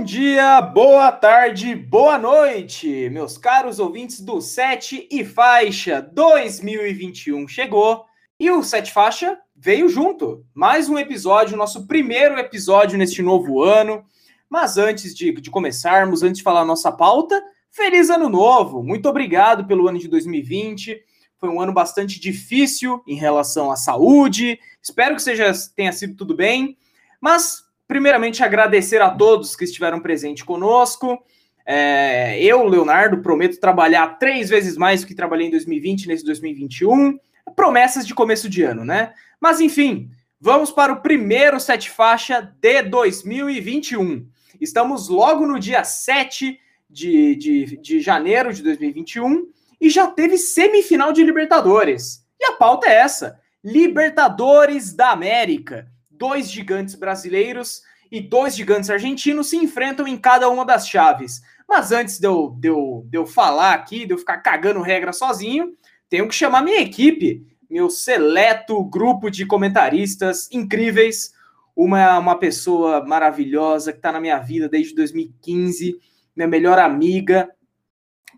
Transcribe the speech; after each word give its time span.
Bom 0.00 0.04
dia, 0.04 0.62
boa 0.62 1.12
tarde, 1.12 1.74
boa 1.74 2.16
noite, 2.16 3.10
meus 3.10 3.36
caros 3.36 3.78
ouvintes 3.78 4.22
do 4.22 4.40
Sete 4.40 5.06
e 5.10 5.22
Faixa 5.22 6.00
2021 6.00 7.46
chegou 7.46 8.06
e 8.40 8.50
o 8.50 8.62
Sete 8.62 8.92
Faixa 8.92 9.38
veio 9.54 9.90
junto. 9.90 10.42
Mais 10.54 10.88
um 10.88 10.96
episódio, 10.96 11.54
nosso 11.54 11.86
primeiro 11.86 12.38
episódio 12.38 12.96
neste 12.96 13.20
novo 13.20 13.62
ano. 13.62 14.02
Mas 14.48 14.78
antes 14.78 15.14
de, 15.14 15.32
de 15.32 15.50
começarmos, 15.50 16.22
antes 16.22 16.38
de 16.38 16.44
falar 16.44 16.64
nossa 16.64 16.90
pauta, 16.90 17.38
feliz 17.70 18.08
ano 18.08 18.30
novo! 18.30 18.82
Muito 18.82 19.06
obrigado 19.06 19.66
pelo 19.66 19.86
ano 19.86 19.98
de 19.98 20.08
2020. 20.08 20.98
Foi 21.36 21.50
um 21.50 21.60
ano 21.60 21.74
bastante 21.74 22.18
difícil 22.18 23.02
em 23.06 23.16
relação 23.16 23.70
à 23.70 23.76
saúde. 23.76 24.58
Espero 24.82 25.14
que 25.14 25.20
seja, 25.20 25.52
tenha 25.76 25.92
sido 25.92 26.16
tudo 26.16 26.34
bem. 26.34 26.78
Mas 27.20 27.69
Primeiramente, 27.90 28.44
agradecer 28.44 29.02
a 29.02 29.10
todos 29.10 29.56
que 29.56 29.64
estiveram 29.64 29.98
presentes 29.98 30.44
conosco. 30.44 31.20
É, 31.66 32.40
eu, 32.40 32.64
Leonardo, 32.64 33.20
prometo 33.20 33.58
trabalhar 33.58 34.16
três 34.16 34.48
vezes 34.48 34.76
mais 34.76 35.00
do 35.00 35.08
que 35.08 35.14
trabalhei 35.14 35.48
em 35.48 35.50
2020 35.50 36.06
nesse 36.06 36.24
2021. 36.24 37.18
Promessas 37.56 38.06
de 38.06 38.14
começo 38.14 38.48
de 38.48 38.62
ano, 38.62 38.84
né? 38.84 39.12
Mas 39.40 39.58
enfim, 39.58 40.08
vamos 40.40 40.70
para 40.70 40.92
o 40.92 41.00
primeiro 41.02 41.58
sete 41.58 41.90
faixa 41.90 42.40
de 42.60 42.82
2021. 42.82 44.24
Estamos 44.60 45.08
logo 45.08 45.44
no 45.44 45.58
dia 45.58 45.82
7 45.82 46.60
de, 46.88 47.34
de, 47.34 47.76
de 47.76 48.00
janeiro 48.00 48.54
de 48.54 48.62
2021 48.62 49.48
e 49.80 49.90
já 49.90 50.06
teve 50.06 50.38
semifinal 50.38 51.12
de 51.12 51.24
Libertadores. 51.24 52.24
E 52.38 52.44
a 52.44 52.52
pauta 52.52 52.88
é 52.88 52.94
essa: 52.94 53.40
Libertadores 53.64 54.92
da 54.92 55.10
América 55.10 55.89
dois 56.20 56.50
gigantes 56.50 56.94
brasileiros 56.94 57.82
e 58.12 58.20
dois 58.20 58.54
gigantes 58.54 58.90
argentinos 58.90 59.48
se 59.48 59.56
enfrentam 59.56 60.06
em 60.06 60.18
cada 60.18 60.50
uma 60.50 60.66
das 60.66 60.86
chaves. 60.86 61.40
Mas 61.66 61.92
antes 61.92 62.18
de 62.18 62.26
eu, 62.26 62.54
de 62.58 62.68
eu, 62.68 63.06
de 63.08 63.16
eu 63.16 63.24
falar 63.24 63.72
aqui, 63.72 64.04
de 64.04 64.12
eu 64.12 64.18
ficar 64.18 64.36
cagando 64.38 64.82
regra 64.82 65.14
sozinho, 65.14 65.72
tenho 66.10 66.28
que 66.28 66.34
chamar 66.34 66.62
minha 66.62 66.82
equipe, 66.82 67.46
meu 67.70 67.88
seleto 67.88 68.84
grupo 68.84 69.30
de 69.30 69.46
comentaristas 69.46 70.46
incríveis, 70.52 71.32
uma, 71.74 72.18
uma 72.18 72.38
pessoa 72.38 73.02
maravilhosa 73.06 73.90
que 73.90 73.98
está 73.98 74.12
na 74.12 74.20
minha 74.20 74.38
vida 74.38 74.68
desde 74.68 74.94
2015, 74.94 75.98
minha 76.36 76.48
melhor 76.48 76.78
amiga, 76.78 77.48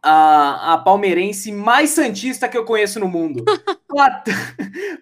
a, 0.03 0.75
a 0.75 0.79
palmeirense 0.79 1.53
mais 1.53 1.91
santista 1.91 2.49
que 2.49 2.59
eu 2.59 2.65
conheço 2.65 2.99
no 2.99 3.09
mundo. 3.09 3.45
Pat... 3.87 4.27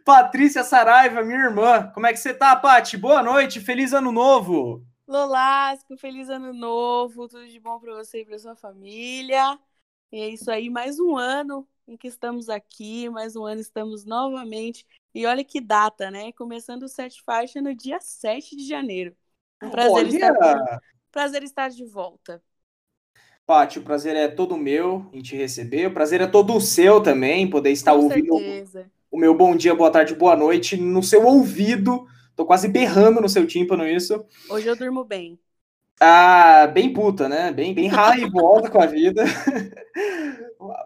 Patrícia 0.05 0.63
Saraiva, 0.63 1.23
minha 1.23 1.39
irmã. 1.39 1.91
Como 1.95 2.07
é 2.07 2.13
que 2.13 2.19
você 2.19 2.35
tá, 2.35 2.55
Pati? 2.55 2.97
Boa 2.97 3.23
noite, 3.23 3.61
feliz 3.61 3.93
ano 3.93 4.13
novo. 4.13 4.85
Lolasco, 5.09 5.97
feliz 5.97 6.29
ano 6.29 6.53
novo, 6.53 7.27
tudo 7.27 7.49
de 7.49 7.59
bom 7.59 7.81
para 7.81 7.95
você 7.95 8.21
e 8.21 8.25
para 8.25 8.39
sua 8.39 8.55
família. 8.55 9.59
E 10.13 10.21
é 10.21 10.29
isso 10.29 10.51
aí, 10.51 10.69
mais 10.69 11.01
um 11.01 11.17
ano 11.17 11.67
em 11.89 11.97
que 11.97 12.07
estamos 12.07 12.49
aqui, 12.49 13.09
mais 13.09 13.35
um 13.35 13.45
ano 13.45 13.61
estamos 13.61 14.05
novamente. 14.05 14.87
E 15.13 15.27
olha 15.27 15.43
que 15.43 15.61
data, 15.61 16.11
né? 16.11 16.31
Começando 16.33 16.85
o 16.85 16.89
Sete 16.89 17.23
Faixa 17.23 17.61
no 17.61 17.75
dia 17.75 17.99
7 18.01 18.55
de 18.55 18.69
janeiro. 18.69 19.17
Um 19.63 19.71
prazer, 19.71 19.93
olha... 19.93 20.09
estar... 20.09 20.81
prazer 21.11 21.43
estar 21.43 21.69
de 21.71 21.85
volta. 21.85 22.41
Paty, 23.51 23.81
o 23.81 23.83
prazer 23.83 24.15
é 24.15 24.29
todo 24.29 24.57
meu 24.57 25.07
em 25.13 25.21
te 25.21 25.35
receber. 25.35 25.89
O 25.89 25.93
prazer 25.93 26.21
é 26.21 26.27
todo 26.29 26.61
seu 26.61 27.01
também, 27.01 27.51
poder 27.51 27.73
estar 27.73 27.95
Com 27.95 28.05
ouvindo 28.05 28.39
certeza. 28.39 28.87
o 29.11 29.19
meu 29.19 29.35
bom 29.37 29.57
dia, 29.57 29.75
boa 29.75 29.91
tarde, 29.91 30.15
boa 30.15 30.37
noite 30.37 30.77
no 30.77 31.03
seu 31.03 31.27
ouvido. 31.27 32.07
Tô 32.37 32.47
quase 32.47 32.69
berrando 32.69 33.21
no 33.21 33.29
seu 33.29 33.45
tímpano 33.49 33.85
isso. 33.85 34.25
Hoje 34.49 34.69
eu 34.69 34.77
durmo 34.77 35.03
bem. 35.03 35.37
Ah, 36.01 36.69
bem 36.69 36.93
puta, 36.93 37.29
né? 37.29 37.51
Bem, 37.51 37.75
bem 37.75 37.89
raivosa 37.91 38.71
com 38.71 38.81
a 38.81 38.87
vida. 38.87 39.25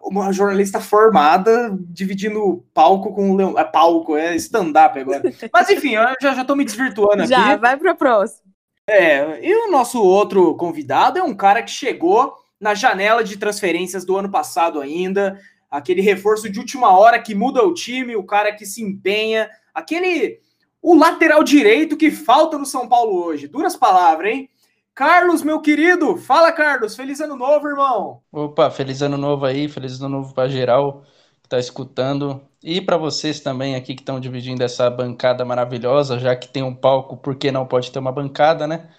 Uma 0.01 0.33
jornalista 0.33 0.79
formada, 0.79 1.69
dividindo 1.81 2.65
palco 2.73 3.13
com 3.13 3.29
o 3.29 3.35
Leão. 3.35 3.59
É 3.59 3.63
palco, 3.63 4.17
é 4.17 4.35
stand-up 4.37 4.97
agora. 4.97 5.21
Mas 5.53 5.69
enfim, 5.69 5.93
eu 5.93 6.03
já, 6.19 6.33
já 6.33 6.43
tô 6.43 6.55
me 6.55 6.65
desvirtuando 6.65 7.27
já, 7.27 7.37
aqui. 7.37 7.47
Já, 7.47 7.57
vai 7.57 7.77
pra 7.77 7.93
próxima. 7.93 8.43
É, 8.89 9.39
e 9.47 9.53
o 9.67 9.71
nosso 9.71 10.01
outro 10.01 10.55
convidado 10.55 11.19
é 11.19 11.23
um 11.23 11.35
cara 11.35 11.61
que 11.61 11.69
chegou 11.69 12.43
na 12.59 12.73
janela 12.73 13.23
de 13.23 13.37
transferências 13.37 14.05
do 14.05 14.15
ano 14.15 14.29
passado 14.29 14.79
ainda, 14.79 15.39
aquele 15.69 16.01
reforço 16.01 16.49
de 16.49 16.59
última 16.59 16.97
hora 16.97 17.21
que 17.21 17.35
muda 17.35 17.63
o 17.63 17.73
time, 17.73 18.15
o 18.15 18.23
cara 18.23 18.53
que 18.53 18.65
se 18.65 18.81
empenha, 18.81 19.49
aquele 19.73 20.39
o 20.81 20.95
lateral 20.95 21.43
direito 21.43 21.97
que 21.97 22.11
falta 22.11 22.57
no 22.57 22.65
São 22.65 22.87
Paulo 22.87 23.25
hoje. 23.25 23.47
Duras 23.47 23.75
palavras, 23.75 24.31
hein? 24.31 24.49
Carlos, 24.93 25.41
meu 25.41 25.59
querido, 25.59 26.15
fala 26.15 26.51
Carlos, 26.51 26.95
feliz 26.95 27.19
ano 27.19 27.35
novo, 27.35 27.67
irmão. 27.67 28.21
Opa, 28.31 28.69
feliz 28.69 29.01
ano 29.01 29.17
novo 29.17 29.45
aí, 29.45 29.67
feliz 29.67 29.99
ano 29.99 30.17
novo 30.17 30.33
para 30.33 30.47
geral 30.47 31.01
que 31.41 31.47
está 31.47 31.59
escutando 31.59 32.41
e 32.63 32.79
para 32.79 32.97
vocês 32.97 33.39
também 33.39 33.75
aqui 33.75 33.93
que 33.93 34.01
estão 34.01 34.19
dividindo 34.19 34.63
essa 34.63 34.89
bancada 34.89 35.43
maravilhosa, 35.43 36.17
já 36.17 36.35
que 36.35 36.47
tem 36.47 36.63
um 36.63 36.73
palco, 36.73 37.17
por 37.17 37.35
que 37.35 37.51
não 37.51 37.67
pode 37.67 37.91
ter 37.91 37.99
uma 37.99 38.11
bancada, 38.11 38.65
né? 38.65 38.89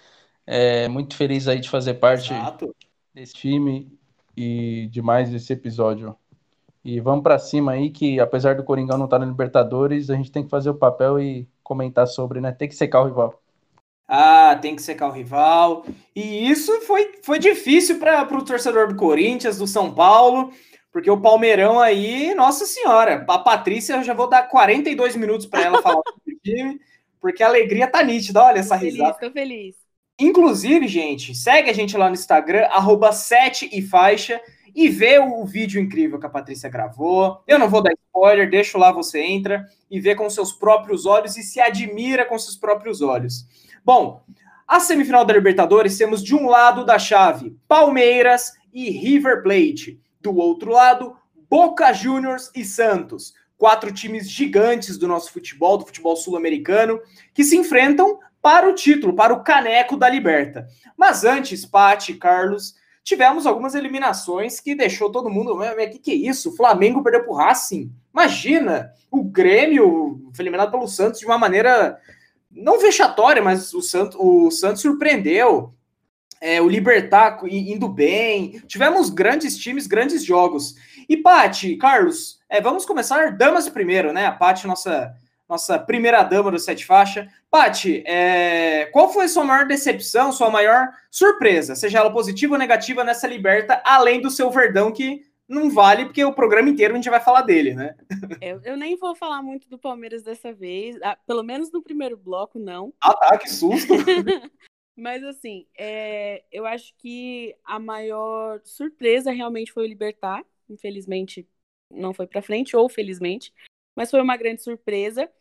É, 0.45 0.87
muito 0.87 1.15
feliz 1.15 1.47
aí 1.47 1.59
de 1.59 1.69
fazer 1.69 1.95
parte 1.95 2.33
Exato 2.33 2.73
desse 3.17 3.33
time 3.33 3.91
e 4.35 4.87
de 4.91 5.01
mais 5.01 5.33
esse 5.33 5.51
episódio. 5.51 6.15
E 6.85 6.99
vamos 6.99 7.23
para 7.23 7.39
cima 7.39 7.71
aí, 7.71 7.89
que 7.89 8.19
apesar 8.19 8.55
do 8.55 8.63
Coringão 8.63 8.97
não 8.97 9.05
estar 9.05 9.19
tá 9.19 9.25
na 9.25 9.31
Libertadores, 9.31 10.09
a 10.09 10.15
gente 10.15 10.31
tem 10.31 10.43
que 10.43 10.49
fazer 10.49 10.69
o 10.69 10.75
papel 10.75 11.19
e 11.19 11.47
comentar 11.63 12.07
sobre, 12.07 12.39
né? 12.39 12.51
Tem 12.51 12.69
que 12.69 12.75
secar 12.75 13.01
o 13.01 13.05
rival. 13.05 13.41
Ah, 14.07 14.55
tem 14.61 14.75
que 14.75 14.81
secar 14.81 15.07
o 15.07 15.11
rival. 15.11 15.83
E 16.15 16.49
isso 16.49 16.79
foi, 16.81 17.19
foi 17.23 17.39
difícil 17.39 17.99
para 17.99 18.23
o 18.23 18.45
torcedor 18.45 18.87
do 18.87 18.95
Corinthians, 18.95 19.57
do 19.57 19.67
São 19.67 19.93
Paulo, 19.93 20.53
porque 20.93 21.09
o 21.09 21.19
Palmeirão 21.19 21.79
aí, 21.79 22.33
nossa 22.35 22.65
senhora, 22.65 23.25
a 23.27 23.39
Patrícia, 23.39 23.95
eu 23.95 24.03
já 24.03 24.13
vou 24.13 24.29
dar 24.29 24.43
42 24.43 25.15
minutos 25.15 25.45
para 25.45 25.63
ela 25.63 25.81
falar 25.81 26.01
do 26.25 26.39
time, 26.41 26.79
porque 27.19 27.43
a 27.43 27.47
alegria 27.47 27.87
tá 27.87 28.01
nítida. 28.01 28.43
Olha 28.43 28.59
essa 28.59 28.77
feliz, 28.77 28.93
risada. 28.93 29.17
Tô 29.19 29.31
feliz. 29.31 29.86
Inclusive, 30.19 30.87
gente, 30.87 31.35
segue 31.35 31.69
a 31.69 31.73
gente 31.73 31.95
lá 31.95 32.07
no 32.07 32.15
Instagram, 32.15 32.65
arroba 32.71 33.11
7 33.11 33.69
e 33.71 33.81
faixa, 33.81 34.41
e 34.75 34.89
vê 34.89 35.19
o 35.19 35.45
vídeo 35.45 35.81
incrível 35.81 36.19
que 36.19 36.25
a 36.25 36.29
Patrícia 36.29 36.69
gravou. 36.69 37.41
Eu 37.47 37.59
não 37.59 37.69
vou 37.69 37.81
dar 37.81 37.93
spoiler, 38.05 38.49
deixo 38.49 38.77
lá, 38.77 38.91
você 38.91 39.21
entra 39.21 39.65
e 39.89 39.99
vê 39.99 40.15
com 40.15 40.29
seus 40.29 40.51
próprios 40.51 41.05
olhos 41.05 41.37
e 41.37 41.43
se 41.43 41.59
admira 41.59 42.25
com 42.25 42.37
seus 42.37 42.55
próprios 42.55 43.01
olhos. 43.01 43.45
Bom, 43.85 44.23
a 44.67 44.79
semifinal 44.79 45.23
da 45.23 45.33
Libertadores 45.33 45.97
temos 45.97 46.23
de 46.23 46.35
um 46.35 46.47
lado 46.47 46.83
da 46.83 46.99
chave 46.99 47.55
Palmeiras 47.67 48.53
e 48.73 48.89
River 48.89 49.43
Plate. 49.43 49.99
Do 50.21 50.35
outro 50.35 50.71
lado, 50.71 51.15
Boca 51.49 51.93
Juniors 51.93 52.51
e 52.55 52.65
Santos. 52.65 53.33
Quatro 53.57 53.91
times 53.91 54.29
gigantes 54.29 54.97
do 54.97 55.07
nosso 55.07 55.31
futebol, 55.31 55.77
do 55.77 55.85
futebol 55.85 56.15
sul-americano, 56.15 56.99
que 57.33 57.43
se 57.43 57.55
enfrentam 57.55 58.19
para 58.41 58.69
o 58.69 58.73
título, 58.73 59.13
para 59.13 59.33
o 59.33 59.43
caneco 59.43 59.97
da 59.97 60.09
Liberta. 60.09 60.67
Mas 60.95 61.23
antes, 61.23 61.65
Pati, 61.65 62.13
Carlos, 62.13 62.75
tivemos 63.03 63.45
algumas 63.45 63.75
eliminações 63.75 64.59
que 64.59 64.75
deixou 64.75 65.11
todo 65.11 65.29
mundo. 65.29 65.53
O 65.53 65.89
que, 65.89 65.99
que 65.99 66.11
é 66.11 66.15
isso? 66.15 66.49
O 66.49 66.55
Flamengo 66.55 67.03
perdeu 67.03 67.23
para 67.23 67.31
o 67.31 67.35
Racing. 67.35 67.91
Imagina! 68.13 68.91
O 69.09 69.23
Grêmio 69.23 70.29
foi 70.33 70.43
eliminado 70.43 70.71
pelo 70.71 70.87
Santos 70.87 71.19
de 71.19 71.25
uma 71.25 71.37
maneira 71.37 71.97
não 72.51 72.79
vexatória, 72.79 73.41
mas 73.41 73.73
o 73.73 73.81
Santos, 73.81 74.17
o 74.19 74.51
Santos 74.51 74.81
surpreendeu. 74.81 75.73
É, 76.39 76.61
o 76.61 76.67
Libertar 76.67 77.39
indo 77.49 77.87
bem. 77.87 78.61
Tivemos 78.67 79.09
grandes 79.09 79.57
times, 79.57 79.87
grandes 79.87 80.23
jogos. 80.23 80.75
E 81.09 81.17
Pati, 81.17 81.77
Carlos, 81.77 82.39
é, 82.49 82.61
vamos 82.61 82.85
começar 82.85 83.35
damas 83.35 83.67
primeiro, 83.69 84.13
né? 84.13 84.25
A 84.25 84.31
Pati, 84.31 84.67
nossa 84.67 85.13
nossa 85.47 85.79
primeira 85.79 86.23
dama 86.23 86.51
do 86.51 86.59
Sete 86.59 86.85
Faixa. 86.85 87.27
Pati, 87.49 88.03
é... 88.05 88.85
qual 88.87 89.11
foi 89.11 89.25
a 89.25 89.29
sua 89.29 89.43
maior 89.43 89.65
decepção, 89.65 90.31
sua 90.31 90.49
maior 90.49 90.89
surpresa, 91.09 91.75
seja 91.75 91.99
ela 91.99 92.11
positiva 92.11 92.53
ou 92.53 92.59
negativa 92.59 93.03
nessa 93.03 93.27
liberta, 93.27 93.81
além 93.85 94.21
do 94.21 94.29
seu 94.29 94.51
Verdão, 94.51 94.91
que 94.91 95.21
não 95.47 95.69
vale, 95.69 96.05
porque 96.05 96.23
o 96.25 96.33
programa 96.33 96.69
inteiro 96.69 96.93
a 96.93 96.97
gente 96.97 97.09
vai 97.09 97.21
falar 97.21 97.41
dele, 97.41 97.73
né? 97.73 97.95
Eu, 98.41 98.61
eu 98.63 98.77
nem 98.77 98.97
vou 98.97 99.15
falar 99.15 99.41
muito 99.41 99.69
do 99.69 99.79
Palmeiras 99.79 100.21
dessa 100.21 100.53
vez, 100.53 101.01
ah, 101.01 101.17
pelo 101.25 101.41
menos 101.41 101.71
no 101.71 101.81
primeiro 101.81 102.17
bloco, 102.17 102.59
não. 102.59 102.93
Ah, 103.01 103.13
tá, 103.13 103.37
que 103.37 103.49
susto! 103.49 103.93
Mas 104.95 105.23
assim, 105.23 105.65
é... 105.77 106.43
eu 106.51 106.65
acho 106.65 106.93
que 106.97 107.55
a 107.63 107.79
maior 107.79 108.59
surpresa 108.63 109.31
realmente 109.31 109.71
foi 109.71 109.85
o 109.85 109.87
Libertar. 109.87 110.43
Infelizmente, 110.69 111.47
não 111.89 112.13
foi 112.13 112.27
para 112.27 112.41
frente, 112.41 112.75
ou 112.75 112.89
felizmente 112.89 113.53
mas 113.97 114.11
foi 114.11 114.21
uma 114.21 114.37
grande 114.37 114.63
surpresa. 114.63 115.31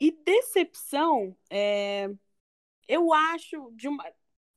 E 0.00 0.10
decepção, 0.12 1.36
é, 1.50 2.10
eu 2.88 3.12
acho 3.12 3.70
de 3.74 3.88
uma, 3.88 4.04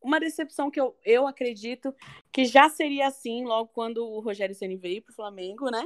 uma 0.02 0.20
decepção 0.20 0.72
que 0.72 0.80
eu, 0.80 0.98
eu 1.06 1.28
acredito 1.28 1.96
que 2.32 2.46
já 2.46 2.70
seria 2.70 3.08
assim 3.08 3.44
logo 3.46 3.70
quando 3.74 4.06
o 4.06 4.20
Rogério 4.20 4.56
Ceni 4.56 4.78
veio 4.78 5.02
para 5.04 5.12
o 5.12 5.16
Flamengo, 5.16 5.70
né? 5.72 5.86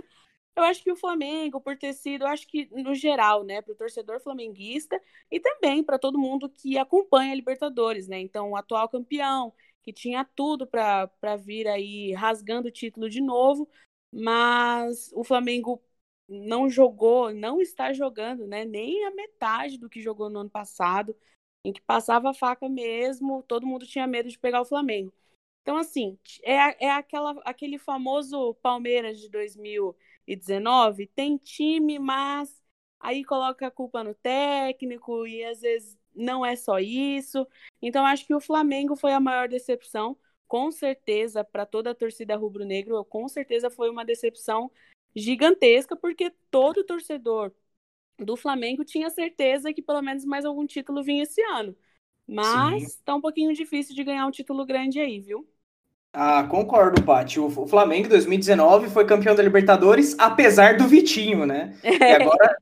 Eu 0.56 0.64
acho 0.64 0.84
que 0.84 0.92
o 0.92 0.96
Flamengo, 0.98 1.62
por 1.62 1.78
ter 1.78 1.94
sido, 1.94 2.24
eu 2.24 2.28
acho 2.28 2.48
que 2.48 2.68
no 2.72 2.94
geral, 2.94 3.44
né, 3.44 3.62
para 3.62 3.72
o 3.74 3.76
torcedor 3.76 4.20
flamenguista 4.22 5.02
e 5.32 5.40
também 5.40 5.84
para 5.84 5.98
todo 5.98 6.20
mundo 6.20 6.50
que 6.50 6.78
acompanha 6.78 7.32
a 7.32 7.36
Libertadores, 7.36 8.08
né? 8.08 8.20
Então, 8.20 8.52
o 8.52 8.56
atual 8.58 8.90
campeão 8.90 9.54
que 9.84 9.94
tinha 9.94 10.26
tudo 10.26 10.68
para 10.68 11.10
vir 11.38 11.68
aí 11.68 12.14
rasgando 12.14 12.68
o 12.68 12.72
título 12.72 13.10
de 13.10 13.22
novo, 13.22 13.68
mas 14.12 15.12
o 15.14 15.24
Flamengo 15.24 15.82
não 16.32 16.70
jogou, 16.70 17.34
não 17.34 17.62
está 17.62 17.92
jogando, 17.92 18.48
né? 18.48 18.64
Nem 18.64 19.06
a 19.06 19.12
metade 19.12 19.78
do 19.78 19.90
que 19.90 20.02
jogou 20.02 20.30
no 20.30 20.40
ano 20.40 20.50
passado, 20.50 21.16
em 21.64 21.74
que 21.74 21.82
passava 21.82 22.30
a 22.30 22.34
faca 22.34 22.70
mesmo, 22.70 23.44
todo 23.44 23.68
mundo 23.68 23.86
tinha 23.86 24.08
medo 24.08 24.30
de 24.30 24.40
pegar 24.40 24.62
o 24.62 24.66
Flamengo. 24.66 25.14
Então, 25.62 25.78
assim, 25.78 26.18
é, 26.44 26.86
é 26.86 26.92
aquela, 26.92 27.40
aquele 27.46 27.78
famoso 27.78 28.56
Palmeiras 28.56 29.20
de 29.20 29.30
2019, 29.30 31.08
tem 31.08 31.38
time, 31.38 32.00
mas 32.00 32.62
aí 33.00 33.24
coloca 33.26 33.68
a 33.68 33.72
culpa 33.72 34.04
no 34.04 34.14
técnico 34.16 35.28
e 35.28 35.44
às 35.44 35.62
vezes 35.62 35.98
não 36.16 36.46
é 36.46 36.56
só 36.56 36.80
isso. 36.80 37.46
Então, 37.82 38.06
acho 38.06 38.26
que 38.26 38.34
o 38.34 38.40
Flamengo 38.40 38.96
foi 38.96 39.14
a 39.14 39.20
maior 39.20 39.48
decepção, 39.50 40.18
com 40.48 40.72
certeza, 40.72 41.44
para 41.44 41.66
toda 41.66 41.92
a 41.92 41.96
torcida 41.96 42.36
rubro-negro, 42.36 43.04
com 43.06 43.28
certeza 43.28 43.70
foi 43.70 43.90
uma 43.90 44.04
decepção 44.06 44.72
gigantesca, 45.16 45.96
porque 45.96 46.32
todo 46.50 46.84
torcedor 46.84 47.52
do 48.18 48.36
Flamengo 48.36 48.86
tinha 48.86 49.10
certeza 49.10 49.74
que 49.74 49.82
pelo 49.82 50.02
menos 50.02 50.26
mais 50.26 50.46
algum 50.46 50.66
título 50.66 51.04
vinha 51.04 51.24
esse 51.24 51.42
ano. 51.42 51.76
Mas 52.28 52.94
Sim. 52.94 53.00
tá 53.04 53.16
um 53.16 53.22
pouquinho 53.22 53.54
difícil 53.54 53.96
de 53.96 54.04
ganhar 54.04 54.26
um 54.26 54.32
título 54.32 54.66
grande 54.66 55.00
aí, 55.00 55.20
viu? 55.20 55.48
Ah, 56.14 56.44
concordo, 56.44 57.02
Paty. 57.04 57.40
O 57.40 57.50
Flamengo, 57.68 58.08
em 58.08 58.10
2019, 58.10 58.90
foi 58.90 59.06
campeão 59.06 59.34
da 59.34 59.42
Libertadores, 59.42 60.16
apesar 60.20 60.78
do 60.78 60.88
Vitinho, 60.88 61.46
né? 61.46 61.76
É. 61.84 62.18
E 62.22 62.24
agora, 62.24 62.58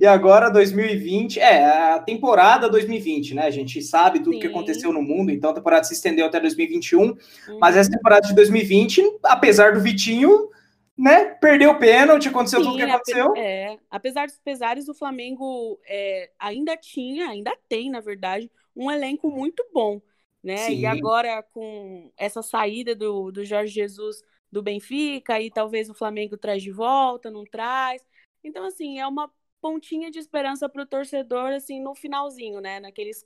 e 0.00 0.06
agora 0.06 0.50
2020, 0.50 1.40
é, 1.40 1.64
a 1.94 1.98
temporada 1.98 2.68
2020, 2.68 3.34
né? 3.34 3.46
A 3.46 3.50
gente 3.50 3.80
sabe 3.80 4.18
tudo 4.18 4.36
o 4.36 4.40
que 4.40 4.46
aconteceu 4.46 4.92
no 4.92 5.02
mundo, 5.02 5.30
então 5.30 5.50
a 5.50 5.54
temporada 5.54 5.84
se 5.84 5.94
estendeu 5.94 6.26
até 6.26 6.38
2021, 6.40 7.00
uhum. 7.00 7.16
mas 7.58 7.76
essa 7.76 7.90
temporada 7.90 8.26
de 8.26 8.34
2020, 8.34 9.02
apesar 9.24 9.72
do 9.72 9.80
Vitinho, 9.80 10.50
né? 11.00 11.34
Perdeu 11.36 11.70
o 11.70 11.78
pênalti, 11.78 12.28
aconteceu 12.28 12.60
Sim, 12.60 12.66
tudo 12.66 12.74
o 12.74 12.76
que 12.76 12.82
aconteceu. 12.82 13.34
É, 13.34 13.78
apesar 13.90 14.26
dos 14.26 14.38
pesares, 14.38 14.86
o 14.86 14.94
Flamengo 14.94 15.80
é, 15.86 16.30
ainda 16.38 16.76
tinha, 16.76 17.30
ainda 17.30 17.56
tem, 17.70 17.90
na 17.90 18.00
verdade, 18.00 18.50
um 18.76 18.90
elenco 18.90 19.30
muito 19.30 19.66
bom, 19.72 20.02
né? 20.42 20.58
Sim. 20.58 20.80
E 20.80 20.86
agora 20.86 21.42
com 21.42 22.12
essa 22.18 22.42
saída 22.42 22.94
do, 22.94 23.32
do 23.32 23.42
Jorge 23.46 23.72
Jesus 23.72 24.22
do 24.52 24.62
Benfica, 24.62 25.40
e 25.40 25.50
talvez 25.50 25.88
o 25.88 25.94
Flamengo 25.94 26.36
traz 26.36 26.62
de 26.62 26.70
volta, 26.70 27.30
não 27.30 27.44
traz. 27.44 28.04
Então, 28.44 28.64
assim, 28.64 28.98
é 28.98 29.06
uma 29.06 29.32
pontinha 29.58 30.10
de 30.10 30.18
esperança 30.18 30.68
para 30.68 30.82
o 30.82 30.86
torcedor, 30.86 31.52
assim, 31.52 31.80
no 31.80 31.94
finalzinho, 31.94 32.60
né? 32.60 32.78
Naqueles 32.78 33.24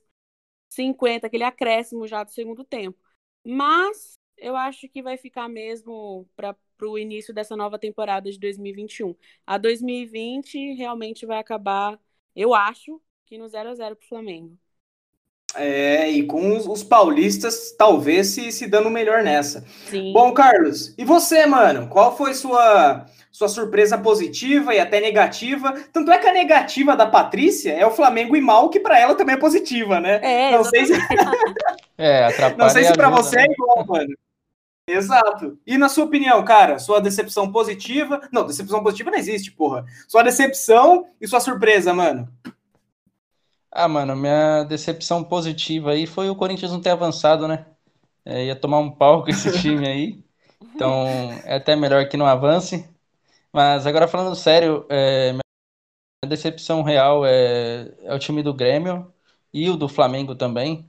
50, 0.71 1.27
aquele 1.27 1.45
acréscimo 1.45 2.07
já 2.07 2.23
do 2.23 2.31
segundo 2.31 2.63
tempo. 2.63 2.99
Mas 3.45 4.15
eu 4.37 4.55
acho 4.55 4.89
que 4.89 5.03
vai 5.03 5.17
ficar 5.17 5.49
mesmo 5.49 6.29
para 6.37 6.55
o 6.83 6.99
início 6.99 7.33
dessa 7.33 7.57
nova 7.57 7.79
temporada 7.79 8.31
de 8.31 8.39
2021. 8.39 9.15
A 9.47 9.59
2020 9.59 10.75
realmente 10.75 11.27
vai 11.27 11.39
acabar, 11.39 11.99
eu 12.35 12.55
acho, 12.55 13.01
que 13.27 13.39
no 13.39 13.49
0 13.49 13.71
a 13.71 13.75
0 13.75 13.97
para 13.97 14.05
o 14.05 14.09
Flamengo. 14.09 14.59
É, 15.57 16.11
e 16.11 16.27
com 16.27 16.57
os, 16.57 16.67
os, 16.67 16.83
paulistas 16.83 17.73
talvez 17.79 18.27
se, 18.29 18.51
se 18.51 18.67
dando 18.67 18.91
melhor 18.91 19.23
nessa. 19.23 19.65
Sim. 19.87 20.13
Bom, 20.13 20.33
Carlos, 20.33 20.93
e 20.99 21.05
você, 21.05 21.47
mano? 21.47 21.89
Qual 21.89 22.17
foi 22.17 22.35
sua 22.35 23.07
sua 23.35 23.49
surpresa 23.49 23.99
positiva 23.99 24.73
e 24.73 24.79
até 24.79 25.01
negativa. 25.01 25.75
Tanto 25.93 26.13
é 26.13 26.19
que 26.19 26.27
a 26.29 26.33
negativa 26.33 26.97
da 26.97 27.05
Patrícia 27.05 27.73
é 27.73 27.85
o 27.85 27.91
Flamengo 27.91 28.37
e 28.37 28.41
mal, 28.41 28.71
que 28.71 28.79
para 28.79 28.97
ela 28.97 29.17
também 29.17 29.35
é 29.35 29.39
positiva, 29.39 29.99
né? 29.99 30.21
É, 30.23 30.53
não 30.53 30.63
sei 30.63 30.87
se 30.87 30.93
É, 31.99 32.29
Não 32.57 32.69
sei 32.71 32.85
se 32.85 32.93
para 32.93 33.11
você 33.11 33.35
né? 33.35 33.47
é 33.49 33.53
igual, 33.53 33.85
mano. 33.87 34.15
Exato. 34.87 35.59
E 35.67 35.79
na 35.79 35.89
sua 35.89 36.05
opinião, 36.05 36.45
cara, 36.45 36.79
sua 36.79 37.01
decepção 37.01 37.51
positiva. 37.51 38.21
Não, 38.31 38.47
decepção 38.47 38.83
positiva 38.83 39.11
não 39.11 39.19
existe, 39.19 39.51
porra. 39.51 39.87
Sua 40.07 40.23
decepção 40.23 41.07
e 41.21 41.27
sua 41.27 41.41
surpresa, 41.41 41.95
mano. 41.95 42.29
Ah, 43.71 43.89
mano, 43.89 44.15
minha 44.15 44.63
decepção 44.65 45.25
positiva 45.25 45.91
aí 45.91 46.07
foi 46.07 46.29
o 46.31 46.37
Corinthians 46.37 46.71
não 46.71 46.81
ter 46.81 46.91
avançado, 46.91 47.49
né? 47.49 47.67
É, 48.25 48.45
ia 48.47 48.57
tomar 48.57 48.79
um 48.79 48.91
pau 48.91 49.25
com 49.25 49.31
esse 49.31 49.51
time 49.61 49.87
aí. 49.89 50.25
Então, 50.75 51.07
é 51.45 51.57
até 51.57 51.75
melhor 51.75 52.09
que 52.09 52.17
não 52.17 52.27
avance. 52.27 52.89
Mas 53.53 53.87
agora 53.87 54.07
falando 54.07 54.35
sério, 54.37 54.87
é, 54.89 55.33
minha 55.33 56.29
decepção 56.29 56.83
real 56.83 57.25
é, 57.25 57.93
é, 58.03 58.15
o 58.15 58.19
time 58.19 58.43
do 58.43 58.53
Grêmio 58.53 59.13
e 59.53 59.69
o 59.71 59.77
do 59.77 59.89
Flamengo 59.89 60.35
também. 60.35 60.89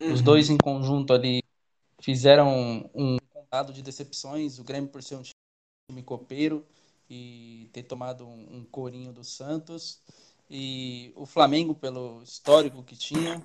Uhum. 0.00 0.12
Os 0.12 0.22
dois 0.22 0.50
em 0.50 0.56
conjunto 0.56 1.12
ali 1.12 1.42
fizeram 2.00 2.90
um 2.94 3.16
contado 3.16 3.23
de 3.72 3.82
decepções. 3.82 4.58
O 4.58 4.64
Grêmio 4.64 4.88
por 4.88 5.02
ser 5.02 5.16
um 5.16 5.22
time 5.22 6.02
copeiro 6.02 6.64
e 7.08 7.68
ter 7.72 7.82
tomado 7.82 8.26
um, 8.26 8.58
um 8.58 8.64
corinho 8.64 9.12
do 9.12 9.22
Santos. 9.22 10.00
E 10.50 11.12
o 11.16 11.26
Flamengo 11.26 11.74
pelo 11.74 12.22
histórico 12.22 12.82
que 12.82 12.96
tinha. 12.96 13.42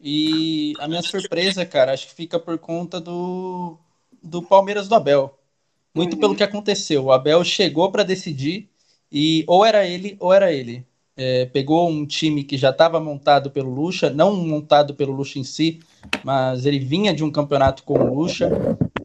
E 0.00 0.74
a 0.78 0.88
minha 0.88 1.02
surpresa, 1.02 1.64
cara, 1.64 1.92
acho 1.92 2.08
que 2.08 2.14
fica 2.14 2.38
por 2.38 2.58
conta 2.58 3.00
do, 3.00 3.78
do 4.22 4.42
Palmeiras 4.42 4.88
do 4.88 4.94
Abel. 4.94 5.38
Muito 5.94 6.14
uhum. 6.14 6.20
pelo 6.20 6.36
que 6.36 6.42
aconteceu. 6.42 7.04
O 7.04 7.12
Abel 7.12 7.42
chegou 7.42 7.90
para 7.90 8.02
decidir 8.02 8.68
e 9.10 9.44
ou 9.46 9.64
era 9.64 9.86
ele 9.86 10.16
ou 10.20 10.32
era 10.32 10.52
ele. 10.52 10.86
É, 11.16 11.46
pegou 11.46 11.88
um 11.88 12.04
time 12.04 12.44
que 12.44 12.58
já 12.58 12.68
estava 12.68 13.00
montado 13.00 13.50
pelo 13.50 13.72
Lucha, 13.72 14.10
não 14.10 14.36
montado 14.36 14.94
pelo 14.94 15.14
Lucha 15.14 15.38
em 15.38 15.44
si, 15.44 15.80
mas 16.22 16.66
ele 16.66 16.78
vinha 16.78 17.14
de 17.14 17.24
um 17.24 17.32
campeonato 17.32 17.82
com 17.84 17.94
o 17.98 18.14
Lucha, 18.14 18.50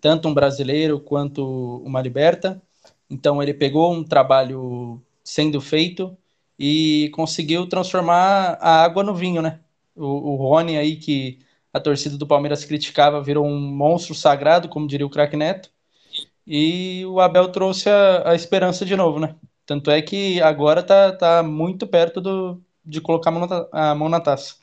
tanto 0.01 0.27
um 0.27 0.33
brasileiro 0.33 0.99
quanto 0.99 1.81
uma 1.85 2.01
liberta. 2.01 2.61
Então 3.09 3.41
ele 3.41 3.53
pegou 3.53 3.93
um 3.93 4.03
trabalho 4.03 5.01
sendo 5.23 5.61
feito 5.61 6.17
e 6.59 7.09
conseguiu 7.13 7.67
transformar 7.67 8.57
a 8.61 8.83
água 8.83 9.03
no 9.03 9.15
vinho, 9.15 9.41
né? 9.41 9.59
O, 9.95 10.33
o 10.33 10.35
Rony 10.35 10.77
aí 10.77 10.95
que 10.97 11.39
a 11.73 11.79
torcida 11.79 12.17
do 12.17 12.27
Palmeiras 12.27 12.65
criticava 12.65 13.21
virou 13.21 13.45
um 13.45 13.59
monstro 13.59 14.15
sagrado, 14.15 14.69
como 14.69 14.87
diria 14.87 15.05
o 15.05 15.09
craque 15.09 15.37
Neto. 15.37 15.71
E 16.45 17.05
o 17.05 17.19
Abel 17.19 17.49
trouxe 17.51 17.89
a, 17.89 18.31
a 18.31 18.35
esperança 18.35 18.85
de 18.85 18.95
novo, 18.95 19.19
né? 19.19 19.35
Tanto 19.65 19.91
é 19.91 20.01
que 20.01 20.41
agora 20.41 20.83
tá, 20.83 21.11
tá 21.13 21.43
muito 21.43 21.87
perto 21.87 22.19
do, 22.21 22.61
de 22.85 22.99
colocar 23.01 23.29
a 23.29 23.33
mão, 23.33 23.47
na, 23.47 23.67
a 23.71 23.95
mão 23.95 24.09
na 24.09 24.19
taça. 24.19 24.55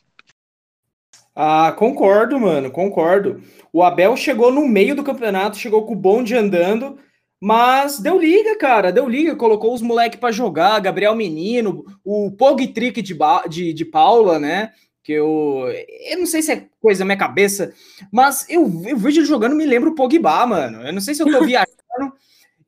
Ah, 1.40 1.70
concordo, 1.70 2.40
mano, 2.40 2.68
concordo. 2.68 3.40
O 3.72 3.84
Abel 3.84 4.16
chegou 4.16 4.50
no 4.50 4.66
meio 4.66 4.96
do 4.96 5.04
campeonato, 5.04 5.56
chegou 5.56 5.86
com 5.86 5.92
o 5.92 5.96
bonde 5.96 6.34
andando, 6.34 6.98
mas 7.40 8.00
deu 8.00 8.18
liga, 8.18 8.58
cara, 8.58 8.90
deu 8.90 9.08
liga, 9.08 9.36
colocou 9.36 9.72
os 9.72 9.80
moleques 9.80 10.18
para 10.18 10.32
jogar, 10.32 10.80
Gabriel 10.80 11.14
Menino, 11.14 11.84
o 12.04 12.32
Pog 12.32 12.66
Trick 12.66 13.00
de, 13.00 13.16
de, 13.48 13.72
de 13.72 13.84
Paula, 13.84 14.40
né? 14.40 14.72
Que 15.00 15.12
eu, 15.12 15.66
eu 16.10 16.18
não 16.18 16.26
sei 16.26 16.42
se 16.42 16.50
é 16.50 16.66
coisa 16.80 16.98
da 16.98 17.04
minha 17.04 17.16
cabeça, 17.16 17.72
mas 18.12 18.44
eu, 18.50 18.62
eu 18.84 18.96
vejo 18.96 19.20
ele 19.20 19.26
jogando, 19.28 19.54
me 19.54 19.64
lembra 19.64 19.90
o 19.90 19.94
Pogba, 19.94 20.44
mano. 20.44 20.82
Eu 20.82 20.92
não 20.92 21.00
sei 21.00 21.14
se 21.14 21.22
eu 21.22 21.30
tô 21.30 21.38
viajando. 21.46 22.14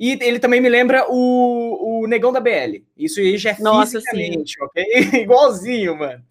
E 0.00 0.16
ele 0.22 0.38
também 0.38 0.62
me 0.62 0.68
lembra 0.70 1.04
o, 1.10 2.00
o 2.00 2.06
Negão 2.06 2.32
da 2.32 2.40
BL. 2.40 2.82
Isso 2.96 3.20
aí 3.20 3.36
já 3.36 3.50
é 3.50 3.60
Nossa, 3.60 4.00
fisicamente, 4.00 4.54
sim. 4.54 4.64
ok? 4.64 4.84
Igualzinho, 5.20 5.98
mano. 5.98 6.24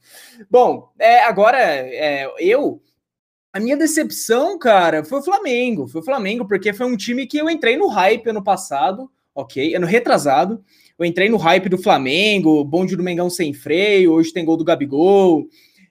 Bom, 0.49 0.89
é, 0.97 1.19
agora, 1.19 1.59
é, 1.59 2.27
eu... 2.39 2.81
A 3.53 3.59
minha 3.59 3.77
decepção, 3.77 4.57
cara, 4.57 5.03
foi 5.03 5.19
o 5.19 5.23
Flamengo. 5.23 5.87
Foi 5.87 6.01
o 6.01 6.03
Flamengo, 6.03 6.47
porque 6.47 6.73
foi 6.73 6.87
um 6.87 6.97
time 6.97 7.27
que 7.27 7.37
eu 7.37 7.49
entrei 7.49 7.77
no 7.77 7.87
hype 7.87 8.29
ano 8.29 8.43
passado, 8.43 9.09
ok? 9.35 9.75
Ano 9.75 9.85
retrasado. 9.85 10.63
Eu 10.97 11.05
entrei 11.05 11.29
no 11.29 11.37
hype 11.37 11.69
do 11.69 11.77
Flamengo, 11.77 12.63
bonde 12.63 12.95
do 12.95 13.03
Mengão 13.03 13.29
sem 13.29 13.53
freio, 13.53 14.13
hoje 14.13 14.33
tem 14.33 14.45
gol 14.45 14.57
do 14.57 14.65
Gabigol, 14.65 15.47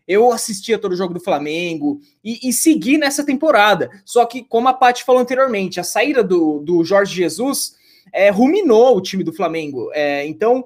eu 0.09 0.33
assistia 0.33 0.79
todo 0.79 0.93
o 0.93 0.97
jogo 0.97 1.13
do 1.13 1.21
Flamengo 1.21 2.01
e, 2.25 2.49
e 2.49 2.53
segui 2.53 2.97
nessa 2.97 3.25
temporada. 3.25 3.91
Só 4.07 4.25
que, 4.25 4.43
como 4.43 4.67
a 4.67 4.73
Paty 4.73 5.05
falou 5.05 5.21
anteriormente, 5.21 5.79
a 5.79 5.85
saída 5.85 6.25
do, 6.25 6.61
do 6.61 6.83
Jorge 6.83 7.15
Jesus 7.15 7.77
é, 8.11 8.31
ruminou 8.31 8.97
o 8.97 9.03
time 9.03 9.23
do 9.23 9.35
Flamengo. 9.35 9.91
É, 9.93 10.27
então, 10.27 10.65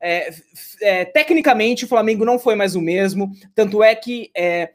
é, 0.00 0.32
é 0.80 1.04
tecnicamente, 1.04 1.84
o 1.84 1.88
Flamengo 1.88 2.24
não 2.24 2.38
foi 2.38 2.54
mais 2.54 2.76
o 2.76 2.80
mesmo. 2.80 3.32
Tanto 3.52 3.82
é 3.82 3.96
que 3.96 4.30
é, 4.32 4.70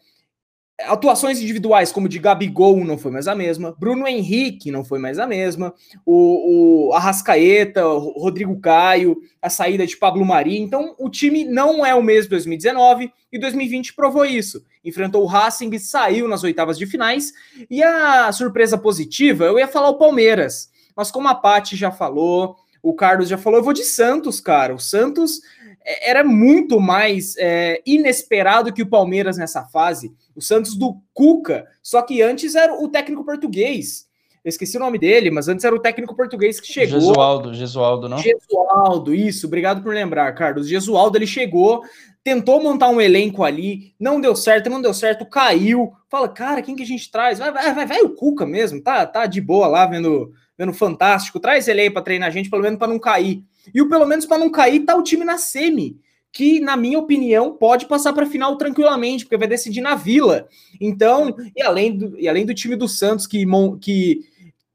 atuações 0.85 1.41
individuais, 1.41 1.91
como 1.91 2.09
de 2.09 2.19
Gabigol, 2.19 2.83
não 2.85 2.97
foi 2.97 3.11
mais 3.11 3.27
a 3.27 3.35
mesma. 3.35 3.75
Bruno 3.77 4.07
Henrique 4.07 4.71
não 4.71 4.83
foi 4.83 4.99
mais 4.99 5.19
a 5.19 5.27
mesma. 5.27 5.73
O, 6.05 6.87
o 6.89 6.93
Arrascaeta, 6.93 7.85
o 7.87 8.19
Rodrigo 8.19 8.59
Caio, 8.59 9.17
a 9.41 9.49
saída 9.49 9.85
de 9.85 9.97
Pablo 9.97 10.25
Mari. 10.25 10.59
Então, 10.59 10.95
o 10.97 11.09
time 11.09 11.43
não 11.43 11.85
é 11.85 11.93
o 11.93 12.03
mesmo 12.03 12.29
2019 12.31 13.11
e 13.31 13.39
2020 13.39 13.93
provou 13.93 14.25
isso. 14.25 14.63
Enfrentou 14.83 15.23
o 15.23 15.27
Racing 15.27 15.77
saiu 15.77 16.27
nas 16.27 16.43
oitavas 16.43 16.77
de 16.77 16.85
finais. 16.85 17.33
E 17.69 17.83
a 17.83 18.31
surpresa 18.31 18.77
positiva, 18.77 19.45
eu 19.45 19.59
ia 19.59 19.67
falar 19.67 19.89
o 19.89 19.97
Palmeiras. 19.97 20.69
Mas 20.95 21.11
como 21.11 21.27
a 21.27 21.35
Paty 21.35 21.75
já 21.75 21.91
falou, 21.91 22.55
o 22.81 22.93
Carlos 22.93 23.29
já 23.29 23.37
falou, 23.37 23.59
eu 23.59 23.63
vou 23.63 23.73
de 23.73 23.83
Santos, 23.83 24.39
cara. 24.39 24.73
O 24.73 24.79
Santos 24.79 25.41
era 25.85 26.23
muito 26.23 26.79
mais 26.79 27.35
é, 27.37 27.81
inesperado 27.85 28.73
que 28.73 28.81
o 28.81 28.89
Palmeiras 28.89 29.37
nessa 29.37 29.63
fase. 29.63 30.13
O 30.35 30.41
Santos 30.41 30.75
do 30.75 31.01
Cuca, 31.13 31.65
só 31.81 32.01
que 32.01 32.21
antes 32.21 32.55
era 32.55 32.73
o 32.73 32.87
técnico 32.87 33.25
português. 33.25 34.07
Eu 34.43 34.49
esqueci 34.49 34.77
o 34.77 34.79
nome 34.79 34.97
dele, 34.97 35.29
mas 35.29 35.47
antes 35.47 35.65
era 35.65 35.75
o 35.75 35.79
técnico 35.79 36.15
português 36.15 36.59
que 36.59 36.71
chegou. 36.71 36.99
Gesualdo, 36.99 37.53
Gesualdo, 37.53 38.07
não? 38.07 38.17
Gesualdo, 38.17 39.13
isso, 39.13 39.47
obrigado 39.47 39.83
por 39.83 39.93
lembrar, 39.93 40.31
Carlos. 40.33 40.67
Gesualdo, 40.67 41.17
ele 41.17 41.27
chegou, 41.27 41.83
tentou 42.23 42.61
montar 42.61 42.89
um 42.89 43.01
elenco 43.01 43.43
ali, 43.43 43.93
não 43.99 44.21
deu 44.21 44.35
certo, 44.35 44.69
não 44.69 44.81
deu 44.81 44.93
certo, 44.93 45.25
caiu. 45.25 45.91
Fala, 46.07 46.29
cara, 46.29 46.61
quem 46.61 46.75
que 46.75 46.83
a 46.83 46.85
gente 46.85 47.11
traz? 47.11 47.37
Vai, 47.39 47.51
vai, 47.51 47.73
vai, 47.73 47.85
vai 47.85 48.01
o 48.01 48.15
Cuca 48.15 48.45
mesmo, 48.45 48.81
tá, 48.81 49.05
tá 49.05 49.25
de 49.25 49.41
boa 49.41 49.67
lá 49.67 49.85
vendo, 49.85 50.31
vendo 50.57 50.73
fantástico. 50.73 51.39
Traz 51.39 51.67
ele 51.67 51.81
aí 51.81 51.89
para 51.89 52.01
treinar 52.01 52.29
a 52.29 52.31
gente, 52.31 52.49
pelo 52.49 52.63
menos 52.63 52.79
para 52.79 52.87
não 52.87 52.99
cair. 52.99 53.43
E 53.73 53.81
o 53.81 53.89
pelo 53.89 54.05
menos 54.05 54.25
para 54.25 54.37
não 54.37 54.49
cair 54.49 54.81
tá 54.81 54.95
o 54.95 55.03
time 55.03 55.25
na 55.25 55.37
semi 55.37 55.99
que, 56.31 56.59
na 56.59 56.77
minha 56.77 56.99
opinião, 56.99 57.53
pode 57.53 57.85
passar 57.85 58.13
para 58.13 58.25
final 58.25 58.55
tranquilamente, 58.57 59.25
porque 59.25 59.37
vai 59.37 59.47
decidir 59.47 59.81
na 59.81 59.95
Vila. 59.95 60.47
Então, 60.79 61.35
e 61.55 61.61
além 61.61 61.97
do, 61.97 62.19
e 62.19 62.27
além 62.27 62.45
do 62.45 62.53
time 62.53 62.75
do 62.75 62.87
Santos, 62.87 63.25
que, 63.25 63.45
que, 63.81 64.21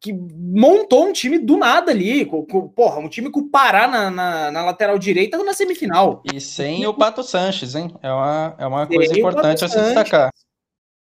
que 0.01 0.13
montou 0.13 1.07
um 1.07 1.13
time 1.13 1.39
do 1.39 1.57
nada 1.57 1.93
ali, 1.93 2.25
com, 2.25 2.45
com, 2.45 2.69
porra, 2.69 2.99
um 2.99 3.09
time 3.09 3.31
com 3.31 3.41
o 3.41 3.49
Pará 3.49 3.87
na, 3.87 4.11
na, 4.11 4.51
na, 4.51 4.65
lateral 4.65 4.99
direita 4.99 5.43
na 5.43 5.55
semifinal. 5.55 6.23
E 6.33 6.41
sem 6.41 6.87
o 6.87 6.95
Pato 6.95 7.23
Sanches, 7.23 7.75
hein? 7.75 7.95
É 8.03 8.11
uma, 8.11 8.57
é 8.59 8.67
uma 8.67 8.87
coisa 8.87 9.17
importante 9.17 9.65
a 9.65 9.69
se 9.69 9.81
destacar. 9.81 10.31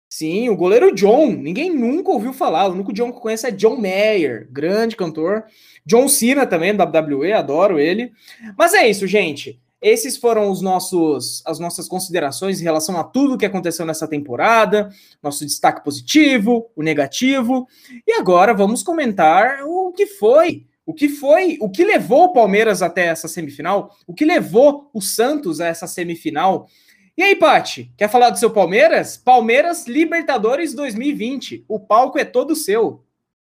Sim, 0.08 0.48
o 0.50 0.56
goleiro 0.56 0.94
John, 0.94 1.32
ninguém 1.32 1.76
nunca 1.76 2.12
ouviu 2.12 2.32
falar, 2.34 2.68
o 2.68 2.74
único 2.74 2.94
John 2.94 3.12
que 3.12 3.20
conhece 3.20 3.48
é 3.48 3.52
John 3.52 3.78
Mayer, 3.78 4.48
grande 4.52 4.96
cantor. 4.96 5.44
John 5.86 6.08
Cena 6.08 6.46
também, 6.46 6.72
WWE, 6.72 7.34
adoro 7.34 7.80
ele. 7.80 8.12
Mas 8.58 8.74
é 8.74 8.90
isso, 8.90 9.06
gente. 9.06 9.60
Esses 9.84 10.16
foram 10.16 10.50
os 10.50 10.62
nossos, 10.62 11.44
as 11.46 11.60
nossas 11.60 11.90
considerações 11.90 12.62
em 12.62 12.63
relação 12.63 12.98
a 12.98 13.04
tudo 13.04 13.38
que 13.38 13.46
aconteceu 13.46 13.86
nessa 13.86 14.08
temporada, 14.08 14.90
nosso 15.22 15.46
destaque 15.46 15.84
positivo, 15.84 16.72
o 16.74 16.82
negativo. 16.82 17.68
E 18.08 18.13
agora 18.13 18.54
vamos 18.54 18.82
comentar 18.82 19.63
o 19.66 19.92
que 19.92 20.08
foi, 20.08 20.66
o 20.86 20.94
que 20.94 21.10
foi, 21.10 21.58
o 21.60 21.70
que 21.70 21.84
levou 21.84 22.25
o 22.25 22.34
Palmeiras 22.34 22.82
até 22.82 23.08
essa 23.08 23.28
semifinal, 23.28 23.94
o 24.08 24.13
que 24.13 24.24
levou 24.24 24.90
o 24.94 25.02
Santos 25.02 25.60
a 25.60 25.68
essa 25.68 25.86
semifinal. 25.86 26.70
E 27.18 27.22
aí, 27.22 27.36
Pati, 27.36 27.92
quer 27.98 28.08
falar 28.08 28.30
do 28.30 28.40
seu 28.40 28.52
Palmeiras? 28.52 29.18
Palmeiras 29.18 29.86
Libertadores 29.86 30.74
2020. 30.74 31.66
O 31.68 31.78
palco 31.78 32.18
é 32.18 32.24
todo 32.24 32.56
seu. 32.56 33.04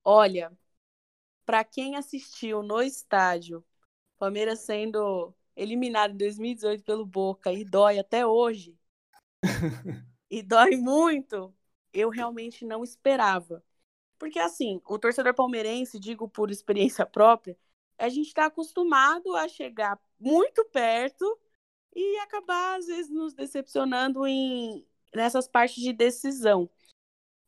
Olha, 0.04 0.52
para 1.46 1.64
quem 1.64 1.96
assistiu 1.96 2.64
no 2.64 2.82
estádio, 2.82 3.64
Palmeiras 4.18 4.60
sendo 4.60 5.34
eliminado 5.56 6.14
em 6.14 6.18
2018 6.18 6.84
pelo 6.84 7.06
Boca 7.06 7.52
e 7.52 7.64
dói 7.64 8.00
até 8.00 8.26
hoje, 8.26 8.78
e 10.30 10.42
dói 10.42 10.76
muito, 10.76 11.54
eu 11.94 12.10
realmente 12.10 12.66
não 12.66 12.84
esperava. 12.84 13.64
Porque, 14.18 14.40
assim, 14.40 14.82
o 14.88 14.98
torcedor 14.98 15.34
palmeirense, 15.34 16.00
digo 16.00 16.30
por 16.30 16.50
experiência 16.50 17.06
própria, 17.06 17.58
a 17.98 18.10
gente 18.10 18.28
está 18.28 18.46
acostumado 18.46 19.36
a 19.36 19.48
chegar 19.48 20.00
muito 20.20 20.64
perto 20.66 21.40
e 21.96 22.18
acabar, 22.20 22.80
às 22.80 22.88
vezes, 22.88 23.12
nos 23.12 23.34
decepcionando 23.34 24.26
em, 24.26 24.86
nessas 25.14 25.48
partes 25.48 25.84
de 25.84 25.94
decisão. 25.94 26.70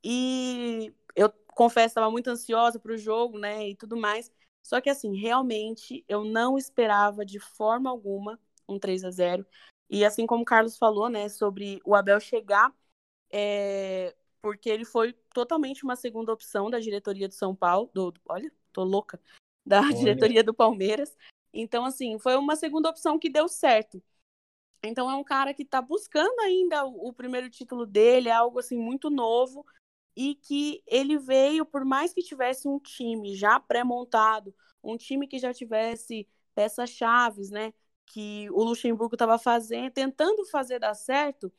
E 0.04 0.94
eu 1.16 1.34
confesso, 1.56 1.88
estava 1.88 2.12
muito 2.12 2.30
ansiosa 2.30 2.80
para 2.80 2.94
o 2.94 2.98
jogo, 2.98 3.40
né, 3.40 3.70
e 3.70 3.76
tudo 3.76 3.98
mais. 3.98 4.32
Só 4.62 4.82
que, 4.82 4.90
assim, 4.90 5.16
realmente 5.16 6.04
eu 6.08 6.24
não 6.24 6.58
esperava 6.58 7.26
de 7.26 7.40
forma 7.40 7.90
alguma 7.90 8.40
um 8.68 8.78
3 8.78 9.04
a 9.06 9.12
0 9.12 9.46
E 9.90 10.04
assim 10.04 10.26
como 10.26 10.42
o 10.44 10.46
Carlos 10.46 10.78
falou, 10.78 11.10
né, 11.10 11.30
sobre 11.30 11.80
o 11.86 11.96
Abel 11.96 12.20
chegar, 12.20 12.74
é... 13.32 14.16
porque 14.42 14.70
ele 14.70 14.86
foi 14.86 15.14
totalmente 15.34 15.84
uma 15.84 15.96
segunda 15.96 16.34
opção 16.34 16.70
da 16.70 16.80
diretoria 16.80 17.28
do 17.28 17.34
São 17.34 17.56
Paulo. 17.56 17.90
Do... 17.94 18.14
Olha, 18.28 18.52
tô 18.74 18.84
louca. 18.84 19.20
Da 19.66 19.82
Olha. 19.82 19.94
diretoria 19.94 20.44
do 20.44 20.54
Palmeiras. 20.54 21.16
Então, 21.54 21.86
assim, 21.86 22.20
foi 22.20 22.36
uma 22.36 22.56
segunda 22.56 22.90
opção 22.90 23.18
que 23.18 23.30
deu 23.30 23.48
certo. 23.48 24.04
Então, 24.84 25.10
é 25.10 25.16
um 25.16 25.24
cara 25.24 25.54
que 25.54 25.64
está 25.64 25.82
buscando 25.82 26.40
ainda 26.42 26.86
o, 26.86 27.10
o 27.10 27.14
primeiro 27.14 27.50
título 27.50 27.86
dele, 27.86 28.30
é 28.30 28.34
algo 28.34 28.60
assim 28.60 28.78
muito 28.78 29.10
novo 29.10 29.66
e 30.16 30.36
que 30.36 30.82
ele 30.88 31.18
veio, 31.18 31.66
por 31.66 31.84
mais 31.84 32.14
que 32.14 32.22
tivesse 32.24 32.68
um 32.68 32.80
time 32.80 33.36
já 33.36 33.60
pré-montado, 33.60 34.54
um 34.84 34.98
time 34.98 35.28
que 35.28 35.38
já 35.40 35.54
tivesse 35.54 36.28
peças 36.54 36.90
chaves, 36.90 37.50
né, 37.50 37.74
que 38.06 38.50
o 38.52 38.64
Luxemburgo 38.64 39.16
estava 39.16 39.38
fazendo, 39.38 39.92
tentando 39.92 40.46
fazer 40.46 40.80
dar 40.80 40.94
certo, 40.94 41.52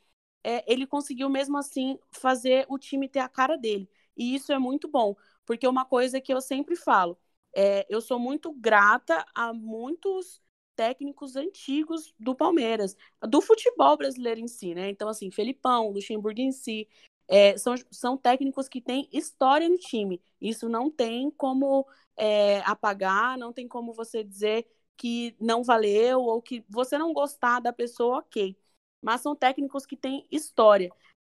é, 0.42 0.64
ele 0.72 0.86
conseguiu 0.86 1.28
mesmo 1.28 1.58
assim 1.58 1.98
fazer 2.10 2.64
o 2.68 2.78
time 2.78 3.08
ter 3.08 3.18
a 3.20 3.28
cara 3.28 3.56
dele. 3.56 3.88
E 4.16 4.34
isso 4.34 4.52
é 4.52 4.58
muito 4.58 4.88
bom, 4.88 5.14
porque 5.44 5.66
uma 5.66 5.84
coisa 5.84 6.20
que 6.20 6.32
eu 6.32 6.40
sempre 6.40 6.76
falo, 6.76 7.18
é, 7.54 7.86
eu 7.88 8.00
sou 8.00 8.18
muito 8.18 8.52
grata 8.52 9.24
a 9.34 9.52
muitos 9.52 10.40
técnicos 10.76 11.36
antigos 11.36 12.14
do 12.18 12.34
Palmeiras, 12.34 12.96
do 13.22 13.40
futebol 13.40 13.96
brasileiro 13.96 14.40
em 14.40 14.46
si, 14.46 14.74
né? 14.74 14.90
Então, 14.90 15.08
assim, 15.08 15.30
Felipão, 15.30 15.90
Luxemburgo 15.90 16.40
em 16.40 16.52
si, 16.52 16.86
é, 17.28 17.56
são, 17.58 17.74
são 17.90 18.16
técnicos 18.16 18.68
que 18.68 18.80
têm 18.80 19.08
história 19.12 19.68
no 19.68 19.78
time. 19.78 20.22
Isso 20.40 20.68
não 20.68 20.90
tem 20.90 21.30
como 21.30 21.86
é, 22.16 22.60
apagar, 22.60 23.36
não 23.38 23.52
tem 23.52 23.66
como 23.68 23.92
você 23.92 24.22
dizer 24.22 24.66
que 24.96 25.36
não 25.40 25.62
valeu 25.62 26.20
ou 26.22 26.40
que 26.40 26.64
você 26.68 26.96
não 26.96 27.12
gostar 27.12 27.60
da 27.60 27.72
pessoa, 27.72 28.18
ok. 28.18 28.56
Mas 29.02 29.20
são 29.20 29.36
técnicos 29.36 29.84
que 29.86 29.96
têm 29.96 30.26
história. 30.30 30.90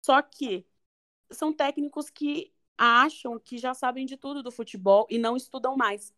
Só 0.06 0.22
que 0.22 0.66
são 1.32 1.54
técnicos 1.54 2.10
que 2.10 2.54
acham 2.78 3.40
que 3.40 3.58
já 3.58 3.74
sabem 3.74 4.06
de 4.06 4.18
tudo 4.18 4.44
do 4.44 4.52
futebol 4.52 5.08
e 5.10 5.18
não 5.18 5.36
estudam 5.36 5.76
mais. 5.76 6.14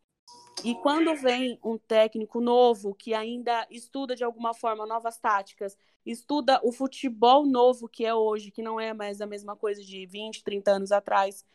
E 0.64 0.76
quando 0.76 1.16
vem 1.16 1.58
um 1.64 1.78
técnico 1.78 2.42
novo 2.42 2.94
que 2.94 3.14
ainda 3.14 3.66
estuda 3.70 4.16
de 4.16 4.24
alguma 4.24 4.54
forma 4.54 4.86
novas 4.86 5.18
táticas, 5.18 5.78
estuda 6.06 6.60
o 6.64 6.72
futebol 6.72 7.46
novo 7.46 7.88
que 7.88 8.06
é 8.06 8.14
hoje, 8.14 8.52
que 8.52 8.62
não 8.62 8.80
é 8.80 8.94
mais 8.94 9.22
a 9.22 9.26
mesma 9.26 9.56
coisa 9.56 9.82
de 9.82 10.06
20, 10.06 10.44
30 10.44 10.72
anos 10.72 10.92
atrás, 10.92 11.46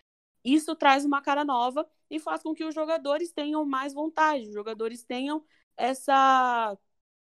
isso 0.44 0.74
traz 0.74 1.04
uma 1.04 1.22
cara 1.22 1.44
nova 1.44 1.86
e 2.10 2.18
faz 2.18 2.42
com 2.42 2.54
que 2.54 2.64
os 2.64 2.74
jogadores 2.74 3.32
tenham 3.32 3.64
mais 3.64 3.94
vontade, 3.94 4.48
os 4.48 4.54
jogadores 4.54 5.02
tenham 5.02 5.42
essa 5.76 6.76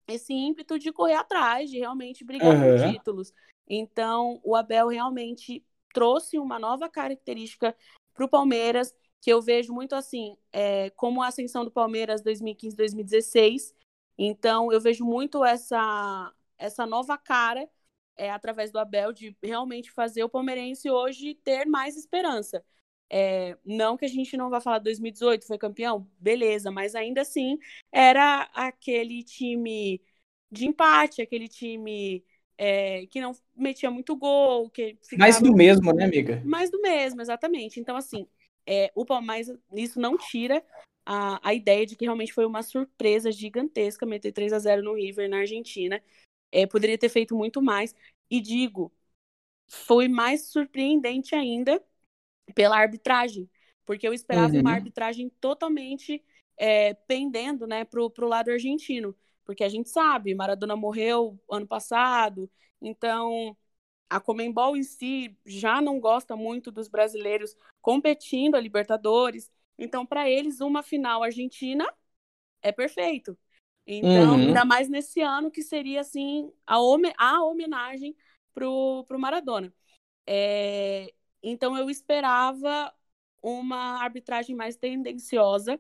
esse 0.07 0.35
ímpeto 0.35 0.79
de 0.79 0.93
correr 0.93 1.15
atrás, 1.15 1.71
de 1.71 1.79
realmente 1.79 2.25
brigar 2.25 2.55
uhum. 2.55 2.79
por 2.79 2.93
títulos. 2.93 3.33
Então, 3.67 4.39
o 4.45 4.55
Abel 4.55 4.89
realmente 4.89 5.65
trouxe 5.95 6.39
uma 6.39 6.59
nova 6.59 6.91
característica 6.91 7.75
para 8.13 8.25
o 8.27 8.29
Palmeiras 8.29 8.95
que 9.25 9.33
eu 9.33 9.40
vejo 9.40 9.73
muito 9.73 9.95
assim, 9.95 10.37
é, 10.52 10.90
como 10.90 11.23
a 11.23 11.28
ascensão 11.28 11.64
do 11.64 11.71
Palmeiras 11.71 12.23
2015-2016. 12.23 13.75
Então, 14.19 14.71
eu 14.71 14.78
vejo 14.78 15.02
muito 15.02 15.43
essa, 15.43 16.31
essa 16.59 16.85
nova 16.85 17.16
cara 17.16 17.66
é, 18.19 18.31
através 18.31 18.71
do 18.71 18.78
Abel 18.78 19.14
de 19.14 19.35
realmente 19.43 19.90
fazer 19.90 20.23
o 20.23 20.28
palmeirense 20.28 20.90
hoje 20.90 21.37
ter 21.43 21.64
mais 21.64 21.97
esperança. 21.97 22.62
É, 23.09 23.57
não 23.64 23.97
que 23.97 24.04
a 24.04 24.09
gente 24.09 24.37
não 24.37 24.50
vá 24.50 24.61
falar 24.61 24.78
2018, 24.81 25.47
foi 25.47 25.57
campeão, 25.57 26.07
beleza, 26.21 26.71
mas 26.71 26.95
ainda 26.95 27.23
assim 27.23 27.59
era 27.90 28.43
aquele 28.52 29.25
time 29.25 30.02
de 30.50 30.66
empate, 30.66 31.23
aquele 31.23 31.49
time 31.49 32.23
é, 32.59 33.07
que 33.07 33.23
não 33.23 33.33
metia 33.57 33.90
muito 33.90 34.14
gol, 34.16 34.69
que 34.69 34.99
ficava... 35.02 35.21
mais 35.21 35.40
do 35.40 35.54
mesmo, 35.54 35.95
né, 35.95 36.04
amiga? 36.04 36.43
Mais 36.45 36.71
do 36.71 36.78
mesmo, 36.83 37.23
exatamente. 37.23 37.81
Então, 37.81 37.97
assim, 37.97 38.26
é, 38.66 38.90
o 38.94 39.04
Palmeiras, 39.04 39.56
isso 39.73 40.00
não 40.00 40.16
tira 40.16 40.64
a, 41.04 41.49
a 41.49 41.54
ideia 41.54 41.85
de 41.85 41.97
que 41.97 42.04
realmente 42.04 42.33
foi 42.33 42.47
uma 42.47 42.62
surpresa 42.62 43.30
gigantesca 43.30 44.06
meter 44.06 44.33
3 44.33 44.52
a 44.52 44.59
0 44.59 44.83
no 44.83 44.94
River 44.94 45.28
na 45.28 45.38
Argentina. 45.38 46.02
É, 46.50 46.66
poderia 46.66 46.97
ter 46.97 47.09
feito 47.09 47.37
muito 47.37 47.61
mais. 47.61 47.94
E 48.30 48.40
digo, 48.40 48.92
foi 49.68 50.09
mais 50.09 50.49
surpreendente 50.49 51.35
ainda 51.35 51.83
pela 52.54 52.78
arbitragem, 52.78 53.49
porque 53.85 54.06
eu 54.06 54.12
esperava 54.12 54.54
uhum. 54.54 54.61
uma 54.61 54.73
arbitragem 54.73 55.28
totalmente 55.40 56.23
é, 56.56 56.94
pendendo 56.94 57.66
né, 57.66 57.85
para 57.85 58.00
o 58.00 58.28
lado 58.28 58.50
argentino. 58.50 59.14
Porque 59.44 59.62
a 59.62 59.68
gente 59.68 59.90
sabe, 59.90 60.35
Maradona 60.35 60.75
morreu 60.75 61.38
ano 61.50 61.66
passado, 61.66 62.50
então 62.80 63.54
a 64.09 64.21
Comembol 64.21 64.77
em 64.77 64.83
si 64.83 65.37
já 65.45 65.81
não 65.81 65.99
gosta 65.99 66.37
muito 66.37 66.71
dos 66.71 66.89
brasileiros 66.89 67.57
competindo 67.81 68.55
a 68.55 68.61
Libertadores. 68.61 69.51
Então, 69.79 70.07
para 70.07 70.29
eles, 70.29 70.61
uma 70.61 70.83
final 70.83 71.23
argentina 71.23 71.87
é 72.63 72.71
perfeito. 72.71 73.37
Então, 73.87 74.35
uhum. 74.35 74.47
ainda 74.47 74.65
mais 74.65 74.89
nesse 74.89 75.21
ano 75.21 75.51
que 75.51 75.63
seria 75.63 76.01
assim 76.01 76.51
a, 76.67 76.81
hom 76.81 77.03
a 77.19 77.45
homenagem 77.45 78.17
pro, 78.55 79.05
pro 79.07 79.19
Maradona. 79.19 79.73
É, 80.27 81.13
então 81.43 81.77
eu 81.77 81.91
esperava 81.91 82.93
uma 83.43 84.03
arbitragem 84.03 84.57
mais 84.57 84.77
tendenciosa, 84.77 85.79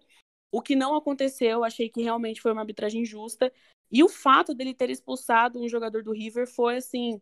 o 0.52 0.60
que 0.60 0.76
não 0.76 0.94
aconteceu. 0.94 1.64
Achei 1.64 1.88
que 1.88 2.02
realmente 2.02 2.42
foi 2.42 2.52
uma 2.52 2.60
arbitragem 2.60 3.04
justa 3.04 3.50
E 3.90 4.02
o 4.04 4.08
fato 4.08 4.54
dele 4.54 4.74
ter 4.74 4.90
expulsado 4.90 5.58
um 5.60 5.68
jogador 5.68 6.02
do 6.02 6.12
River 6.12 6.46
foi, 6.46 6.76
assim, 6.76 7.20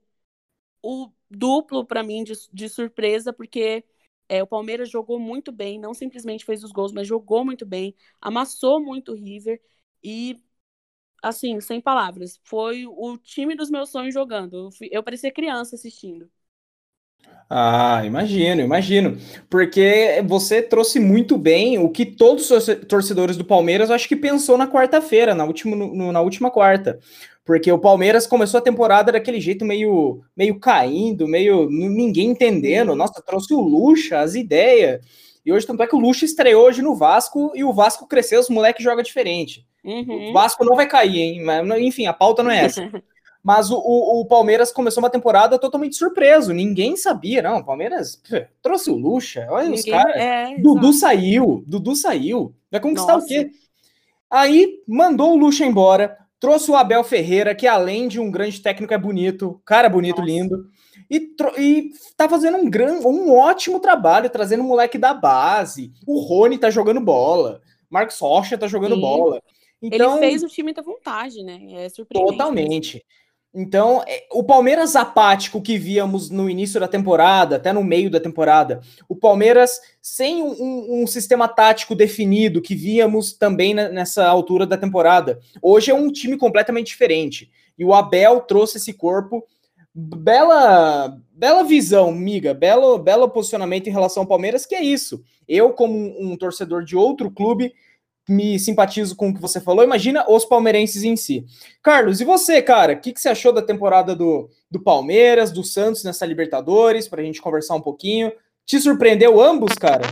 o 0.83 1.11
duplo 1.31 1.85
para 1.87 2.03
mim 2.03 2.25
de, 2.25 2.35
de, 2.53 2.69
surpresa, 2.69 3.33
porque 3.33 3.85
é, 4.29 4.43
o 4.43 4.47
Palmeiras 4.47 4.91
jogou 4.91 5.19
muito 5.19 5.53
bem, 5.53 5.79
não 5.79 5.95
simplesmente 5.95 6.45
fez 6.45 6.65
os 6.65 6.73
gols, 6.73 6.93
mas 6.93 7.07
jogou 7.09 7.45
muito 7.45 7.67
bem, 7.67 7.95
amassou 8.21 8.81
muito 8.83 9.13
o 9.13 9.15
River 9.15 9.61
e, 10.03 10.43
assim, 11.23 11.61
sem 11.61 11.81
palavras, 11.81 12.41
foi 12.45 12.87
o 12.87 13.19
time 13.19 13.55
dos 13.57 13.71
meus 13.71 13.91
sonhos 13.91 14.15
jogando. 14.15 14.71
Eu, 14.83 14.89
eu 14.93 15.03
parecia 15.05 15.33
criança 15.33 15.77
assistindo. 15.77 16.31
Ah, 17.55 18.03
imagino, 18.07 18.63
imagino. 18.63 19.19
Porque 19.51 20.25
você 20.27 20.63
trouxe 20.63 20.99
muito 20.99 21.37
bem 21.37 21.79
o 21.79 21.91
que 21.91 22.07
todos 22.07 22.51
os 22.51 22.67
torcedores 22.89 23.37
do 23.37 23.45
Palmeiras, 23.45 23.91
acho 23.91 24.09
que 24.09 24.17
pensou 24.17 24.57
na 24.57 24.67
quarta-feira, 24.67 25.35
na 25.35 25.47
no, 25.47 26.13
na 26.13 26.21
última 26.23 26.51
quarta. 26.51 26.99
Porque 27.45 27.71
o 27.71 27.79
Palmeiras 27.79 28.27
começou 28.27 28.57
a 28.57 28.63
temporada 28.63 29.13
daquele 29.13 29.39
jeito 29.39 29.67
meio, 29.67 30.23
meio 30.35 30.59
caindo, 30.59 31.29
meio 31.29 31.69
ninguém 31.69 32.31
entendendo. 32.31 32.95
Nossa, 32.95 33.23
trouxe 33.23 33.53
o 33.53 33.61
Lucha, 33.61 34.21
as 34.21 34.35
ideias. 34.35 35.05
E 35.45 35.53
hoje, 35.53 35.67
tanto 35.67 35.83
é 35.83 35.87
que 35.87 35.97
o 35.97 36.01
Lucha 36.01 36.25
estreou 36.25 36.65
hoje 36.65 36.81
no 36.81 36.95
Vasco 36.95 37.53
e 37.55 37.63
o 37.63 37.73
Vasco 37.73 38.07
cresceu, 38.07 38.41
os 38.41 38.49
moleques 38.49 38.83
jogam 38.83 39.03
diferente. 39.03 39.67
Uhum. 39.85 40.31
O 40.31 40.33
Vasco 40.33 40.65
não 40.65 40.75
vai 40.75 40.87
cair, 40.87 41.19
hein? 41.19 41.45
Mas, 41.45 41.69
enfim, 41.81 42.07
a 42.07 42.13
pauta 42.15 42.43
não 42.43 42.51
é 42.51 42.65
essa. 42.65 42.89
Mas 43.43 43.71
o, 43.71 43.77
o, 43.77 44.21
o, 44.21 44.27
Palmeiras 44.27 44.71
começou 44.71 45.03
uma 45.03 45.11
temporada 45.11 45.59
totalmente 45.59 45.97
surpreso. 45.97 46.53
Ninguém 46.53 46.97
sabia, 46.97 47.43
não. 47.43 47.59
O 47.59 47.65
Palmeiras 47.65 48.17
pff, 48.17 48.47
trouxe 48.63 48.89
o 48.89 48.95
Lucha. 48.95 49.47
Olha 49.51 49.65
Ninguém, 49.65 49.81
os 49.81 49.85
caras. 49.85 50.17
É, 50.17 50.57
Dudu 50.59 50.93
saiu. 50.93 51.65
Dudu 51.67 51.97
saiu. 51.97 52.55
Vai 52.71 52.81
conquistar 52.81 53.15
Nossa. 53.15 53.27
o 53.27 53.29
quê? 53.29 53.51
Aí 54.31 54.81
mandou 54.87 55.33
o 55.33 55.37
Lucha 55.37 55.65
embora. 55.65 56.17
Trouxe 56.39 56.71
o 56.71 56.77
Abel 56.77 57.03
Ferreira, 57.05 57.55
que 57.55 57.67
além 57.67 58.09
de 58.09 58.21
um 58.21 58.31
grande 58.31 58.61
técnico, 58.61 58.95
é 58.95 58.99
bonito. 58.99 59.61
Cara 59.65 59.89
bonito, 59.89 60.21
Nossa. 60.21 60.31
lindo. 60.31 60.67
E, 61.11 61.35
e 61.59 61.91
tá 62.17 62.29
fazendo 62.29 62.57
um, 62.57 62.71
gran, 62.71 63.01
um 63.01 63.33
ótimo 63.33 63.81
trabalho, 63.81 64.31
trazendo 64.31 64.63
o 64.63 64.67
moleque 64.67 64.99
da 64.99 65.13
base. 65.13 65.93
O 66.07 66.21
Rony 66.21 66.59
tá 66.59 66.71
jogando 66.71 67.01
bola. 67.01 67.61
Marcos 67.91 68.19
Rocha 68.19 68.57
tá 68.57 68.67
jogando 68.67 68.95
Sim. 68.95 69.01
bola. 69.01 69.43
Então, 69.83 70.17
Ele 70.19 70.27
fez 70.27 70.43
o 70.43 70.49
time 70.49 70.73
da 70.73 70.81
vontade, 70.81 71.43
né? 71.43 71.61
É 71.73 71.89
surpreendente. 71.89 72.39
Totalmente. 72.39 73.05
Então, 73.55 74.03
é, 74.07 74.27
o 74.33 74.43
Palmeiras 74.43 74.97
apático 74.97 75.61
que 75.61 75.77
víamos 75.77 76.31
no 76.31 76.49
início 76.49 76.81
da 76.81 76.89
temporada, 76.89 77.57
até 77.57 77.71
no 77.71 77.85
meio 77.85 78.11
da 78.11 78.19
temporada, 78.19 78.81
o 79.07 79.15
Palmeiras 79.15 79.79
sem 80.01 80.43
um, 80.43 81.03
um, 81.03 81.07
sistema 81.07 81.47
tático 81.47 81.95
definido 81.95 82.63
que 82.63 82.75
víamos 82.75 83.35
também 83.35 83.75
nessa 83.75 84.27
altura 84.27 84.67
da 84.67 84.79
temporada, 84.79 85.39
hoje 85.61 85.91
é 85.91 85.95
um 85.95 86.11
time 86.11 86.39
completamente 86.39 86.87
diferente. 86.87 87.51
E 87.79 87.85
o 87.85 87.93
Abel 87.93 88.41
trouxe 88.41 88.79
esse 88.79 88.95
corpo. 88.95 89.45
Bela, 89.95 91.19
bela 91.31 91.63
visão, 91.63 92.11
miga, 92.11 92.55
belo, 92.55 92.97
belo 92.97 93.29
posicionamento 93.29 93.87
em 93.87 93.93
relação 93.93 94.23
ao 94.23 94.29
Palmeiras, 94.29 94.65
que 94.65 94.75
é 94.75 94.83
isso. 94.83 95.23
Eu, 95.47 95.75
como 95.75 95.95
um, 95.95 96.33
um 96.33 96.37
torcedor 96.39 96.83
de 96.83 96.97
outro 96.97 97.31
clube, 97.31 97.75
me 98.29 98.59
simpatizo 98.59 99.17
com 99.17 99.31
o 99.31 99.35
que 99.35 99.41
você 99.41 99.61
falou. 99.61 99.85
Imagina 99.85 100.25
os 100.29 100.45
palmeirenses 100.45 101.03
em 101.03 101.17
si. 101.17 101.45
Carlos, 101.83 102.21
e 102.21 102.25
você, 102.25 102.63
cara? 102.63 102.93
O 102.93 103.01
que, 103.01 103.13
que 103.13 103.21
você 103.21 103.29
achou 103.29 103.53
da 103.53 103.63
temporada 103.63 104.15
do, 104.15 104.49
do 104.71 104.81
Palmeiras, 104.81 105.51
do 105.51 105.65
Santos 105.65 106.05
nessa 106.05 106.25
Libertadores? 106.25 107.09
Para 107.09 107.21
a 107.21 107.25
gente 107.25 107.43
conversar 107.43 107.75
um 107.75 107.81
pouquinho. 107.81 108.33
Te 108.65 108.81
surpreendeu 108.81 109.41
ambos, 109.41 109.75
cara? 109.75 110.09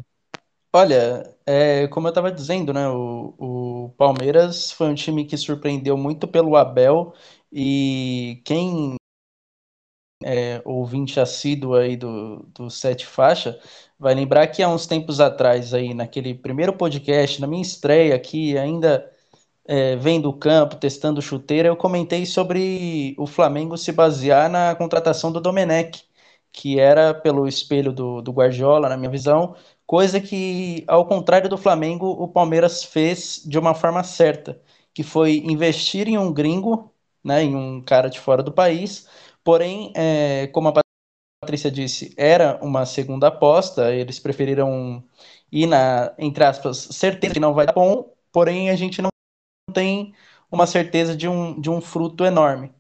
Olha, 0.73 1.35
é, 1.47 1.89
como 1.89 2.07
eu 2.07 2.11
estava 2.11 2.31
dizendo, 2.31 2.73
né? 2.73 2.89
O, 2.89 3.35
o 3.39 3.95
Palmeiras 3.97 4.71
foi 4.73 4.89
um 4.89 4.95
time 4.95 5.25
que 5.25 5.37
surpreendeu 5.37 5.97
muito 5.97 6.27
pelo 6.27 6.57
Abel. 6.57 7.15
E 7.53 8.41
quem 8.45 8.97
é, 10.23 10.61
ouvinte 10.65 11.19
assíduo 11.19 11.75
aí 11.75 11.97
do, 11.97 12.45
do 12.55 12.71
Sete 12.71 13.07
Faixa 13.07 13.59
vai 14.01 14.15
lembrar 14.15 14.47
que 14.49 14.63
há 14.63 14.69
uns 14.69 14.87
tempos 14.87 15.21
atrás, 15.21 15.75
aí, 15.75 15.95
naquele 15.95 16.35
primeiro 16.35 16.73
podcast, 16.73 17.41
na 17.41 17.47
minha 17.47 17.63
estreia 17.63 18.15
aqui, 18.17 18.57
ainda 18.59 19.13
é, 19.67 19.97
vendo 19.97 20.29
o 20.31 20.39
campo, 20.39 20.77
testando 20.77 21.23
chuteira, 21.23 21.69
eu 21.69 21.77
comentei 21.77 22.27
sobre 22.27 23.15
o 23.19 23.27
Flamengo 23.27 23.77
se 23.79 23.93
basear 23.93 24.51
na 24.51 24.75
contratação 24.75 25.33
do 25.33 25.41
Domenech, 25.41 26.05
que 26.53 26.81
era 26.81 27.15
pelo 27.15 27.47
espelho 27.47 27.93
do, 27.93 28.23
do 28.23 28.33
Guardiola, 28.33 28.89
na 28.89 28.97
minha 28.97 29.11
visão, 29.11 29.55
coisa 29.87 30.21
que, 30.21 30.85
ao 30.89 31.07
contrário 31.07 31.49
do 31.51 31.59
Flamengo, 31.59 32.07
o 32.09 32.29
Palmeiras 32.29 32.85
fez 32.85 33.43
de 33.47 33.59
uma 33.59 33.75
forma 33.75 34.03
certa, 34.05 34.61
que 34.95 35.03
foi 35.03 35.39
investir 35.45 36.09
em 36.09 36.19
um 36.19 36.33
gringo, 36.33 36.93
né, 37.25 37.43
em 37.45 37.55
um 37.55 37.83
cara 37.83 38.09
de 38.09 38.19
fora 38.21 38.43
do 38.43 38.53
país, 38.53 39.07
porém, 39.45 39.93
é, 39.95 40.47
como 40.49 40.69
a 40.69 40.73
Patrícia 41.43 41.71
disse, 41.71 42.13
era 42.19 42.59
uma 42.63 42.85
segunda 42.85 43.29
aposta, 43.29 43.95
eles 43.95 44.19
preferiram 44.19 45.03
ir 45.51 45.67
na, 45.67 46.13
entre 46.19 46.45
aspas, 46.45 46.77
certeza 46.77 47.33
que 47.33 47.41
não 47.41 47.55
vai 47.55 47.65
dar 47.65 47.73
bom, 47.73 48.13
porém 48.31 48.69
a 48.69 48.77
gente 48.77 49.01
não 49.01 49.09
tem 49.73 50.15
uma 50.53 50.67
certeza 50.67 51.17
de 51.17 51.27
um, 51.27 51.59
de 51.59 51.71
um 51.71 51.81
fruto 51.81 52.27
enorme. 52.27 52.71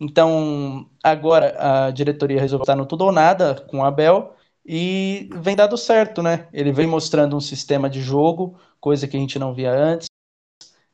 Então, 0.00 0.90
agora 1.00 1.86
a 1.86 1.90
diretoria 1.92 2.40
resolveu 2.40 2.64
estar 2.64 2.74
no 2.74 2.86
tudo 2.86 3.04
ou 3.04 3.12
nada 3.12 3.54
com 3.68 3.78
o 3.78 3.84
Abel 3.84 4.34
e 4.66 5.30
vem 5.36 5.54
dado 5.54 5.78
certo, 5.78 6.20
né? 6.20 6.48
Ele 6.52 6.72
vem 6.72 6.88
mostrando 6.88 7.36
um 7.36 7.40
sistema 7.40 7.88
de 7.88 8.00
jogo, 8.00 8.58
coisa 8.80 9.06
que 9.06 9.16
a 9.16 9.20
gente 9.20 9.38
não 9.38 9.54
via 9.54 9.70
antes 9.70 10.07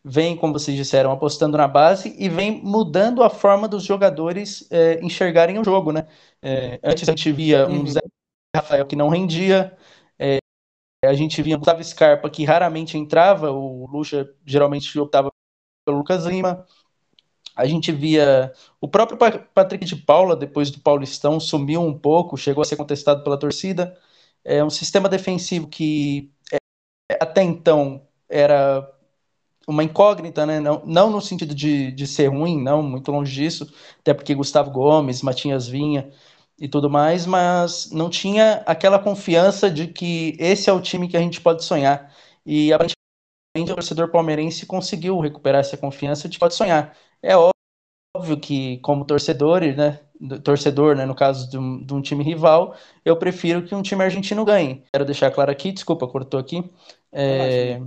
vem, 0.04 0.36
como 0.36 0.52
vocês 0.52 0.76
disseram, 0.76 1.10
apostando 1.10 1.56
na 1.56 1.66
base 1.66 2.14
e 2.18 2.28
vem 2.28 2.62
mudando 2.62 3.22
a 3.22 3.30
forma 3.30 3.66
dos 3.66 3.84
jogadores 3.84 4.68
é, 4.70 5.02
enxergarem 5.02 5.58
o 5.58 5.64
jogo, 5.64 5.92
né? 5.92 6.06
É, 6.42 6.78
antes 6.84 7.08
a 7.08 7.12
gente 7.12 7.32
via 7.32 7.66
um 7.66 7.78
uhum. 7.78 7.86
Zé 7.86 8.00
Rafael 8.54 8.86
que 8.86 8.94
não 8.94 9.08
rendia, 9.08 9.76
é, 10.18 10.38
a 11.04 11.14
gente 11.14 11.40
via 11.42 11.56
um 11.56 11.58
Gustavo 11.58 11.82
Scarpa 11.82 12.28
que 12.28 12.44
raramente 12.44 12.98
entrava, 12.98 13.50
o 13.50 13.86
Lucha 13.86 14.28
geralmente 14.44 14.98
optava 14.98 15.32
pelo 15.86 15.98
Lucas 15.98 16.26
Lima. 16.26 16.66
A 17.56 17.66
gente 17.66 17.92
via 17.92 18.52
o 18.80 18.88
próprio 18.88 19.16
Patrick 19.54 19.84
de 19.84 19.96
Paula, 19.96 20.34
depois 20.36 20.70
do 20.70 20.80
Paulistão, 20.80 21.38
sumiu 21.38 21.80
um 21.82 21.96
pouco, 21.96 22.36
chegou 22.36 22.62
a 22.62 22.64
ser 22.64 22.76
contestado 22.76 23.22
pela 23.22 23.38
torcida. 23.38 23.96
É 24.44 24.62
um 24.64 24.70
sistema 24.70 25.08
defensivo 25.08 25.68
que 25.68 26.32
até 27.20 27.42
então 27.42 28.06
era 28.28 28.90
uma 29.66 29.82
incógnita, 29.84 30.44
né? 30.46 30.60
Não, 30.60 30.82
não 30.84 31.10
no 31.10 31.20
sentido 31.20 31.54
de, 31.54 31.90
de 31.92 32.06
ser 32.06 32.28
ruim, 32.28 32.62
não, 32.62 32.82
muito 32.82 33.10
longe 33.10 33.32
disso, 33.32 33.72
até 34.00 34.12
porque 34.12 34.34
Gustavo 34.34 34.70
Gomes, 34.70 35.22
Matinhas 35.22 35.66
Vinha 35.66 36.10
e 36.58 36.68
tudo 36.68 36.88
mais, 36.88 37.26
mas 37.26 37.90
não 37.90 38.08
tinha 38.08 38.62
aquela 38.66 38.98
confiança 38.98 39.70
de 39.70 39.88
que 39.88 40.36
esse 40.38 40.70
é 40.70 40.72
o 40.72 40.80
time 40.80 41.08
que 41.08 41.16
a 41.16 41.20
gente 41.20 41.40
pode 41.40 41.64
sonhar. 41.64 42.14
E 42.46 42.72
aparentemente 42.72 43.72
o 43.72 43.74
torcedor 43.74 44.10
palmeirense 44.10 44.66
conseguiu 44.66 45.18
recuperar 45.20 45.60
essa 45.60 45.76
confiança 45.76 46.28
de 46.28 46.38
pode 46.38 46.54
sonhar. 46.54 46.96
É 47.22 47.34
óbvio 48.16 48.38
que, 48.40 48.78
como 48.78 49.04
torcedor, 49.04 49.62
né, 49.62 50.00
torcedor, 50.42 50.96
né, 50.96 51.04
no 51.04 51.14
caso 51.14 51.50
de 51.50 51.58
um, 51.58 51.84
de 51.84 51.94
um, 51.94 52.00
time 52.02 52.22
rival, 52.22 52.76
eu 53.04 53.16
prefiro 53.16 53.64
que 53.64 53.74
um 53.74 53.82
time 53.82 54.04
argentino 54.04 54.44
ganhe. 54.44 54.84
Quero 54.92 55.04
deixar 55.04 55.30
claro 55.30 55.50
aqui, 55.50 55.72
desculpa, 55.72 56.06
cortou 56.06 56.38
aqui. 56.38 56.70
É, 57.12 57.80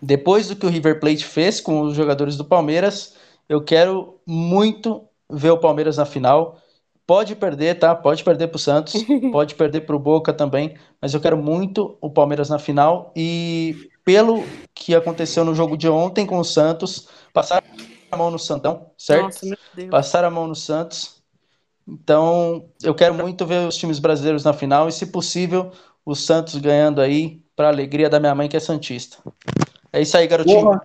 depois 0.00 0.48
do 0.48 0.56
que 0.56 0.66
o 0.66 0.68
River 0.68 1.00
Plate 1.00 1.24
fez 1.24 1.60
com 1.60 1.80
os 1.80 1.94
jogadores 1.94 2.36
do 2.36 2.44
Palmeiras, 2.44 3.14
eu 3.48 3.62
quero 3.62 4.20
muito 4.26 5.08
ver 5.30 5.50
o 5.50 5.58
Palmeiras 5.58 5.96
na 5.96 6.04
final. 6.04 6.58
Pode 7.06 7.36
perder, 7.36 7.78
tá? 7.78 7.94
Pode 7.94 8.24
perder 8.24 8.48
para 8.48 8.56
o 8.56 8.60
Santos, 8.60 8.94
pode 9.32 9.54
perder 9.54 9.82
para 9.82 9.96
o 9.96 9.98
Boca 9.98 10.32
também, 10.32 10.76
mas 11.00 11.14
eu 11.14 11.20
quero 11.20 11.36
muito 11.36 11.96
o 12.00 12.10
Palmeiras 12.10 12.48
na 12.48 12.58
final. 12.58 13.12
E 13.14 13.90
pelo 14.04 14.44
que 14.74 14.94
aconteceu 14.94 15.44
no 15.44 15.54
jogo 15.54 15.76
de 15.76 15.88
ontem 15.88 16.26
com 16.26 16.38
o 16.38 16.44
Santos, 16.44 17.08
passar 17.32 17.62
a 18.10 18.16
mão 18.16 18.30
no 18.30 18.38
Santão, 18.38 18.90
certo? 18.98 19.46
Nossa, 19.46 19.88
passar 19.90 20.24
a 20.24 20.30
mão 20.30 20.46
no 20.46 20.54
Santos. 20.54 21.22
Então, 21.88 22.68
eu 22.82 22.94
quero 22.94 23.14
muito 23.14 23.46
ver 23.46 23.66
os 23.66 23.76
times 23.76 24.00
brasileiros 24.00 24.42
na 24.42 24.52
final 24.52 24.88
e, 24.88 24.92
se 24.92 25.06
possível, 25.06 25.70
o 26.04 26.14
Santos 26.14 26.56
ganhando 26.56 27.00
aí, 27.00 27.40
para 27.54 27.68
alegria 27.68 28.10
da 28.10 28.20
minha 28.20 28.34
mãe 28.34 28.48
que 28.48 28.56
é 28.56 28.60
Santista. 28.60 29.18
É 29.96 30.02
isso 30.02 30.16
aí, 30.16 30.26
garotinho. 30.26 30.60
Porra. 30.60 30.82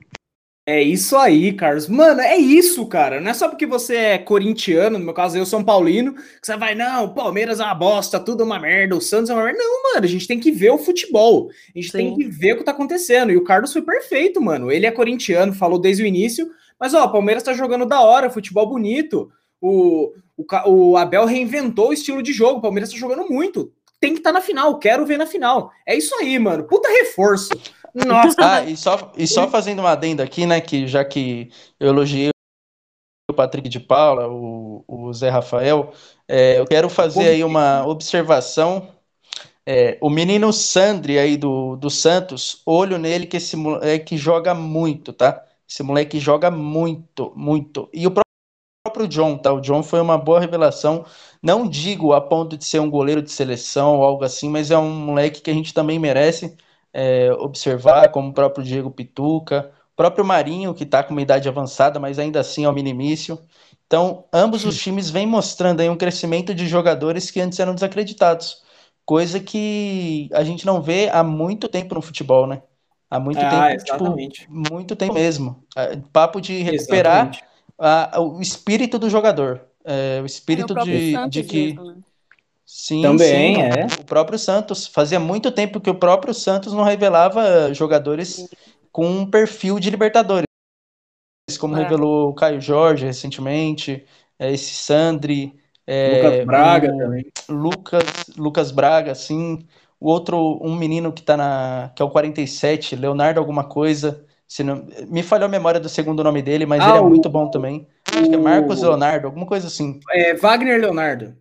É 0.65 0.81
isso 0.81 1.17
aí, 1.17 1.51
Carlos. 1.51 1.89
Mano, 1.89 2.21
é 2.21 2.37
isso, 2.37 2.85
cara. 2.85 3.19
Não 3.19 3.29
é 3.29 3.33
só 3.33 3.49
porque 3.49 3.65
você 3.65 3.95
é 3.95 4.17
corintiano, 4.17 4.97
no 4.97 5.03
meu 5.03 5.13
caso 5.13 5.37
eu 5.37 5.45
sou 5.45 5.61
paulino, 5.63 6.13
que 6.13 6.21
você 6.43 6.55
vai, 6.55 6.75
não, 6.75 7.05
o 7.05 7.13
Palmeiras 7.13 7.59
é 7.59 7.63
uma 7.65 7.75
bosta, 7.75 8.19
tudo 8.19 8.43
é 8.43 8.45
uma 8.45 8.59
merda, 8.59 8.95
o 8.95 9.01
Santos 9.01 9.29
é 9.29 9.33
uma 9.33 9.43
merda. 9.43 9.59
Não, 9.59 9.83
mano, 9.91 10.05
a 10.05 10.07
gente 10.07 10.27
tem 10.27 10.39
que 10.39 10.49
ver 10.49 10.69
o 10.69 10.77
futebol. 10.77 11.49
A 11.75 11.77
gente 11.77 11.91
Sim. 11.91 11.97
tem 11.97 12.15
que 12.15 12.23
ver 12.23 12.53
o 12.53 12.57
que 12.59 12.63
tá 12.63 12.71
acontecendo. 12.71 13.31
E 13.31 13.37
o 13.37 13.43
Carlos 13.43 13.73
foi 13.73 13.81
perfeito, 13.81 14.39
mano. 14.39 14.71
Ele 14.71 14.85
é 14.85 14.91
corintiano, 14.91 15.51
falou 15.51 15.77
desde 15.77 16.03
o 16.03 16.05
início, 16.05 16.49
mas 16.79 16.93
ó, 16.93 17.03
o 17.03 17.11
Palmeiras 17.11 17.43
tá 17.43 17.53
jogando 17.53 17.85
da 17.85 17.99
hora, 17.99 18.29
futebol 18.29 18.65
bonito. 18.65 19.29
O, 19.59 20.13
o, 20.37 20.45
o 20.67 20.97
Abel 20.97 21.25
reinventou 21.25 21.89
o 21.89 21.93
estilo 21.93 22.23
de 22.23 22.31
jogo, 22.31 22.59
o 22.59 22.61
Palmeiras 22.61 22.91
tá 22.91 22.97
jogando 22.97 23.27
muito. 23.27 23.73
Tem 23.99 24.13
que 24.13 24.19
estar 24.19 24.31
tá 24.31 24.39
na 24.39 24.41
final, 24.41 24.79
quero 24.79 25.05
ver 25.05 25.17
na 25.17 25.25
final. 25.25 25.71
É 25.85 25.95
isso 25.95 26.15
aí, 26.15 26.39
mano. 26.39 26.63
Puta 26.63 26.87
reforço. 26.87 27.49
Nossa! 27.93 28.35
Ah, 28.39 28.63
e 28.63 28.77
só, 28.77 29.11
e 29.17 29.27
só 29.27 29.49
fazendo 29.49 29.79
uma 29.79 29.91
adenda 29.91 30.23
aqui, 30.23 30.45
né, 30.45 30.61
que 30.61 30.87
já 30.87 31.03
que 31.03 31.51
eu 31.79 31.89
elogiei 31.89 32.29
o 33.29 33.33
Patrick 33.33 33.67
de 33.69 33.79
Paula, 33.79 34.27
o, 34.27 34.83
o 34.87 35.13
Zé 35.13 35.29
Rafael, 35.29 35.93
é, 36.27 36.59
eu 36.59 36.65
quero 36.65 36.89
fazer 36.89 37.27
aí 37.29 37.43
uma 37.43 37.85
observação. 37.85 38.87
É, 39.65 39.97
o 40.01 40.09
menino 40.09 40.51
Sandri 40.51 41.19
aí 41.19 41.37
do, 41.37 41.75
do 41.75 41.89
Santos, 41.89 42.61
olho 42.65 42.97
nele 42.97 43.27
que 43.27 43.37
esse 43.37 43.55
moleque 43.55 44.17
joga 44.17 44.53
muito, 44.53 45.13
tá? 45.13 45.45
Esse 45.69 45.83
moleque 45.83 46.19
joga 46.19 46.49
muito, 46.51 47.31
muito. 47.35 47.89
E 47.93 48.07
o 48.07 48.11
próprio 48.11 49.07
John, 49.07 49.37
tá? 49.37 49.53
O 49.53 49.61
John 49.61 49.83
foi 49.83 50.01
uma 50.01 50.17
boa 50.17 50.39
revelação. 50.39 51.05
Não 51.41 51.67
digo 51.67 52.13
a 52.13 52.21
ponto 52.21 52.57
de 52.57 52.65
ser 52.65 52.79
um 52.79 52.89
goleiro 52.89 53.21
de 53.21 53.31
seleção 53.31 53.97
ou 53.97 54.03
algo 54.03 54.23
assim, 54.23 54.49
mas 54.49 54.71
é 54.71 54.77
um 54.77 54.89
moleque 54.89 55.41
que 55.41 55.51
a 55.51 55.53
gente 55.53 55.73
também 55.73 55.99
merece 55.99 56.57
é, 56.93 57.31
observar, 57.33 58.09
como 58.09 58.29
o 58.29 58.33
próprio 58.33 58.63
Diego 58.63 58.91
Pituca, 58.91 59.71
o 59.93 59.95
próprio 59.95 60.25
Marinho, 60.25 60.73
que 60.73 60.83
está 60.83 61.03
com 61.03 61.11
uma 61.11 61.21
idade 61.21 61.47
avançada, 61.47 61.99
mas 61.99 62.19
ainda 62.19 62.39
assim 62.39 62.65
é 62.65 62.69
o 62.69 62.73
minimício. 62.73 63.39
Então, 63.85 64.25
ambos 64.31 64.65
os 64.65 64.77
times 64.77 65.09
vêm 65.09 65.27
mostrando 65.27 65.81
aí 65.81 65.89
um 65.89 65.97
crescimento 65.97 66.55
de 66.55 66.67
jogadores 66.67 67.29
que 67.29 67.41
antes 67.41 67.59
eram 67.59 67.75
desacreditados, 67.75 68.61
coisa 69.05 69.39
que 69.39 70.29
a 70.33 70.43
gente 70.43 70.65
não 70.65 70.81
vê 70.81 71.09
há 71.09 71.23
muito 71.23 71.67
tempo 71.67 71.95
no 71.95 72.01
futebol, 72.01 72.47
né? 72.47 72.61
Há 73.09 73.19
muito 73.19 73.39
ah, 73.41 73.49
tempo, 73.49 73.83
tipo, 73.83 73.95
exatamente. 73.95 74.41
tipo, 74.41 74.73
muito 74.73 74.95
tempo 74.95 75.13
mesmo. 75.13 75.63
É, 75.75 75.97
papo 76.13 76.39
de 76.39 76.61
recuperar 76.61 77.31
a, 77.77 78.21
o 78.21 78.39
espírito 78.39 78.97
do 78.97 79.09
jogador. 79.09 79.61
É, 79.83 80.21
o 80.21 80.25
espírito 80.25 80.77
é, 80.77 80.81
o 80.81 80.85
de, 80.85 81.29
de 81.29 81.43
que. 81.43 81.65
Mesmo, 81.65 81.83
né? 81.83 81.95
Sim, 82.73 83.01
também 83.01 83.55
sim, 83.55 83.61
é. 83.61 83.85
O 83.99 84.05
próprio 84.05 84.39
Santos. 84.39 84.87
Fazia 84.87 85.19
muito 85.19 85.51
tempo 85.51 85.81
que 85.81 85.89
o 85.89 85.95
próprio 85.95 86.33
Santos 86.33 86.71
não 86.71 86.83
revelava 86.83 87.73
jogadores 87.73 88.49
com 88.93 89.05
um 89.05 89.29
perfil 89.29 89.77
de 89.77 89.89
Libertadores. 89.89 90.45
Como 91.59 91.75
é. 91.75 91.83
revelou 91.83 92.29
o 92.29 92.33
Caio 92.33 92.61
Jorge 92.61 93.05
recentemente, 93.05 94.05
é, 94.39 94.53
esse 94.53 94.73
Sandri. 94.73 95.53
É, 95.85 96.21
Lucas 96.23 96.45
Braga 96.45 96.87
também. 96.97 97.25
Lucas, 97.49 98.03
Lucas 98.37 98.71
Braga, 98.71 99.15
sim. 99.15 99.67
O 99.99 100.09
outro, 100.09 100.57
um 100.63 100.73
menino 100.73 101.11
que 101.11 101.21
tá 101.21 101.35
na. 101.35 101.91
que 101.93 102.01
é 102.01 102.05
o 102.05 102.09
47, 102.09 102.95
Leonardo 102.95 103.37
alguma 103.37 103.65
coisa. 103.65 104.25
Se 104.47 104.63
não, 104.63 104.87
me 105.09 105.23
falhou 105.23 105.47
a 105.47 105.51
memória 105.51 105.79
do 105.79 105.89
segundo 105.89 106.23
nome 106.23 106.41
dele, 106.41 106.65
mas 106.65 106.81
ah, 106.81 106.89
ele 106.89 106.97
é 106.99 107.01
o, 107.01 107.09
muito 107.09 107.29
bom 107.29 107.49
também. 107.49 107.85
Acho 108.05 108.29
que 108.29 108.35
é 108.35 108.37
Marcos 108.37 108.81
Leonardo, 108.81 109.27
alguma 109.27 109.45
coisa 109.45 109.67
assim. 109.67 109.99
É 110.09 110.33
Wagner 110.35 110.79
Leonardo. 110.79 111.40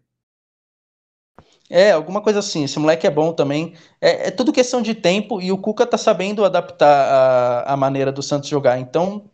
É, 1.70 1.92
alguma 1.92 2.20
coisa 2.20 2.40
assim. 2.40 2.64
Esse 2.64 2.78
moleque 2.80 3.06
é 3.06 3.10
bom 3.10 3.32
também. 3.32 3.74
É, 4.00 4.26
é 4.28 4.30
tudo 4.32 4.52
questão 4.52 4.82
de 4.82 4.92
tempo 4.92 5.40
e 5.40 5.52
o 5.52 5.58
Cuca 5.58 5.86
tá 5.86 5.96
sabendo 5.96 6.44
adaptar 6.44 7.64
a, 7.66 7.74
a 7.74 7.76
maneira 7.76 8.10
do 8.10 8.22
Santos 8.22 8.48
jogar. 8.48 8.78
Então, 8.80 9.30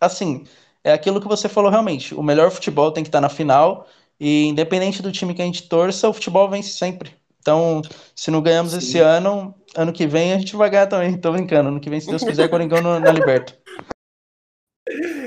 assim, 0.00 0.44
é 0.82 0.92
aquilo 0.92 1.20
que 1.20 1.28
você 1.28 1.48
falou 1.48 1.70
realmente. 1.70 2.12
O 2.14 2.22
melhor 2.22 2.50
futebol 2.50 2.90
tem 2.90 3.04
que 3.04 3.08
estar 3.08 3.18
tá 3.18 3.22
na 3.22 3.28
final 3.28 3.86
e 4.18 4.46
independente 4.46 5.00
do 5.00 5.12
time 5.12 5.32
que 5.32 5.42
a 5.42 5.44
gente 5.44 5.68
torça, 5.68 6.08
o 6.08 6.12
futebol 6.12 6.48
vence 6.50 6.70
sempre. 6.70 7.14
Então, 7.40 7.80
se 8.14 8.28
não 8.30 8.42
ganhamos 8.42 8.72
Sim. 8.72 8.78
esse 8.78 8.98
ano, 8.98 9.54
ano 9.76 9.92
que 9.92 10.06
vem 10.06 10.32
a 10.32 10.38
gente 10.38 10.56
vai 10.56 10.68
ganhar 10.68 10.88
também. 10.88 11.16
Tô 11.16 11.30
brincando. 11.30 11.68
Ano 11.68 11.78
que 11.78 11.88
vem, 11.88 12.00
se 12.00 12.08
Deus 12.08 12.24
quiser, 12.24 12.48
Coringão 12.48 12.80
na 12.82 13.12
Liberta. 13.12 13.56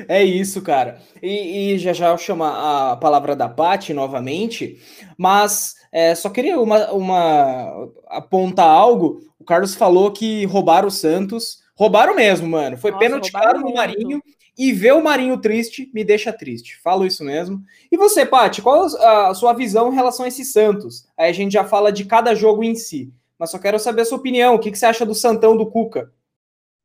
É 0.07 0.23
isso, 0.23 0.61
cara. 0.61 1.01
E, 1.21 1.73
e, 1.73 1.77
já 1.77 1.91
já 1.91 2.07
eu 2.07 2.17
chamo 2.17 2.45
a 2.45 2.95
palavra 2.95 3.35
da 3.35 3.49
Pati 3.49 3.93
novamente, 3.93 4.81
mas 5.17 5.75
é, 5.91 6.13
só 6.13 6.29
queria 6.29 6.59
uma, 6.59 6.91
uma 6.91 7.91
apontar 8.07 8.67
algo. 8.67 9.21
O 9.39 9.43
Carlos 9.43 9.75
falou 9.75 10.11
que 10.11 10.45
roubaram 10.45 10.87
o 10.87 10.91
Santos. 10.91 11.63
Roubaram 11.75 12.15
mesmo, 12.15 12.47
mano. 12.47 12.77
Foi 12.77 12.91
Nossa, 12.91 13.03
pênalti 13.03 13.31
claro 13.31 13.59
no 13.59 13.73
Marinho. 13.73 14.21
E 14.57 14.73
ver 14.73 14.93
o 14.93 15.01
Marinho 15.01 15.39
triste 15.39 15.89
me 15.93 16.03
deixa 16.03 16.33
triste. 16.33 16.77
Falo 16.81 17.05
isso 17.05 17.23
mesmo. 17.23 17.63
E 17.89 17.95
você, 17.95 18.25
Paty, 18.25 18.61
qual 18.61 18.83
a 18.83 19.33
sua 19.33 19.53
visão 19.53 19.91
em 19.91 19.95
relação 19.95 20.25
a 20.25 20.27
esse 20.27 20.43
Santos? 20.43 21.07
Aí 21.17 21.29
a 21.29 21.33
gente 21.33 21.53
já 21.53 21.63
fala 21.63 21.91
de 21.91 22.03
cada 22.03 22.35
jogo 22.35 22.61
em 22.61 22.75
si. 22.75 23.13
Mas 23.37 23.51
só 23.51 23.57
quero 23.57 23.79
saber 23.79 24.01
a 24.01 24.05
sua 24.05 24.17
opinião. 24.17 24.55
O 24.55 24.59
que, 24.59 24.69
que 24.69 24.77
você 24.77 24.85
acha 24.85 25.05
do 25.05 25.15
Santão 25.15 25.55
do 25.55 25.65
Cuca? 25.65 26.13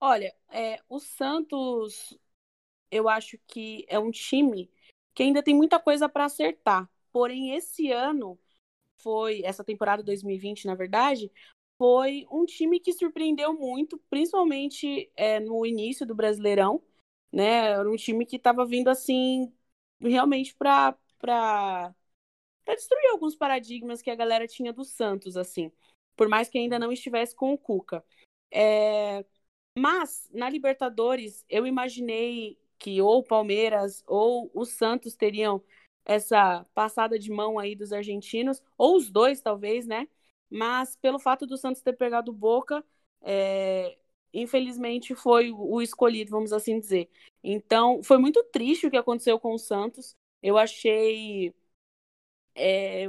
Olha, 0.01 0.33
é, 0.53 0.79
o 0.89 1.01
Santos, 1.01 2.17
eu 2.93 3.09
acho 3.09 3.37
que 3.49 3.85
é 3.89 3.99
um 3.99 4.13
time 4.13 4.71
que 5.13 5.25
ainda 5.25 5.43
tem 5.43 5.55
muita 5.55 5.81
coisa 5.81 6.09
para 6.09 6.27
acertar. 6.27 6.89
Porém, 7.13 7.57
esse 7.57 7.91
ano 7.91 8.39
foi, 9.05 9.43
essa 9.45 9.63
temporada 9.63 10.03
2020, 10.03 10.67
na 10.67 10.75
verdade, 10.75 11.31
foi 11.79 12.27
um 12.33 12.45
time 12.45 12.81
que 12.81 12.93
surpreendeu 12.93 13.55
muito, 13.55 13.99
principalmente 14.11 15.11
é, 15.17 15.39
no 15.39 15.65
início 15.65 16.05
do 16.07 16.15
Brasileirão 16.15 16.83
né? 17.35 17.71
Era 17.73 17.91
um 17.91 17.97
time 17.97 18.25
que 18.25 18.37
estava 18.37 18.65
vindo 18.65 18.89
assim 18.89 19.53
realmente 20.01 20.55
para 20.55 20.97
para 21.19 21.95
destruir 22.77 23.11
alguns 23.11 23.35
paradigmas 23.35 24.01
que 24.01 24.11
a 24.11 24.15
galera 24.15 24.47
tinha 24.47 24.73
do 24.73 24.85
Santos, 24.85 25.37
assim, 25.37 25.71
por 26.17 26.29
mais 26.29 26.49
que 26.49 26.59
ainda 26.59 26.79
não 26.79 26.93
estivesse 26.93 27.35
com 27.35 27.53
o 27.53 27.59
Cuca. 27.59 28.05
É... 28.51 29.25
Mas 29.77 30.29
na 30.33 30.49
Libertadores 30.49 31.45
eu 31.49 31.67
imaginei 31.67 32.59
que 32.79 33.01
ou 33.03 33.19
o 33.19 33.25
Palmeiras 33.25 34.05
ou 34.07 34.51
o 34.55 34.65
Santos 34.65 35.17
teriam 35.17 35.63
essa 36.05 36.65
passada 36.75 37.19
de 37.19 37.31
mão 37.31 37.59
aí 37.59 37.75
dos 37.75 37.93
argentinos, 37.93 38.63
ou 38.77 38.97
os 38.97 39.11
dois 39.11 39.41
talvez, 39.41 39.87
né? 39.87 40.09
Mas 40.51 40.97
pelo 40.97 41.19
fato 41.19 41.47
do 41.47 41.57
Santos 41.57 41.83
ter 41.83 41.95
pegado 41.95 42.33
Boca, 42.33 42.85
é, 43.23 43.97
infelizmente 44.33 45.15
foi 45.15 45.51
o 45.51 45.81
escolhido, 45.81 46.31
vamos 46.31 46.53
assim 46.53 46.79
dizer. 46.79 47.09
Então, 47.43 48.03
foi 48.03 48.19
muito 48.19 48.43
triste 48.45 48.87
o 48.87 48.91
que 48.91 48.97
aconteceu 48.97 49.39
com 49.39 49.55
o 49.55 49.59
Santos. 49.59 50.17
Eu 50.43 50.59
achei. 50.59 51.55
É... 52.55 53.09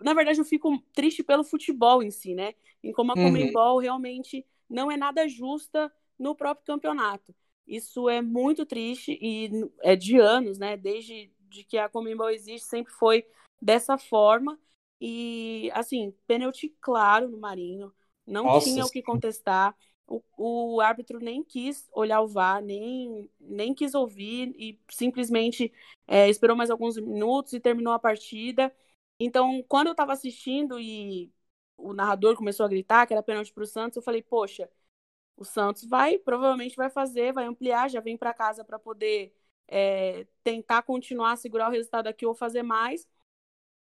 Na 0.00 0.14
verdade, 0.14 0.40
eu 0.40 0.44
fico 0.44 0.78
triste 0.92 1.22
pelo 1.22 1.44
futebol 1.44 2.02
em 2.02 2.10
si, 2.10 2.34
né? 2.34 2.54
Em 2.82 2.92
como 2.92 3.12
a 3.12 3.14
uhum. 3.14 3.24
Comembol 3.24 3.78
realmente 3.78 4.46
não 4.68 4.90
é 4.90 4.96
nada 4.96 5.28
justa 5.28 5.92
no 6.18 6.34
próprio 6.34 6.66
campeonato. 6.66 7.34
Isso 7.66 8.08
é 8.08 8.22
muito 8.22 8.64
triste 8.64 9.18
e 9.20 9.50
é 9.82 9.94
de 9.94 10.18
anos, 10.18 10.58
né? 10.58 10.76
Desde 10.76 11.30
de 11.48 11.64
que 11.64 11.78
a 11.78 11.88
Comembol 11.88 12.30
existe, 12.30 12.66
sempre 12.68 12.92
foi 12.92 13.26
dessa 13.60 13.98
forma. 13.98 14.58
E, 15.00 15.70
assim, 15.74 16.12
pênalti 16.26 16.74
claro 16.80 17.28
no 17.28 17.38
Marinho. 17.38 17.92
Não 18.26 18.44
Nossa, 18.44 18.70
tinha 18.70 18.84
o 18.84 18.90
que 18.90 19.02
contestar 19.02 19.74
o, 20.08 20.22
o 20.36 20.80
árbitro 20.80 21.18
nem 21.20 21.44
quis 21.44 21.86
olhar 21.92 22.20
o 22.22 22.28
VAR, 22.28 22.62
nem, 22.62 23.30
nem 23.38 23.74
quis 23.74 23.94
ouvir 23.94 24.54
e 24.58 24.80
simplesmente 24.90 25.72
é, 26.06 26.28
esperou 26.28 26.56
mais 26.56 26.70
alguns 26.70 26.96
minutos 26.96 27.52
e 27.52 27.60
terminou 27.60 27.92
a 27.92 27.98
partida. 27.98 28.74
Então, 29.20 29.62
quando 29.68 29.88
eu 29.88 29.92
estava 29.92 30.12
assistindo 30.12 30.80
e 30.80 31.30
o 31.76 31.92
narrador 31.92 32.36
começou 32.36 32.64
a 32.64 32.68
gritar 32.68 33.06
que 33.06 33.12
era 33.12 33.22
pênalti 33.22 33.52
para 33.52 33.62
o 33.62 33.66
Santos, 33.66 33.96
eu 33.96 34.02
falei, 34.02 34.22
poxa, 34.22 34.68
o 35.36 35.44
Santos 35.44 35.84
vai, 35.84 36.18
provavelmente 36.18 36.76
vai 36.76 36.90
fazer, 36.90 37.32
vai 37.32 37.44
ampliar, 37.44 37.90
já 37.90 38.00
vem 38.00 38.16
para 38.16 38.34
casa 38.34 38.64
para 38.64 38.78
poder 38.78 39.34
é, 39.68 40.26
tentar 40.42 40.82
continuar 40.82 41.36
segurar 41.36 41.68
o 41.68 41.72
resultado 41.72 42.08
aqui 42.08 42.26
ou 42.26 42.34
fazer 42.34 42.62
mais. 42.62 43.06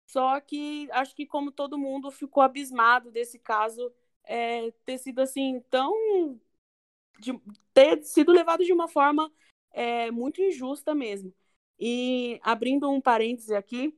Só 0.06 0.40
que 0.40 0.88
acho 0.92 1.14
que 1.14 1.26
como 1.26 1.52
todo 1.52 1.78
mundo 1.78 2.10
ficou 2.10 2.42
abismado 2.42 3.10
desse 3.10 3.38
caso 3.38 3.92
é, 4.24 4.70
ter 4.84 4.98
sido 4.98 5.20
assim 5.20 5.60
tão 5.70 6.40
de, 7.18 7.32
ter 7.74 8.02
sido 8.04 8.32
levado 8.32 8.64
de 8.64 8.72
uma 8.72 8.88
forma 8.88 9.32
é, 9.72 10.10
muito 10.10 10.42
injusta 10.42 10.94
mesmo. 10.94 11.32
E 11.78 12.40
abrindo 12.42 12.90
um 12.90 13.00
parêntese 13.00 13.54
aqui, 13.54 13.96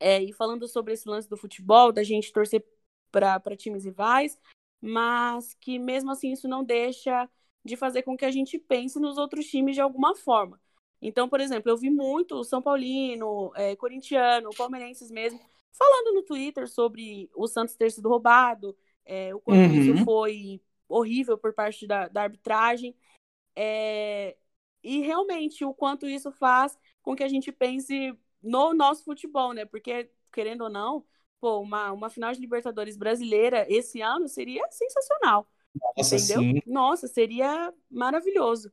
é, 0.00 0.22
e 0.22 0.32
falando 0.32 0.66
sobre 0.68 0.94
esse 0.94 1.08
lance 1.08 1.28
do 1.28 1.36
futebol, 1.36 1.92
da 1.92 2.02
gente 2.02 2.32
torcer 2.32 2.64
para 3.10 3.56
times 3.56 3.84
rivais, 3.84 4.38
mas 4.80 5.54
que 5.54 5.78
mesmo 5.78 6.10
assim 6.10 6.32
isso 6.32 6.48
não 6.48 6.64
deixa 6.64 7.28
de 7.64 7.76
fazer 7.76 8.02
com 8.02 8.16
que 8.16 8.24
a 8.24 8.30
gente 8.30 8.58
pense 8.58 8.98
nos 9.00 9.18
outros 9.18 9.46
times 9.46 9.74
de 9.74 9.80
alguma 9.80 10.14
forma. 10.14 10.60
Então, 11.00 11.28
por 11.28 11.40
exemplo, 11.40 11.70
eu 11.70 11.76
vi 11.76 11.90
muito 11.90 12.42
São 12.44 12.62
Paulino, 12.62 13.52
é, 13.54 13.76
corintiano, 13.76 14.50
palmeirenses 14.56 15.10
mesmo, 15.10 15.40
falando 15.72 16.14
no 16.14 16.22
Twitter 16.22 16.68
sobre 16.68 17.30
o 17.34 17.46
Santos 17.46 17.76
ter 17.76 17.90
sido 17.90 18.08
roubado, 18.08 18.76
é, 19.04 19.34
o 19.34 19.40
quanto 19.40 19.72
uhum. 19.72 19.80
isso 19.80 20.04
foi 20.04 20.60
horrível 20.88 21.36
por 21.36 21.52
parte 21.52 21.86
da, 21.86 22.08
da 22.08 22.22
arbitragem. 22.22 22.94
É, 23.54 24.36
e 24.82 25.00
realmente 25.00 25.64
o 25.64 25.74
quanto 25.74 26.06
isso 26.08 26.30
faz 26.32 26.78
com 27.02 27.14
que 27.14 27.22
a 27.22 27.28
gente 27.28 27.52
pense 27.52 28.16
no 28.42 28.74
nosso 28.74 29.04
futebol, 29.04 29.52
né? 29.52 29.64
Porque, 29.64 30.10
querendo 30.32 30.62
ou 30.62 30.70
não, 30.70 31.04
pô, 31.40 31.60
uma, 31.60 31.92
uma 31.92 32.10
final 32.10 32.32
de 32.32 32.40
Libertadores 32.40 32.96
brasileira 32.96 33.66
esse 33.68 34.00
ano 34.00 34.28
seria 34.28 34.66
sensacional. 34.70 35.48
Nossa, 35.96 36.16
entendeu? 36.16 36.40
Sim. 36.40 36.62
Nossa, 36.66 37.06
seria 37.06 37.72
maravilhoso. 37.90 38.72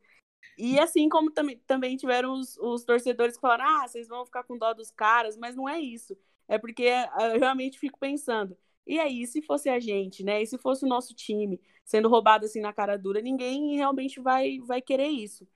E 0.58 0.79
assim 0.79 1.10
como 1.10 1.32
tam 1.32 1.47
também 1.65 1.97
tiveram 1.97 2.34
os, 2.34 2.58
os, 2.58 2.84
torcedores 2.84 3.36
que 3.36 3.41
falaram: 3.41 3.65
ah, 3.65 3.88
vocês 3.88 4.08
vão 4.08 4.25
ficar 4.25 4.43
com 4.43 4.58
dó 4.58 4.73
dos 4.73 4.91
caras, 4.91 5.38
mas 5.38 5.56
não 5.56 5.67
é 5.67 5.79
isso. 5.79 6.17
É 6.47 6.58
porque 6.58 6.88
ah, 6.88 7.29
eu 7.34 7.39
realmente 7.39 7.79
fico 7.79 7.97
pensando: 7.99 8.58
E 8.86 8.99
aí, 8.99 9.25
se 9.25 9.41
fosse 9.41 9.69
a 9.69 9.79
gente, 9.79 10.23
né? 10.23 10.41
E 10.41 10.47
se 10.47 10.58
fosse 10.58 10.86
o 10.86 10.88
nosso 10.88 11.13
time 11.13 11.60
sendo 11.86 12.10
roubado 12.10 12.45
assim 12.45 12.62
na 12.62 12.73
cara 12.73 12.97
dura, 12.97 13.21
ninguém 13.21 13.75
realmente 13.75 14.19
vai, 14.19 14.60
vai 14.60 14.82
querer 14.82 15.08
isso. 15.08 15.47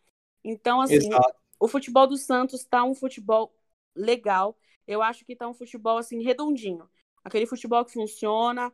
Então, 0.43 0.81
assim, 0.81 0.95
Exato. 0.95 1.35
o 1.59 1.67
futebol 1.67 2.07
do 2.07 2.17
Santos 2.17 2.63
tá 2.63 2.83
um 2.83 2.95
futebol 2.95 3.53
legal. 3.95 4.57
Eu 4.87 5.01
acho 5.01 5.25
que 5.25 5.35
tá 5.35 5.47
um 5.47 5.53
futebol 5.53 5.97
assim 5.97 6.23
redondinho. 6.23 6.89
Aquele 7.23 7.45
futebol 7.45 7.83
que 7.83 7.91
funciona, 7.91 8.71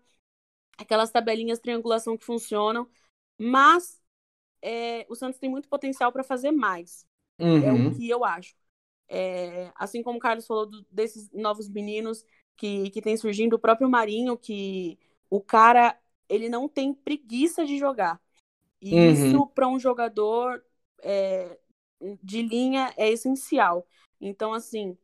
aquelas 0.77 1.11
tabelinhas 1.11 1.59
triangulação 1.59 2.17
que 2.17 2.25
funcionam, 2.25 2.87
mas 3.37 3.99
é, 4.63 5.05
o 5.09 5.15
Santos 5.15 5.39
tem 5.39 5.49
muito 5.49 5.67
potencial 5.67 6.11
para 6.11 6.23
fazer 6.23 6.51
mais. 6.51 7.05
Uhum. 7.37 7.63
É 7.63 7.71
o 7.71 7.75
uhum. 7.75 7.93
que 7.93 8.09
eu 8.09 8.23
acho. 8.23 8.55
É, 9.09 9.69
assim 9.75 10.01
como 10.01 10.17
o 10.17 10.21
Carlos 10.21 10.47
falou 10.47 10.65
do, 10.65 10.85
desses 10.89 11.29
novos 11.33 11.67
meninos 11.69 12.25
que, 12.55 12.89
que 12.89 13.01
tem 13.01 13.17
surgindo, 13.17 13.57
o 13.57 13.59
próprio 13.59 13.89
Marinho, 13.89 14.37
que 14.37 14.97
o 15.29 15.41
cara 15.41 15.99
ele 16.29 16.47
não 16.47 16.69
tem 16.69 16.93
preguiça 16.93 17.65
de 17.65 17.77
jogar. 17.77 18.21
E 18.81 18.95
uhum. 18.95 19.11
isso 19.11 19.47
para 19.47 19.67
um 19.67 19.77
jogador 19.77 20.63
é, 21.01 21.59
de 22.23 22.41
linha 22.41 22.93
é 22.95 23.09
essencial. 23.09 23.85
Então, 24.19 24.53
assim, 24.53 24.97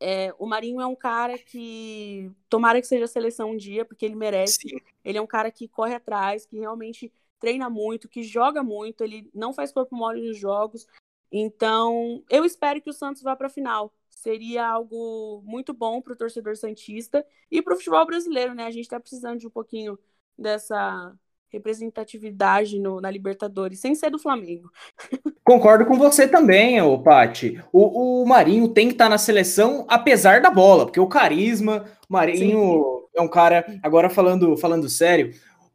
é, 0.00 0.34
o 0.38 0.46
Marinho 0.46 0.80
é 0.80 0.86
um 0.86 0.96
cara 0.96 1.38
que 1.38 2.30
tomara 2.48 2.80
que 2.80 2.86
seja 2.86 3.06
seleção 3.06 3.52
um 3.52 3.56
dia, 3.56 3.84
porque 3.84 4.04
ele 4.04 4.16
merece. 4.16 4.68
Sim. 4.68 4.76
Ele 5.04 5.18
é 5.18 5.22
um 5.22 5.26
cara 5.26 5.52
que 5.52 5.68
corre 5.68 5.94
atrás, 5.94 6.44
que 6.44 6.58
realmente 6.58 7.12
treina 7.38 7.68
muito, 7.68 8.08
que 8.08 8.22
joga 8.22 8.62
muito, 8.62 9.02
ele 9.02 9.30
não 9.34 9.52
faz 9.52 9.72
corpo 9.72 9.94
mole 9.94 10.26
nos 10.26 10.38
jogos. 10.38 10.86
Então, 11.30 12.22
eu 12.30 12.44
espero 12.44 12.80
que 12.80 12.90
o 12.90 12.94
Santos 12.94 13.22
vá 13.22 13.34
para 13.36 13.48
a 13.48 13.50
final. 13.50 13.92
Seria 14.08 14.66
algo 14.66 15.42
muito 15.44 15.72
bom 15.72 16.00
para 16.00 16.12
o 16.12 16.16
torcedor 16.16 16.56
santista 16.56 17.24
e 17.50 17.60
para 17.60 17.74
o 17.74 17.76
futebol 17.76 18.06
brasileiro, 18.06 18.54
né? 18.54 18.64
A 18.64 18.70
gente 18.70 18.84
está 18.84 18.98
precisando 18.98 19.38
de 19.38 19.46
um 19.46 19.50
pouquinho 19.50 19.98
dessa 20.36 21.14
representatividade 21.48 22.78
no, 22.78 23.00
na 23.00 23.10
Libertadores, 23.10 23.80
sem 23.80 23.94
ser 23.94 24.10
do 24.10 24.18
Flamengo. 24.18 24.70
Concordo 25.44 25.86
com 25.86 25.96
você 25.96 26.26
também, 26.26 26.80
ô 26.82 26.98
Pati. 26.98 27.62
O, 27.72 28.22
o 28.22 28.26
Marinho 28.26 28.68
tem 28.68 28.88
que 28.88 28.94
estar 28.94 29.04
tá 29.04 29.10
na 29.10 29.18
seleção 29.18 29.86
apesar 29.88 30.40
da 30.40 30.50
bola, 30.50 30.86
porque 30.86 31.00
o 31.00 31.08
carisma, 31.08 31.84
o 32.08 32.12
Marinho 32.12 33.08
Sim. 33.12 33.18
é 33.18 33.22
um 33.22 33.28
cara, 33.28 33.64
agora 33.82 34.10
falando, 34.10 34.56
falando 34.56 34.88
sério, 34.88 35.30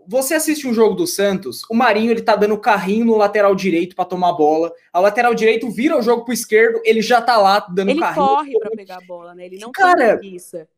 você 0.08 0.34
assiste 0.34 0.68
um 0.68 0.74
jogo 0.74 0.96
do 0.96 1.08
Santos, 1.08 1.64
o 1.70 1.76
Marinho 1.76 2.12
ele 2.12 2.22
tá 2.22 2.36
dando 2.36 2.58
carrinho 2.58 3.06
no 3.06 3.18
lateral 3.18 3.56
direito 3.56 3.96
para 3.96 4.06
tomar 4.06 4.30
a 4.30 4.34
bola. 4.34 4.72
A 4.92 5.00
lateral 5.00 5.34
direito 5.34 5.70
vira 5.70 5.98
o 5.98 6.02
jogo 6.02 6.24
pro 6.24 6.34
esquerdo, 6.34 6.82
ele 6.84 7.02
já 7.02 7.22
tá 7.22 7.38
lá 7.38 7.60
dando 7.74 7.90
ele 7.90 8.00
carrinho. 8.00 8.26
Ele 8.26 8.36
corre 8.36 8.60
para 8.60 8.72
pegar 8.72 8.98
a 8.98 9.02
bola, 9.02 9.36
né? 9.36 9.46
Ele 9.46 9.60
não 9.60 9.72
Cara, 9.72 10.20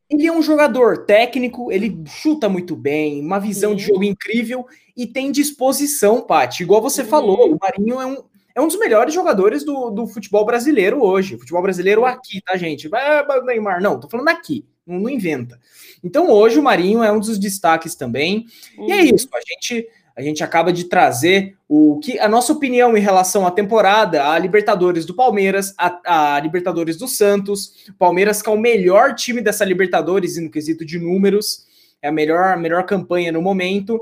ele 0.09 0.27
é 0.27 0.31
um 0.31 0.41
jogador 0.41 1.05
técnico, 1.05 1.71
ele 1.71 2.03
chuta 2.05 2.47
muito 2.47 2.75
bem, 2.75 3.21
uma 3.21 3.39
visão 3.39 3.71
Sim. 3.71 3.77
de 3.77 3.83
jogo 3.83 4.03
incrível 4.03 4.65
e 4.95 5.07
tem 5.07 5.31
disposição, 5.31 6.21
Paty. 6.21 6.63
Igual 6.63 6.81
você 6.81 7.03
falou, 7.03 7.53
o 7.53 7.57
Marinho 7.59 7.99
é 7.99 8.05
um, 8.05 8.17
é 8.55 8.61
um 8.61 8.67
dos 8.67 8.77
melhores 8.77 9.13
jogadores 9.13 9.63
do, 9.63 9.89
do 9.89 10.05
futebol 10.07 10.45
brasileiro 10.45 11.03
hoje. 11.03 11.37
Futebol 11.37 11.61
brasileiro 11.61 12.05
aqui, 12.05 12.41
tá, 12.41 12.55
gente? 12.55 12.87
Vai, 12.87 13.25
Neymar, 13.43 13.81
não, 13.81 13.99
tô 13.99 14.07
falando 14.07 14.29
aqui, 14.29 14.65
não, 14.85 15.09
inventa. 15.09 15.59
Então 16.03 16.29
hoje 16.29 16.59
o 16.59 16.63
Marinho 16.63 17.03
é 17.03 17.11
um 17.11 17.19
dos 17.19 17.37
destaques 17.37 17.95
também. 17.95 18.45
Uhum. 18.77 18.87
E 18.87 18.91
é 18.91 18.95
uhum. 19.01 19.15
isso, 19.15 19.29
a 19.33 19.39
gente 19.39 19.87
a 20.15 20.21
gente 20.21 20.43
acaba 20.43 20.71
de 20.71 20.83
trazer 20.83 21.57
o 21.67 21.99
que 21.99 22.19
a 22.19 22.29
nossa 22.29 22.53
opinião 22.53 22.95
em 22.95 23.01
relação 23.01 23.47
à 23.47 23.51
temporada, 23.51 24.29
a 24.29 24.37
Libertadores 24.37 25.05
do 25.05 25.15
Palmeiras, 25.15 25.73
a, 25.75 26.35
a 26.35 26.39
Libertadores 26.39 26.97
do 26.97 27.07
Santos, 27.07 27.87
Palmeiras 27.97 28.39
que 28.39 28.47
é 28.47 28.51
o 28.51 28.57
melhor 28.57 29.15
time 29.15 29.41
dessa 29.41 29.65
Libertadores 29.65 30.37
no 30.37 30.51
quesito 30.51 30.85
de 30.85 30.99
números, 30.99 31.65
é 31.99 32.09
a 32.09 32.11
melhor, 32.11 32.53
a 32.53 32.57
melhor 32.57 32.85
campanha 32.85 33.31
no 33.31 33.41
momento. 33.41 33.99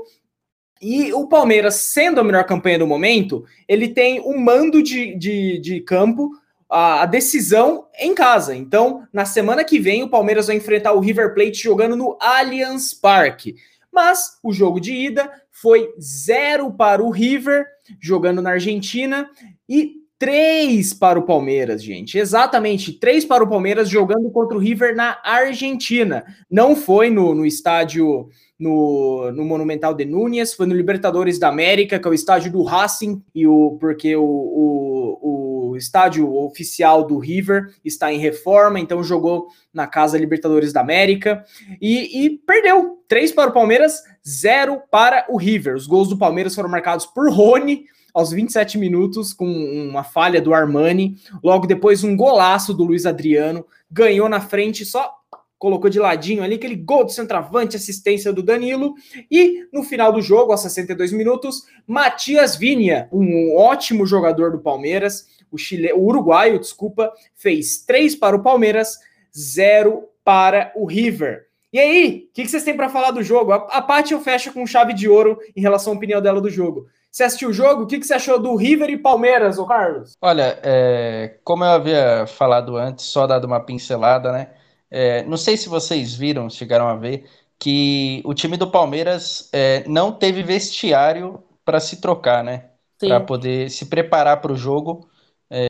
E 0.82 1.12
o 1.14 1.28
Palmeiras, 1.28 1.76
sendo 1.76 2.20
a 2.20 2.24
melhor 2.24 2.44
campanha 2.44 2.80
do 2.80 2.86
momento, 2.86 3.44
ele 3.66 3.88
tem 3.88 4.20
um 4.20 4.36
mando 4.38 4.82
de, 4.82 5.16
de, 5.16 5.58
de 5.60 5.80
campo 5.80 6.30
a, 6.72 7.06
decisão 7.06 7.86
em 7.98 8.14
casa. 8.14 8.56
Então, 8.56 9.06
na 9.12 9.26
semana 9.26 9.62
que 9.62 9.78
vem, 9.78 10.02
o 10.02 10.08
Palmeiras 10.08 10.46
vai 10.46 10.56
enfrentar 10.56 10.92
o 10.92 11.00
River 11.00 11.34
Plate 11.34 11.62
jogando 11.62 11.94
no 11.94 12.16
Allianz 12.18 12.94
Parque. 12.94 13.56
Mas 13.92 14.38
o 14.42 14.52
jogo 14.52 14.80
de 14.80 14.92
ida 14.94 15.30
foi 15.50 15.92
zero 16.00 16.72
para 16.72 17.02
o 17.02 17.10
River, 17.10 17.66
jogando 18.00 18.40
na 18.40 18.52
Argentina, 18.52 19.28
e 19.68 20.02
três 20.18 20.94
para 20.94 21.18
o 21.18 21.24
Palmeiras, 21.24 21.82
gente. 21.82 22.16
Exatamente, 22.16 22.92
três 22.92 23.24
para 23.24 23.44
o 23.44 23.48
Palmeiras 23.48 23.88
jogando 23.88 24.30
contra 24.30 24.56
o 24.56 24.60
River 24.60 24.96
na 24.96 25.18
Argentina. 25.22 26.24
Não 26.50 26.74
foi 26.74 27.10
no, 27.10 27.34
no 27.34 27.44
estádio, 27.44 28.28
no, 28.58 29.30
no 29.32 29.44
Monumental 29.44 29.92
de 29.92 30.04
Núñez, 30.04 30.54
foi 30.54 30.64
no 30.64 30.74
Libertadores 30.74 31.38
da 31.38 31.48
América, 31.48 31.98
que 31.98 32.06
é 32.06 32.10
o 32.10 32.14
estádio 32.14 32.50
do 32.50 32.62
Racing, 32.62 33.20
e 33.34 33.46
o, 33.46 33.76
porque 33.80 34.14
o, 34.14 34.22
o, 34.22 35.18
o 35.20 35.41
o 35.72 35.76
estádio 35.76 36.34
oficial 36.34 37.04
do 37.04 37.18
River 37.18 37.74
está 37.84 38.12
em 38.12 38.18
reforma, 38.18 38.78
então 38.78 39.02
jogou 39.02 39.48
na 39.72 39.86
Casa 39.86 40.18
Libertadores 40.18 40.72
da 40.72 40.80
América 40.80 41.44
e, 41.80 42.24
e 42.24 42.30
perdeu. 42.30 42.98
Três 43.08 43.30
para 43.30 43.50
o 43.50 43.52
Palmeiras, 43.52 44.02
zero 44.26 44.80
para 44.90 45.26
o 45.28 45.36
River. 45.36 45.74
Os 45.74 45.86
gols 45.86 46.08
do 46.08 46.16
Palmeiras 46.16 46.54
foram 46.54 46.68
marcados 46.68 47.04
por 47.06 47.30
Rony 47.30 47.84
aos 48.14 48.30
27 48.30 48.78
minutos, 48.78 49.32
com 49.32 49.46
uma 49.46 50.04
falha 50.04 50.40
do 50.40 50.54
Armani. 50.54 51.16
Logo 51.42 51.66
depois, 51.66 52.04
um 52.04 52.16
golaço 52.16 52.74
do 52.74 52.84
Luiz 52.84 53.06
Adriano. 53.06 53.64
Ganhou 53.90 54.28
na 54.28 54.40
frente, 54.40 54.84
só 54.84 55.21
colocou 55.62 55.88
de 55.88 56.00
ladinho 56.00 56.42
ali, 56.42 56.56
aquele 56.56 56.74
gol 56.74 57.04
do 57.04 57.12
centroavante, 57.12 57.76
assistência 57.76 58.32
do 58.32 58.42
Danilo. 58.42 58.94
E 59.30 59.64
no 59.72 59.84
final 59.84 60.12
do 60.12 60.20
jogo, 60.20 60.50
aos 60.50 60.60
62 60.62 61.12
minutos, 61.12 61.62
Matias 61.86 62.56
Vinha, 62.56 63.08
um 63.12 63.56
ótimo 63.56 64.04
jogador 64.04 64.50
do 64.50 64.58
Palmeiras, 64.58 65.28
o, 65.52 65.56
Chile, 65.56 65.92
o 65.92 66.00
uruguaio, 66.00 66.58
desculpa, 66.58 67.12
fez 67.36 67.84
três 67.86 68.16
para 68.16 68.34
o 68.34 68.42
Palmeiras, 68.42 68.98
zero 69.32 70.08
para 70.24 70.72
o 70.74 70.84
River. 70.84 71.46
E 71.72 71.78
aí, 71.78 72.26
o 72.28 72.34
que, 72.34 72.42
que, 72.42 72.48
vocês 72.48 72.64
têm 72.64 72.76
para 72.76 72.88
falar 72.88 73.12
do 73.12 73.22
jogo? 73.22 73.52
A, 73.52 73.56
a 73.70 73.80
Paty 73.80 74.14
eu 74.14 74.20
fecho 74.20 74.52
com 74.52 74.66
chave 74.66 74.92
de 74.92 75.08
ouro 75.08 75.38
em 75.54 75.60
relação 75.60 75.92
à 75.92 75.96
opinião 75.96 76.20
dela 76.20 76.40
do 76.40 76.50
jogo. 76.50 76.88
Você 77.08 77.22
assistiu 77.22 77.50
o 77.50 77.52
jogo? 77.52 77.84
O 77.84 77.86
que, 77.86 78.00
que 78.00 78.06
você 78.06 78.14
achou 78.14 78.36
do 78.36 78.56
River 78.56 78.90
e 78.90 78.98
Palmeiras, 78.98 79.58
ô 79.60 79.66
Carlos? 79.66 80.16
Olha, 80.20 80.58
é, 80.64 81.36
como 81.44 81.62
eu 81.62 81.70
havia 81.70 82.26
falado 82.26 82.76
antes, 82.76 83.04
só 83.04 83.28
dado 83.28 83.44
uma 83.44 83.60
pincelada, 83.60 84.32
né? 84.32 84.48
É, 84.94 85.22
não 85.24 85.38
sei 85.38 85.56
se 85.56 85.70
vocês 85.70 86.14
viram, 86.14 86.50
chegaram 86.50 86.86
a 86.86 86.94
ver, 86.94 87.26
que 87.58 88.20
o 88.26 88.34
time 88.34 88.58
do 88.58 88.70
Palmeiras 88.70 89.48
é, 89.50 89.88
não 89.88 90.12
teve 90.12 90.42
vestiário 90.42 91.42
para 91.64 91.80
se 91.80 91.98
trocar, 91.98 92.44
né? 92.44 92.70
Para 92.98 93.18
poder 93.20 93.70
se 93.70 93.86
preparar 93.86 94.42
para 94.42 94.52
o 94.52 94.56
jogo. 94.56 95.08
É, 95.50 95.66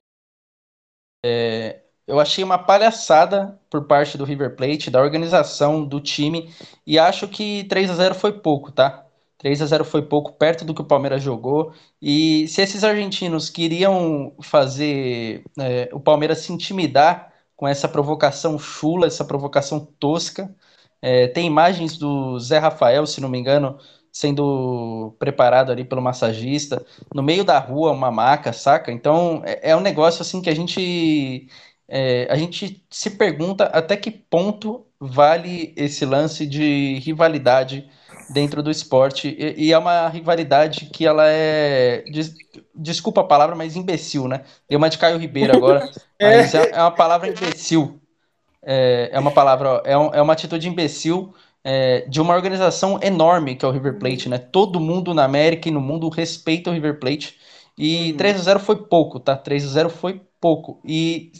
é, 1.24 1.82
eu 2.06 2.18
achei 2.18 2.42
uma 2.42 2.58
palhaçada 2.58 3.60
por 3.70 3.86
parte 3.86 4.18
do 4.18 4.24
River 4.24 4.56
Plate, 4.56 4.90
da 4.90 5.00
organização 5.00 5.84
do 5.84 6.00
time, 6.00 6.52
e 6.84 6.98
acho 6.98 7.28
que 7.28 7.64
3 7.64 7.90
a 7.90 7.94
0 7.94 8.14
foi 8.16 8.32
pouco, 8.32 8.72
tá? 8.72 9.06
3 9.38 9.62
a 9.62 9.66
0 9.66 9.84
foi 9.84 10.02
pouco, 10.02 10.32
perto 10.32 10.64
do 10.64 10.74
que 10.74 10.82
o 10.82 10.84
Palmeiras 10.84 11.22
jogou. 11.22 11.72
E 12.00 12.48
se 12.48 12.60
esses 12.60 12.82
argentinos 12.82 13.48
queriam 13.48 14.34
fazer 14.42 15.44
é, 15.58 15.88
o 15.92 16.00
Palmeiras 16.00 16.38
se 16.38 16.52
intimidar 16.52 17.31
com 17.62 17.68
essa 17.68 17.88
provocação 17.88 18.58
chula, 18.58 19.06
essa 19.06 19.24
provocação 19.24 19.86
tosca. 20.00 20.52
É, 21.00 21.28
tem 21.28 21.46
imagens 21.46 21.96
do 21.96 22.36
Zé 22.40 22.58
Rafael, 22.58 23.06
se 23.06 23.20
não 23.20 23.28
me 23.28 23.38
engano, 23.38 23.78
sendo 24.12 25.14
preparado 25.16 25.70
ali 25.70 25.84
pelo 25.84 26.02
massagista, 26.02 26.84
no 27.14 27.22
meio 27.22 27.44
da 27.44 27.60
rua, 27.60 27.92
uma 27.92 28.10
maca, 28.10 28.52
saca? 28.52 28.90
Então 28.90 29.42
é, 29.44 29.70
é 29.70 29.76
um 29.76 29.80
negócio 29.80 30.22
assim 30.22 30.42
que 30.42 30.50
a 30.50 30.54
gente 30.56 31.46
é, 31.86 32.26
a 32.32 32.36
gente 32.36 32.84
se 32.90 33.10
pergunta 33.10 33.66
até 33.66 33.96
que 33.96 34.10
ponto 34.10 34.84
vale 34.98 35.72
esse 35.76 36.04
lance 36.04 36.44
de 36.46 36.98
rivalidade 36.98 37.88
dentro 38.32 38.62
do 38.62 38.70
esporte. 38.70 39.28
E, 39.38 39.66
e 39.66 39.72
é 39.72 39.78
uma 39.78 40.08
rivalidade 40.08 40.86
que 40.86 41.06
ela 41.06 41.24
é. 41.26 42.04
Des, 42.10 42.34
desculpa 42.74 43.20
a 43.20 43.24
palavra, 43.24 43.54
mas 43.54 43.76
imbecil, 43.76 44.28
né? 44.28 44.42
Deu 44.68 44.78
uma 44.78 44.90
de 44.90 44.98
Caio 44.98 45.18
Ribeiro 45.18 45.56
agora. 45.56 45.90
é. 46.18 46.38
Mas 46.38 46.54
é, 46.54 46.70
é 46.70 46.80
uma 46.80 46.90
palavra 46.90 47.28
imbecil. 47.28 48.00
É, 48.64 49.10
é 49.12 49.18
uma 49.18 49.32
palavra, 49.32 49.82
é, 49.84 49.98
um, 49.98 50.14
é 50.14 50.22
uma 50.22 50.32
atitude 50.32 50.68
imbecil 50.68 51.34
é, 51.64 52.02
de 52.08 52.20
uma 52.20 52.34
organização 52.34 53.00
enorme 53.02 53.56
que 53.56 53.64
é 53.64 53.68
o 53.68 53.72
River 53.72 53.98
Plate, 53.98 54.28
né? 54.28 54.38
Todo 54.38 54.80
mundo 54.80 55.12
na 55.14 55.24
América 55.24 55.68
e 55.68 55.72
no 55.72 55.80
mundo 55.80 56.08
respeita 56.08 56.70
o 56.70 56.72
River 56.72 56.98
Plate. 56.98 57.36
E 57.76 58.12
3 58.14 58.40
a 58.40 58.42
0 58.42 58.60
foi 58.60 58.76
pouco, 58.76 59.18
tá? 59.18 59.36
3 59.36 59.64
a 59.64 59.68
0 59.68 59.90
foi 59.90 60.20
pouco. 60.40 60.80
E 60.84 61.32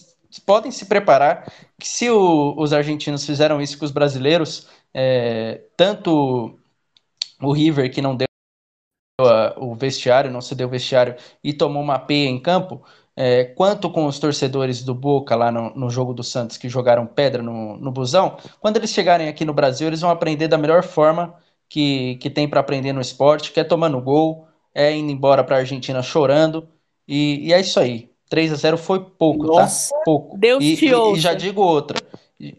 podem 0.46 0.70
se 0.70 0.87
preparar 0.87 1.52
que 1.78 1.87
se 1.87 2.09
o, 2.11 2.55
os 2.57 2.72
argentinos 2.72 3.26
fizeram 3.26 3.61
isso 3.61 3.78
com 3.78 3.85
os 3.85 3.90
brasileiros, 3.90 4.66
é, 4.94 5.61
tanto 5.76 6.59
o 7.42 7.52
River, 7.52 7.90
que 7.92 8.00
não 8.00 8.16
deu 8.16 8.26
o 9.57 9.74
vestiário, 9.74 10.31
não 10.31 10.40
cedeu 10.40 10.66
o 10.66 10.70
vestiário 10.70 11.14
e 11.42 11.52
tomou 11.52 11.83
uma 11.83 11.98
peia 11.98 12.28
em 12.28 12.40
campo, 12.40 12.83
é, 13.14 13.44
quanto 13.44 13.90
com 13.90 14.07
os 14.07 14.18
torcedores 14.18 14.83
do 14.83 14.94
Boca 14.94 15.37
lá 15.37 15.52
no, 15.52 15.74
no 15.74 15.90
jogo 15.90 16.14
do 16.14 16.22
Santos 16.22 16.57
que 16.57 16.68
jogaram 16.68 17.07
pedra 17.07 17.42
no, 17.42 17.76
no 17.76 17.92
busão, 17.92 18.37
quando 18.59 18.78
eles 18.78 18.90
chegarem 18.90 19.28
aqui 19.28 19.44
no 19.44 19.52
Brasil, 19.52 19.87
eles 19.87 20.00
vão 20.00 20.11
aprender 20.11 20.48
da 20.48 20.59
melhor 20.59 20.83
forma 20.83 21.35
que, 21.68 22.16
que 22.16 22.31
tem 22.31 22.48
para 22.48 22.61
aprender 22.61 22.92
no 22.92 23.00
esporte, 23.00 23.52
que 23.52 23.61
é 23.61 23.64
tomando 23.64 24.00
gol, 24.00 24.46
é 24.74 24.94
indo 24.94 25.11
embora 25.11 25.44
para 25.44 25.57
a 25.57 25.59
Argentina 25.61 26.02
chorando, 26.02 26.66
e, 27.07 27.48
e, 27.48 27.52
é 27.52 27.61
isso 27.61 27.78
aí. 27.78 28.11
3 28.31 28.52
a 28.52 28.57
0 28.57 28.78
foi 28.78 29.00
pouco, 29.00 29.46
tá? 29.46 29.62
Nossa, 29.62 29.94
tá? 29.94 30.00
Pouco. 30.05 30.38
Deus 30.38 30.64
e, 30.64 30.76
te 30.76 30.87
e, 30.87 31.12
e 31.12 31.20
já 31.20 31.35
digo 31.35 31.61
outra, 31.61 31.98
e, 32.40 32.57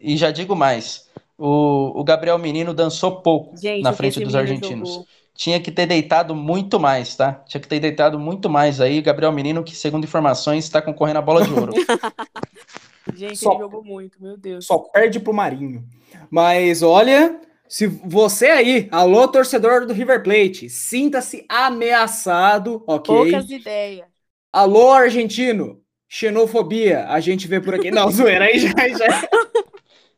e 0.00 0.16
já 0.16 0.30
digo 0.30 0.54
mais. 0.54 1.05
O, 1.38 2.00
o 2.00 2.04
Gabriel 2.04 2.38
Menino 2.38 2.72
dançou 2.72 3.20
pouco 3.20 3.56
Gente, 3.56 3.82
na 3.82 3.92
frente 3.92 4.20
dos 4.20 4.34
argentinos. 4.34 4.88
Jogou. 4.88 5.06
Tinha 5.34 5.60
que 5.60 5.70
ter 5.70 5.84
deitado 5.84 6.34
muito 6.34 6.80
mais, 6.80 7.14
tá? 7.14 7.44
Tinha 7.46 7.60
que 7.60 7.68
ter 7.68 7.78
deitado 7.78 8.18
muito 8.18 8.48
mais 8.48 8.80
aí. 8.80 9.02
Gabriel 9.02 9.32
Menino, 9.32 9.62
que 9.62 9.76
segundo 9.76 10.04
informações, 10.04 10.64
está 10.64 10.80
concorrendo 10.80 11.18
a 11.18 11.22
bola 11.22 11.44
de 11.44 11.52
ouro. 11.52 11.72
Gente, 13.14 13.36
só, 13.36 13.52
ele 13.52 13.60
jogou 13.60 13.84
muito, 13.84 14.20
meu 14.20 14.36
Deus. 14.36 14.66
Só 14.66 14.78
perde 14.78 15.20
pro 15.20 15.34
Marinho. 15.34 15.84
Mas 16.30 16.82
olha, 16.82 17.38
se 17.68 17.86
você 17.86 18.46
aí, 18.46 18.88
alô 18.90 19.28
torcedor 19.28 19.86
do 19.86 19.92
River 19.92 20.22
Plate, 20.22 20.68
sinta-se 20.70 21.44
ameaçado, 21.48 22.82
ok? 22.86 23.14
Poucas 23.14 23.50
ideias. 23.50 24.06
Alô 24.52 24.90
argentino, 24.90 25.82
xenofobia, 26.08 27.06
a 27.08 27.20
gente 27.20 27.46
vê 27.46 27.60
por 27.60 27.74
aqui. 27.74 27.90
Não, 27.90 28.08
zoeira 28.12 28.46
aí 28.46 28.58
já, 28.58 28.68
já. 28.68 29.28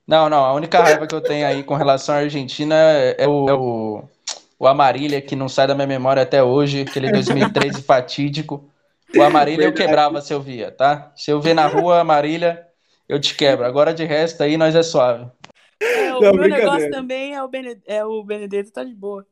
Não, 0.08 0.30
não, 0.30 0.42
a 0.42 0.54
única 0.54 0.80
raiva 0.80 1.06
que 1.06 1.14
eu 1.14 1.20
tenho 1.20 1.46
aí 1.46 1.62
com 1.62 1.74
relação 1.74 2.14
à 2.14 2.18
Argentina 2.18 2.74
é 2.74 3.28
o, 3.28 3.46
é 3.46 3.52
o, 3.52 4.04
o 4.58 4.66
Amarília, 4.66 5.20
que 5.20 5.36
não 5.36 5.50
sai 5.50 5.66
da 5.66 5.74
minha 5.74 5.86
memória 5.86 6.22
até 6.22 6.42
hoje, 6.42 6.80
aquele 6.80 7.12
2013 7.12 7.82
fatídico. 7.82 8.66
O 9.14 9.20
Amarília 9.20 9.66
eu 9.66 9.74
quebrava 9.74 10.22
se 10.22 10.32
eu 10.32 10.40
via, 10.40 10.70
tá? 10.70 11.12
Se 11.14 11.30
eu 11.30 11.38
ver 11.42 11.52
na 11.52 11.66
rua 11.66 12.00
Amarília, 12.00 12.66
eu 13.06 13.20
te 13.20 13.34
quebro. 13.36 13.66
Agora 13.66 13.92
de 13.92 14.02
resto 14.06 14.42
aí 14.42 14.56
nós 14.56 14.74
é 14.74 14.82
suave. 14.82 15.30
É, 15.78 16.14
o 16.14 16.20
não, 16.22 16.32
meu 16.32 16.48
negócio 16.48 16.90
também 16.90 17.34
é 17.34 17.42
o, 17.42 17.48
Bened... 17.48 17.82
é 17.86 18.02
o 18.02 18.24
Benedetto, 18.24 18.72
tá 18.72 18.82
de 18.82 18.94
boa. 18.94 19.26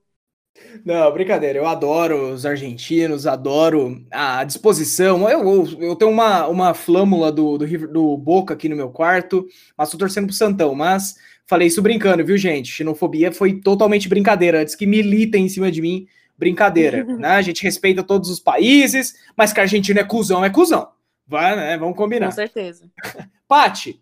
Não, 0.85 1.13
brincadeira. 1.13 1.59
Eu 1.59 1.67
adoro 1.67 2.33
os 2.33 2.45
argentinos, 2.45 3.27
adoro 3.27 4.05
a 4.11 4.45
disposição. 4.45 5.29
Eu, 5.29 5.67
eu, 5.81 5.97
tenho 5.97 6.11
uma, 6.11 6.47
uma 6.47 6.75
flâmula 6.75 7.33
do, 7.33 7.59
do, 7.59 7.89
do 7.89 8.17
Boca 8.17 8.55
aqui 8.55 8.69
no 8.69 8.77
meu 8.77 8.91
quarto, 8.91 9.47
mas 9.77 9.91
tô 9.91 9.99
torcendo 9.99 10.27
pro 10.27 10.35
Santão. 10.35 10.75
Mas 10.75 11.17
falei 11.47 11.69
isso 11.69 11.83
brincando, 11.83 12.25
viu, 12.25 12.37
gente? 12.37 12.71
Xenofobia 12.71 13.33
foi 13.33 13.61
totalmente 13.61 14.09
brincadeira. 14.09 14.61
Antes 14.61 14.75
que 14.75 14.87
militem 14.87 15.47
em 15.47 15.49
cima 15.49 15.71
de 15.71 15.81
mim, 15.81 16.07
brincadeira. 16.39 17.05
né? 17.19 17.31
A 17.31 17.43
gente 17.43 17.63
respeita 17.63 18.03
todos 18.03 18.31
os 18.31 18.41
países, 18.41 19.15
mas 19.37 19.53
que 19.53 19.61
a 19.61 19.65
Argentina 19.65 20.01
é 20.01 20.05
cuzão, 20.05 20.45
é 20.45 20.51
cuzão. 20.51 20.89
Vai, 21.27 21.57
né? 21.57 21.77
Vamos 21.77 21.97
combinar. 21.97 22.27
Com 22.27 22.33
certeza. 22.33 22.89
Pati, 23.49 24.01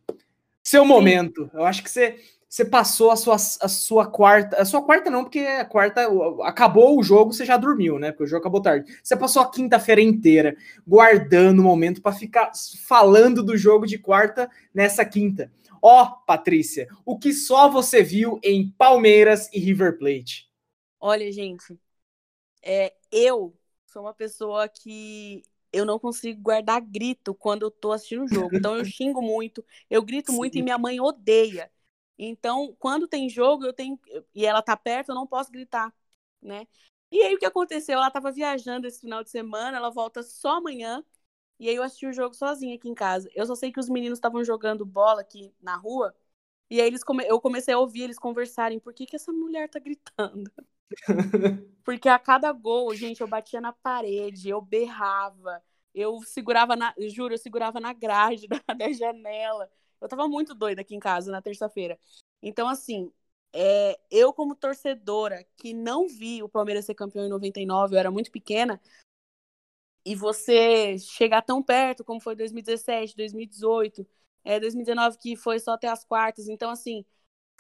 seu 0.63 0.83
Sim. 0.83 0.89
momento. 0.89 1.51
Eu 1.53 1.65
acho 1.65 1.83
que 1.83 1.91
você 1.91 2.17
você 2.55 2.65
passou 2.65 3.11
a 3.11 3.17
sua, 3.17 3.35
a 3.35 3.69
sua 3.69 4.07
quarta. 4.07 4.63
A 4.63 4.65
sua 4.65 4.81
quarta 4.81 5.11
não, 5.11 5.25
porque 5.25 5.41
a 5.41 5.65
quarta 5.65 6.07
acabou 6.45 6.97
o 6.97 7.03
jogo, 7.03 7.33
você 7.33 7.45
já 7.45 7.57
dormiu, 7.57 7.99
né? 7.99 8.13
Porque 8.13 8.23
o 8.23 8.27
jogo 8.29 8.43
acabou 8.43 8.63
tarde. 8.63 8.97
Você 9.03 9.17
passou 9.17 9.43
a 9.43 9.51
quinta-feira 9.51 10.01
inteira 10.01 10.57
guardando 10.87 11.59
o 11.59 11.63
momento 11.65 12.01
para 12.01 12.15
ficar 12.15 12.53
falando 12.87 13.43
do 13.43 13.57
jogo 13.57 13.89
de 13.89 13.99
quarta 13.99 14.49
nessa 14.73 15.05
quinta. 15.05 15.51
Ó, 15.83 16.05
oh, 16.05 16.25
Patrícia, 16.25 16.87
o 17.05 17.19
que 17.19 17.33
só 17.33 17.69
você 17.69 18.05
viu 18.05 18.39
em 18.41 18.71
Palmeiras 18.79 19.51
e 19.53 19.59
River 19.59 19.99
Plate? 19.99 20.49
Olha, 21.01 21.33
gente, 21.33 21.77
é, 22.63 22.95
eu 23.11 23.53
sou 23.85 24.03
uma 24.03 24.15
pessoa 24.15 24.69
que 24.69 25.43
eu 25.73 25.85
não 25.85 25.99
consigo 25.99 26.41
guardar 26.41 26.81
grito 26.81 27.35
quando 27.35 27.63
eu 27.63 27.71
tô 27.73 27.91
assistindo 27.91 28.23
o 28.23 28.29
jogo. 28.29 28.55
Então 28.55 28.77
eu 28.77 28.85
xingo 28.87 29.21
muito, 29.21 29.65
eu 29.91 30.01
grito 30.05 30.31
Sim. 30.31 30.37
muito 30.37 30.57
e 30.57 30.63
minha 30.63 30.79
mãe 30.79 31.01
odeia. 31.01 31.69
Então, 32.19 32.75
quando 32.79 33.09
tem 33.09 33.29
jogo, 33.29 33.65
eu 33.65 33.73
tenho 33.73 33.99
e 34.35 34.47
ela 34.47 34.63
tá 34.63 34.77
perto, 34.77 35.11
eu 35.11 35.15
não 35.15 35.27
posso 35.27 35.51
gritar, 35.51 35.93
né? 36.41 36.67
E 37.11 37.21
aí 37.23 37.35
o 37.35 37.39
que 37.39 37.47
aconteceu? 37.47 37.95
Ela 37.99 38.11
tava 38.11 38.33
viajando 38.33 38.87
esse 38.87 39.01
final 39.01 39.23
de 39.25 39.31
semana, 39.31 39.77
ela 39.77 39.91
volta 39.91 40.23
só 40.23 40.57
amanhã. 40.59 41.05
E 41.61 41.69
aí 41.69 41.77
eu 41.77 41.83
assisti 41.83 42.07
o 42.07 42.13
jogo 42.13 42.35
sozinha 42.35 42.77
aqui 42.77 42.89
em 42.89 42.95
casa. 42.95 43.29
Eu 43.35 43.47
só 43.47 43.55
sei 43.55 43.73
que 43.73 43.81
os 43.81 43.89
meninos 43.89 44.19
estavam 44.19 44.45
jogando 44.45 44.87
bola 44.87 45.21
aqui 45.23 45.55
na 45.63 45.77
rua. 45.77 46.15
E 46.71 46.81
aí 46.81 46.87
eles 46.89 47.05
come... 47.05 47.25
eu 47.27 47.41
comecei 47.41 47.75
a 47.75 47.79
ouvir 47.79 48.03
eles 48.03 48.19
conversarem. 48.19 48.81
Por 48.81 48.95
que, 48.95 49.07
que 49.07 49.17
essa 49.17 49.33
mulher 49.33 49.69
tá 49.71 49.79
gritando? 49.81 50.51
Porque 51.85 52.09
a 52.09 52.19
cada 52.19 52.53
gol, 52.53 52.95
gente, 52.95 53.21
eu 53.21 53.29
batia 53.29 53.61
na 53.61 53.73
parede, 53.73 54.49
eu 54.49 54.61
berrava, 54.61 55.63
eu 55.95 56.19
segurava 56.23 56.75
na. 56.77 56.95
Juro, 56.99 57.35
eu 57.35 57.39
segurava 57.39 57.79
na 57.81 57.93
grade 57.93 58.47
da, 58.49 58.59
da 58.75 58.93
janela. 58.93 59.71
Eu 60.01 60.09
tava 60.09 60.29
muito 60.29 60.55
doida 60.55 60.81
aqui 60.83 60.95
em 60.95 61.01
casa 61.01 61.31
na 61.31 61.43
terça-feira. 61.43 61.99
Então, 62.43 62.69
assim, 62.69 63.13
é, 63.53 63.99
eu 64.11 64.33
como 64.33 64.55
torcedora 64.55 65.47
que 65.57 65.73
não 65.73 66.09
vi 66.09 66.43
o 66.43 66.49
Palmeiras 66.49 66.85
ser 66.85 66.95
campeão 66.95 67.27
em 67.27 67.29
99, 67.31 67.95
eu 67.95 67.99
era 68.01 68.11
muito 68.11 68.31
pequena, 68.31 68.81
e 70.05 70.15
você 70.15 70.99
chegar 70.99 71.43
tão 71.43 71.63
perto 71.63 72.05
como 72.05 72.21
foi 72.21 72.37
2017, 72.37 73.17
2018, 73.17 74.07
é, 74.45 74.61
2019 74.61 75.19
que 75.19 75.37
foi 75.37 75.59
só 75.59 75.73
até 75.73 75.89
as 75.89 76.05
quartas, 76.05 76.49
então 76.49 76.71
assim, 76.71 77.05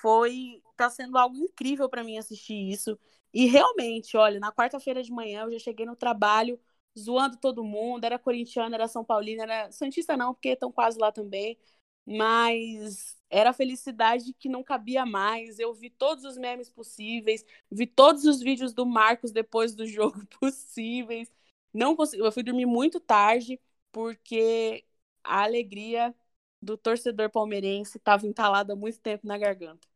foi 0.00 0.62
tá 0.76 0.90
sendo 0.90 1.16
algo 1.18 1.36
incrível 1.36 1.88
para 1.88 2.04
mim 2.04 2.18
assistir 2.18 2.54
isso. 2.70 2.98
E 3.32 3.46
realmente, 3.46 4.16
olha, 4.16 4.40
na 4.40 4.52
quarta-feira 4.52 5.02
de 5.02 5.12
manhã 5.12 5.44
eu 5.44 5.52
já 5.52 5.58
cheguei 5.60 5.86
no 5.86 5.96
trabalho 5.96 6.60
zoando 6.98 7.36
todo 7.38 7.64
mundo, 7.64 8.04
era 8.04 8.18
corintiano, 8.18 8.74
era 8.74 8.88
São 8.88 9.04
Paulino, 9.04 9.42
era 9.42 9.70
santista 9.72 10.16
não, 10.16 10.34
porque 10.34 10.50
estão 10.50 10.70
quase 10.72 10.98
lá 10.98 11.10
também 11.12 11.58
mas 12.06 13.16
era 13.30 13.52
felicidade 13.52 14.32
que 14.34 14.48
não 14.48 14.62
cabia 14.62 15.04
mais. 15.06 15.58
Eu 15.58 15.74
vi 15.74 15.90
todos 15.90 16.24
os 16.24 16.36
memes 16.36 16.68
possíveis, 16.70 17.44
vi 17.70 17.86
todos 17.86 18.24
os 18.24 18.40
vídeos 18.40 18.72
do 18.72 18.86
Marcos 18.86 19.32
depois 19.32 19.74
do 19.74 19.86
jogo 19.88 20.24
possíveis. 20.40 21.30
Não 21.72 21.96
consegui, 21.96 22.22
eu 22.22 22.32
fui 22.32 22.42
dormir 22.42 22.66
muito 22.66 23.00
tarde 23.00 23.60
porque 23.92 24.84
a 25.22 25.42
alegria 25.42 26.14
do 26.62 26.76
torcedor 26.76 27.30
palmeirense 27.30 27.98
estava 27.98 28.26
entalada 28.26 28.72
há 28.72 28.76
muito 28.76 29.00
tempo 29.00 29.26
na 29.26 29.36
garganta. 29.38 29.86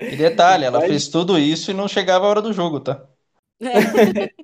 E 0.00 0.16
detalhe, 0.16 0.64
ela 0.64 0.80
fez 0.80 1.08
tudo 1.08 1.38
isso 1.38 1.70
e 1.70 1.74
não 1.74 1.88
chegava 1.88 2.26
a 2.26 2.28
hora 2.28 2.42
do 2.42 2.52
jogo, 2.52 2.80
tá? 2.80 3.06
É. 3.60 4.32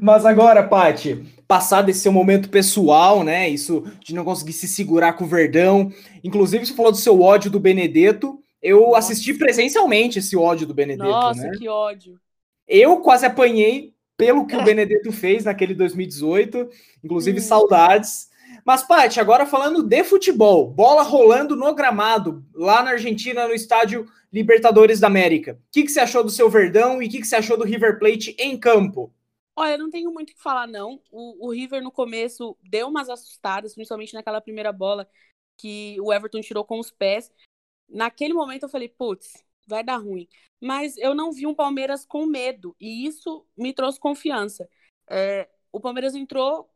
Mas 0.00 0.24
agora, 0.24 0.62
Pati, 0.62 1.24
passado 1.46 1.90
esse 1.90 2.00
seu 2.00 2.12
momento 2.12 2.48
pessoal, 2.48 3.22
né? 3.22 3.48
Isso 3.48 3.84
de 4.00 4.14
não 4.14 4.24
conseguir 4.24 4.52
se 4.52 4.68
segurar 4.68 5.14
com 5.14 5.24
o 5.24 5.28
Verdão. 5.28 5.92
Inclusive, 6.22 6.66
você 6.66 6.74
falou 6.74 6.92
do 6.92 6.98
seu 6.98 7.20
ódio 7.20 7.50
do 7.50 7.60
Benedetto. 7.60 8.42
Eu 8.62 8.80
Nossa. 8.80 8.98
assisti 8.98 9.34
presencialmente 9.34 10.18
esse 10.18 10.36
ódio 10.36 10.66
do 10.66 10.74
Benedetto. 10.74 11.10
Nossa, 11.10 11.42
né? 11.42 11.50
que 11.58 11.68
ódio. 11.68 12.18
Eu 12.66 12.98
quase 12.98 13.26
apanhei 13.26 13.92
pelo 14.16 14.46
que 14.46 14.56
o 14.56 14.64
Benedetto 14.64 15.10
fez 15.10 15.44
naquele 15.44 15.74
2018. 15.74 16.68
Inclusive, 17.02 17.38
hum. 17.38 17.42
saudades. 17.42 18.30
Mas, 18.64 18.82
Paty, 18.82 19.18
agora 19.18 19.44
falando 19.44 19.82
de 19.82 20.04
futebol, 20.04 20.70
bola 20.70 21.02
rolando 21.02 21.56
no 21.56 21.74
gramado, 21.74 22.44
lá 22.54 22.82
na 22.82 22.92
Argentina, 22.92 23.48
no 23.48 23.54
estádio 23.54 24.06
Libertadores 24.32 25.00
da 25.00 25.08
América. 25.08 25.54
O 25.54 25.72
que, 25.72 25.82
que 25.82 25.90
você 25.90 26.00
achou 26.00 26.22
do 26.22 26.30
seu 26.30 26.48
Verdão 26.48 27.02
e 27.02 27.06
o 27.06 27.10
que, 27.10 27.20
que 27.20 27.26
você 27.26 27.36
achou 27.36 27.56
do 27.56 27.64
River 27.64 27.98
Plate 27.98 28.36
em 28.38 28.56
campo? 28.56 29.12
Olha, 29.54 29.76
não 29.76 29.90
tenho 29.90 30.10
muito 30.12 30.30
o 30.30 30.34
que 30.34 30.42
falar, 30.42 30.66
não. 30.66 31.02
O, 31.10 31.48
o, 31.48 31.52
River 31.52 31.82
no 31.82 31.92
começo 31.92 32.56
deu 32.62 32.88
umas 32.88 33.08
assustadas, 33.08 33.74
principalmente 33.74 34.14
naquela 34.14 34.40
primeira 34.40 34.72
bola 34.72 35.08
que 35.56 36.00
o 36.00 36.12
Everton 36.12 36.40
tirou 36.40 36.64
com 36.64 36.78
os 36.78 36.90
pés. 36.90 37.30
Naquele 37.88 38.34
momento 38.34 38.64
eu 38.64 38.68
falei, 38.68 38.88
putz, 38.88 39.44
vai 39.66 39.84
dar 39.84 39.96
ruim. 39.98 40.28
Mas 40.60 40.96
eu 40.96 41.14
não 41.14 41.32
vi 41.32 41.46
um 41.46 41.54
Palmeiras 41.54 42.04
com 42.06 42.26
medo, 42.26 42.74
e 42.80 43.06
isso 43.06 43.46
me 43.56 43.72
trouxe 43.74 44.00
confiança. 44.00 44.68
É, 45.10 45.48
o 45.72 45.80
Palmeiras 45.80 46.14
entrou 46.14 46.70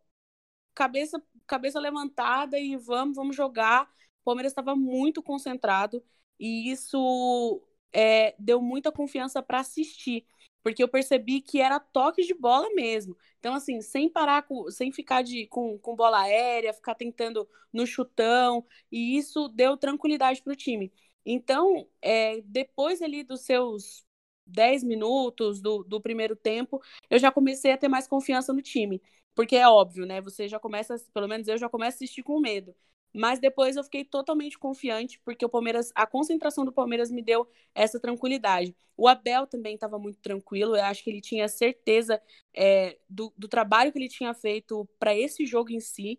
cabeça, 0.74 1.22
cabeça 1.46 1.80
levantada 1.80 2.58
e 2.58 2.76
vamos, 2.76 3.16
vamos 3.16 3.36
jogar. 3.36 3.84
O 4.22 4.24
Palmeiras 4.24 4.52
estava 4.52 4.76
muito 4.76 5.22
concentrado, 5.22 6.04
e 6.38 6.70
isso 6.70 7.62
é, 7.92 8.34
deu 8.38 8.60
muita 8.60 8.92
confiança 8.92 9.42
para 9.42 9.60
assistir 9.60 10.26
porque 10.66 10.82
eu 10.82 10.88
percebi 10.88 11.40
que 11.40 11.60
era 11.60 11.78
toque 11.78 12.22
de 12.26 12.34
bola 12.34 12.68
mesmo. 12.74 13.16
Então, 13.38 13.54
assim, 13.54 13.80
sem 13.80 14.08
parar, 14.08 14.42
com, 14.42 14.68
sem 14.68 14.90
ficar 14.90 15.22
de, 15.22 15.46
com, 15.46 15.78
com 15.78 15.94
bola 15.94 16.22
aérea, 16.22 16.72
ficar 16.74 16.96
tentando 16.96 17.48
no 17.72 17.86
chutão, 17.86 18.66
e 18.90 19.16
isso 19.16 19.46
deu 19.46 19.76
tranquilidade 19.76 20.42
para 20.42 20.52
o 20.52 20.56
time. 20.56 20.92
Então, 21.24 21.86
é, 22.02 22.40
depois 22.42 23.00
ali 23.00 23.22
dos 23.22 23.42
seus 23.42 24.04
10 24.44 24.82
minutos 24.82 25.60
do, 25.60 25.84
do 25.84 26.00
primeiro 26.00 26.34
tempo, 26.34 26.82
eu 27.08 27.18
já 27.20 27.30
comecei 27.30 27.70
a 27.70 27.78
ter 27.78 27.86
mais 27.86 28.08
confiança 28.08 28.52
no 28.52 28.60
time. 28.60 29.00
Porque 29.36 29.54
é 29.54 29.68
óbvio, 29.68 30.04
né? 30.04 30.20
Você 30.20 30.48
já 30.48 30.58
começa, 30.58 30.96
pelo 31.14 31.28
menos 31.28 31.46
eu 31.46 31.56
já 31.58 31.68
começo 31.68 31.94
a 31.94 31.98
assistir 31.98 32.24
com 32.24 32.40
medo. 32.40 32.74
Mas 33.12 33.38
depois 33.38 33.76
eu 33.76 33.84
fiquei 33.84 34.04
totalmente 34.04 34.58
confiante, 34.58 35.18
porque 35.24 35.44
o 35.44 35.48
Palmeiras, 35.48 35.90
a 35.94 36.06
concentração 36.06 36.64
do 36.64 36.72
Palmeiras 36.72 37.10
me 37.10 37.22
deu 37.22 37.48
essa 37.74 37.98
tranquilidade. 37.98 38.76
O 38.96 39.08
Abel 39.08 39.46
também 39.46 39.74
estava 39.74 39.98
muito 39.98 40.18
tranquilo, 40.20 40.76
eu 40.76 40.84
acho 40.84 41.02
que 41.02 41.10
ele 41.10 41.20
tinha 41.20 41.48
certeza 41.48 42.20
é, 42.54 42.98
do, 43.08 43.32
do 43.36 43.48
trabalho 43.48 43.92
que 43.92 43.98
ele 43.98 44.08
tinha 44.08 44.34
feito 44.34 44.86
para 44.98 45.14
esse 45.16 45.46
jogo 45.46 45.70
em 45.70 45.80
si. 45.80 46.18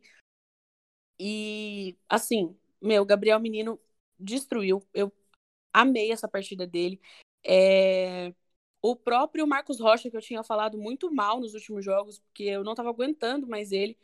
E, 1.19 1.97
assim, 2.09 2.55
meu, 2.81 3.05
Gabriel 3.05 3.39
Menino 3.39 3.79
destruiu. 4.19 4.81
Eu 4.93 5.11
amei 5.73 6.11
essa 6.11 6.27
partida 6.27 6.65
dele. 6.67 6.99
É... 7.43 8.33
O 8.81 8.95
próprio 8.95 9.47
Marcos 9.47 9.79
Rocha, 9.79 10.09
que 10.09 10.17
eu 10.17 10.21
tinha 10.21 10.43
falado 10.43 10.77
muito 10.77 11.11
mal 11.11 11.39
nos 11.39 11.53
últimos 11.53 11.83
jogos, 11.83 12.19
porque 12.19 12.43
eu 12.43 12.63
não 12.63 12.73
estava 12.73 12.89
aguentando 12.89 13.47
mais 13.47 13.71
ele 13.71 13.97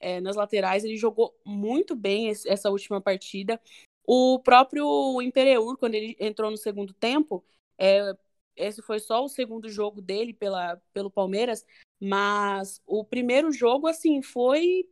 é, 0.00 0.20
nas 0.20 0.36
laterais, 0.36 0.84
ele 0.84 0.96
jogou 0.96 1.38
muito 1.44 1.94
bem 1.94 2.28
esse, 2.28 2.48
essa 2.48 2.70
última 2.70 3.00
partida. 3.00 3.60
O 4.06 4.38
próprio 4.38 5.20
Imperiur, 5.22 5.76
quando 5.76 5.94
ele 5.94 6.16
entrou 6.20 6.50
no 6.50 6.56
segundo 6.56 6.92
tempo, 6.94 7.44
é, 7.78 8.14
esse 8.56 8.80
foi 8.82 8.98
só 9.00 9.24
o 9.24 9.28
segundo 9.28 9.68
jogo 9.68 10.00
dele 10.00 10.32
pela, 10.32 10.80
pelo 10.92 11.10
Palmeiras, 11.10 11.64
mas 12.00 12.80
o 12.86 13.04
primeiro 13.04 13.52
jogo, 13.52 13.86
assim, 13.86 14.22
foi. 14.22 14.88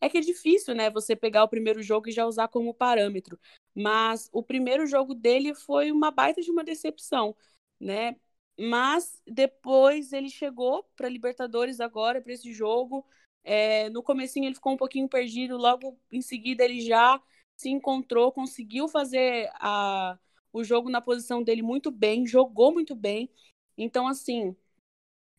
É 0.00 0.08
que 0.08 0.18
é 0.18 0.20
difícil, 0.20 0.74
né? 0.74 0.90
Você 0.90 1.16
pegar 1.16 1.44
o 1.44 1.48
primeiro 1.48 1.82
jogo 1.82 2.08
e 2.08 2.12
já 2.12 2.26
usar 2.26 2.48
como 2.48 2.74
parâmetro. 2.74 3.38
Mas 3.74 4.28
o 4.32 4.42
primeiro 4.42 4.86
jogo 4.86 5.14
dele 5.14 5.54
foi 5.54 5.90
uma 5.90 6.10
baita 6.10 6.42
de 6.42 6.50
uma 6.50 6.62
decepção, 6.62 7.34
né? 7.80 8.16
Mas 8.58 9.20
depois 9.26 10.12
ele 10.12 10.28
chegou 10.28 10.84
para 10.96 11.08
Libertadores 11.08 11.80
agora, 11.80 12.20
para 12.20 12.32
esse 12.32 12.52
jogo. 12.52 13.06
É, 13.46 13.88
no 13.90 14.02
comecinho 14.02 14.46
ele 14.46 14.56
ficou 14.56 14.72
um 14.74 14.76
pouquinho 14.78 15.08
perdido, 15.08 15.56
logo 15.56 15.98
em 16.12 16.20
seguida 16.22 16.64
ele 16.64 16.80
já 16.80 17.20
se 17.56 17.70
encontrou, 17.70 18.32
conseguiu 18.32 18.88
fazer 18.88 19.50
a, 19.54 20.18
o 20.52 20.64
jogo 20.64 20.90
na 20.90 21.00
posição 21.00 21.42
dele 21.42 21.62
muito 21.62 21.90
bem, 21.92 22.26
jogou 22.26 22.72
muito 22.72 22.94
bem. 22.96 23.30
Então, 23.78 24.08
assim, 24.08 24.56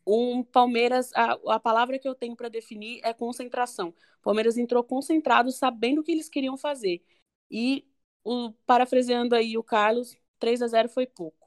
um 0.06 0.44
Palmeiras, 0.44 1.12
a, 1.14 1.34
a 1.56 1.60
palavra 1.60 2.00
que 2.00 2.08
eu 2.08 2.16
tenho 2.16 2.36
para 2.36 2.50
definir 2.50 3.02
é 3.04 3.14
concentração. 3.14 3.90
O 4.20 4.24
Palmeiras 4.24 4.58
entrou 4.58 4.84
concentrado, 4.84 5.52
sabendo 5.52 6.02
o 6.02 6.04
que 6.04 6.12
eles 6.12 6.30
queriam 6.30 6.58
fazer. 6.58 7.04
E, 7.52 7.86
o, 8.24 8.52
parafraseando 8.66 9.36
aí 9.36 9.58
o 9.58 9.64
Carlos, 9.64 10.16
3 10.40 10.62
a 10.62 10.68
0 10.68 10.90
foi 10.90 11.06
pouco. 11.08 11.47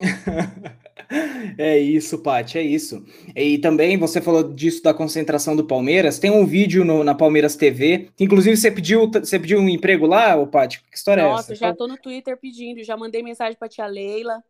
é 1.58 1.78
isso, 1.78 2.18
Paty, 2.18 2.58
é 2.58 2.62
isso. 2.62 3.04
E 3.34 3.58
também 3.58 3.96
você 3.96 4.20
falou 4.20 4.52
disso 4.52 4.82
da 4.82 4.94
concentração 4.94 5.54
do 5.54 5.64
Palmeiras. 5.64 6.18
Tem 6.18 6.30
um 6.30 6.46
vídeo 6.46 6.84
no, 6.84 7.04
na 7.04 7.14
Palmeiras 7.14 7.56
TV. 7.56 8.08
Inclusive, 8.18 8.56
você 8.56 8.70
pediu, 8.70 9.10
você 9.10 9.38
pediu 9.38 9.58
um 9.60 9.68
emprego 9.68 10.06
lá, 10.06 10.36
ô 10.36 10.46
Paty? 10.46 10.82
Que 10.90 10.96
história 10.96 11.22
Nossa, 11.22 11.52
é 11.52 11.54
essa? 11.54 11.64
Nossa, 11.64 11.72
já 11.72 11.74
tô 11.74 11.86
no 11.86 11.96
Twitter 11.96 12.36
pedindo, 12.38 12.82
já 12.82 12.96
mandei 12.96 13.22
mensagem 13.22 13.56
pra 13.58 13.68
tia 13.68 13.86
Leila. 13.86 14.42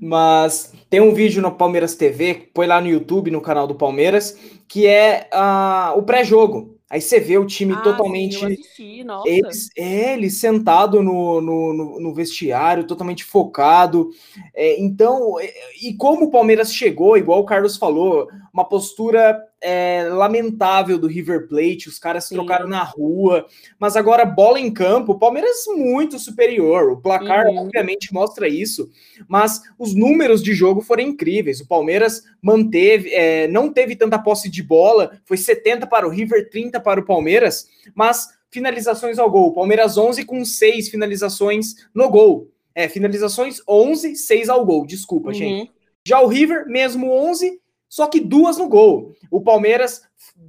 Mas 0.00 0.72
tem 0.88 1.00
um 1.00 1.14
vídeo 1.14 1.42
no 1.42 1.52
Palmeiras 1.52 1.94
TV, 1.94 2.50
põe 2.54 2.66
lá 2.66 2.80
no 2.80 2.88
YouTube, 2.88 3.30
no 3.30 3.40
canal 3.40 3.66
do 3.66 3.74
Palmeiras, 3.74 4.38
que 4.68 4.86
é 4.86 5.28
uh, 5.32 5.98
o 5.98 6.02
pré-jogo. 6.02 6.75
Aí 6.88 7.00
você 7.00 7.18
vê 7.18 7.36
o 7.36 7.46
time 7.46 7.72
ah, 7.72 7.80
totalmente. 7.80 8.38
Sim, 8.38 8.44
assisti, 8.52 9.04
eles, 9.24 9.70
é, 9.76 10.12
ele 10.14 10.30
sentado 10.30 11.02
no, 11.02 11.40
no, 11.40 12.00
no, 12.00 12.14
vestiário, 12.14 12.86
totalmente 12.86 13.24
focado. 13.24 14.10
É, 14.54 14.80
então, 14.80 15.34
e 15.82 15.94
como 15.94 16.26
o 16.26 16.30
Palmeiras 16.30 16.72
chegou, 16.72 17.16
igual 17.16 17.40
o 17.40 17.44
Carlos 17.44 17.76
falou, 17.76 18.28
uma 18.56 18.64
postura 18.64 19.38
é, 19.60 20.08
lamentável 20.08 20.98
do 20.98 21.06
River 21.06 21.46
Plate, 21.46 21.90
os 21.90 21.98
caras 21.98 22.24
Sim. 22.24 22.36
trocaram 22.36 22.66
na 22.66 22.82
rua, 22.82 23.46
mas 23.78 23.96
agora 23.96 24.24
bola 24.24 24.58
em 24.58 24.72
campo, 24.72 25.12
o 25.12 25.18
Palmeiras 25.18 25.56
muito 25.76 26.18
superior, 26.18 26.90
o 26.90 26.96
placar 26.96 27.48
uhum. 27.48 27.58
obviamente 27.58 28.14
mostra 28.14 28.48
isso, 28.48 28.88
mas 29.28 29.60
os 29.78 29.94
números 29.94 30.42
de 30.42 30.54
jogo 30.54 30.80
foram 30.80 31.02
incríveis, 31.02 31.60
o 31.60 31.68
Palmeiras 31.68 32.22
manteve, 32.40 33.12
é, 33.12 33.46
não 33.46 33.70
teve 33.70 33.94
tanta 33.94 34.18
posse 34.18 34.48
de 34.48 34.62
bola, 34.62 35.20
foi 35.26 35.36
70 35.36 35.86
para 35.86 36.06
o 36.06 36.10
River, 36.10 36.48
30 36.48 36.80
para 36.80 36.98
o 36.98 37.04
Palmeiras, 37.04 37.68
mas 37.94 38.28
finalizações 38.50 39.18
ao 39.18 39.30
gol, 39.30 39.52
Palmeiras 39.52 39.98
11 39.98 40.24
com 40.24 40.42
6 40.42 40.88
finalizações 40.88 41.74
no 41.94 42.08
gol, 42.08 42.50
é, 42.74 42.88
finalizações 42.88 43.60
11, 43.68 44.16
6 44.16 44.48
ao 44.48 44.64
gol, 44.64 44.86
desculpa, 44.86 45.28
uhum. 45.28 45.34
gente. 45.34 45.76
Já 46.06 46.20
o 46.20 46.26
River, 46.26 46.66
mesmo 46.68 47.10
11, 47.10 47.60
só 47.88 48.06
que 48.06 48.20
duas 48.20 48.58
no 48.58 48.68
gol. 48.68 49.14
O 49.30 49.40
Palmeiras 49.40 50.02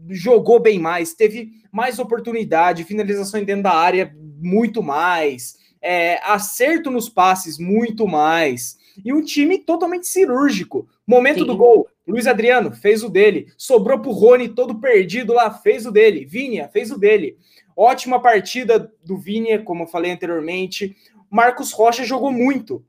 jogou 0.09 0.59
bem 0.59 0.79
mais, 0.79 1.13
teve 1.13 1.51
mais 1.71 1.99
oportunidade, 1.99 2.83
finalização 2.83 3.43
dentro 3.43 3.63
da 3.63 3.73
área 3.73 4.15
muito 4.39 4.81
mais, 4.83 5.57
é, 5.81 6.19
acerto 6.23 6.89
nos 6.89 7.09
passes 7.09 7.57
muito 7.57 8.07
mais. 8.07 8.77
E 9.03 9.13
um 9.13 9.21
time 9.21 9.59
totalmente 9.59 10.07
cirúrgico. 10.07 10.87
Momento 11.05 11.41
Sim. 11.41 11.45
do 11.45 11.55
gol, 11.55 11.87
Luiz 12.07 12.25
Adriano 12.25 12.71
fez 12.71 13.03
o 13.03 13.09
dele. 13.09 13.47
Sobrou 13.57 13.99
pro 13.99 14.11
Rony 14.11 14.49
todo 14.49 14.79
perdido 14.79 15.33
lá, 15.33 15.51
fez 15.51 15.85
o 15.85 15.91
dele. 15.91 16.25
Vinha 16.25 16.67
fez 16.67 16.91
o 16.91 16.97
dele. 16.97 17.37
Ótima 17.75 18.19
partida 18.19 18.91
do 19.03 19.17
Vinha, 19.17 19.61
como 19.61 19.83
eu 19.83 19.87
falei 19.87 20.11
anteriormente. 20.11 20.95
Marcos 21.29 21.71
Rocha 21.71 22.03
jogou 22.03 22.31
muito. 22.31 22.83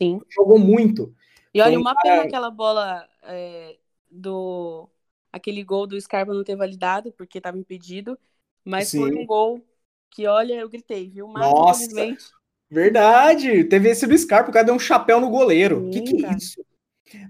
Sim. 0.00 0.20
Jogou 0.28 0.58
muito. 0.58 1.14
E 1.54 1.62
olha, 1.62 1.78
uma 1.78 1.94
pena 1.94 2.22
aquela 2.22 2.50
bola 2.50 3.06
é, 3.22 3.76
do 4.14 4.88
aquele 5.32 5.64
gol 5.64 5.86
do 5.86 6.00
Scarpa 6.00 6.32
não 6.32 6.44
ter 6.44 6.56
validado, 6.56 7.12
porque 7.12 7.38
estava 7.38 7.58
impedido, 7.58 8.16
mas 8.64 8.88
Sim. 8.88 9.00
foi 9.00 9.14
um 9.14 9.26
gol 9.26 9.60
que, 10.10 10.26
olha, 10.26 10.54
eu 10.54 10.68
gritei, 10.68 11.10
viu? 11.10 11.26
Mas, 11.26 11.42
Nossa, 11.42 12.16
verdade! 12.70 13.64
Teve 13.64 13.90
esse 13.90 14.06
do 14.06 14.16
Scarpa, 14.16 14.50
o 14.50 14.52
cara 14.52 14.66
deu 14.66 14.74
um 14.74 14.78
chapéu 14.78 15.20
no 15.20 15.28
goleiro. 15.28 15.90
Sim, 15.92 16.04
que 16.04 16.14
que 16.14 16.24
é 16.24 16.32
isso? 16.36 16.64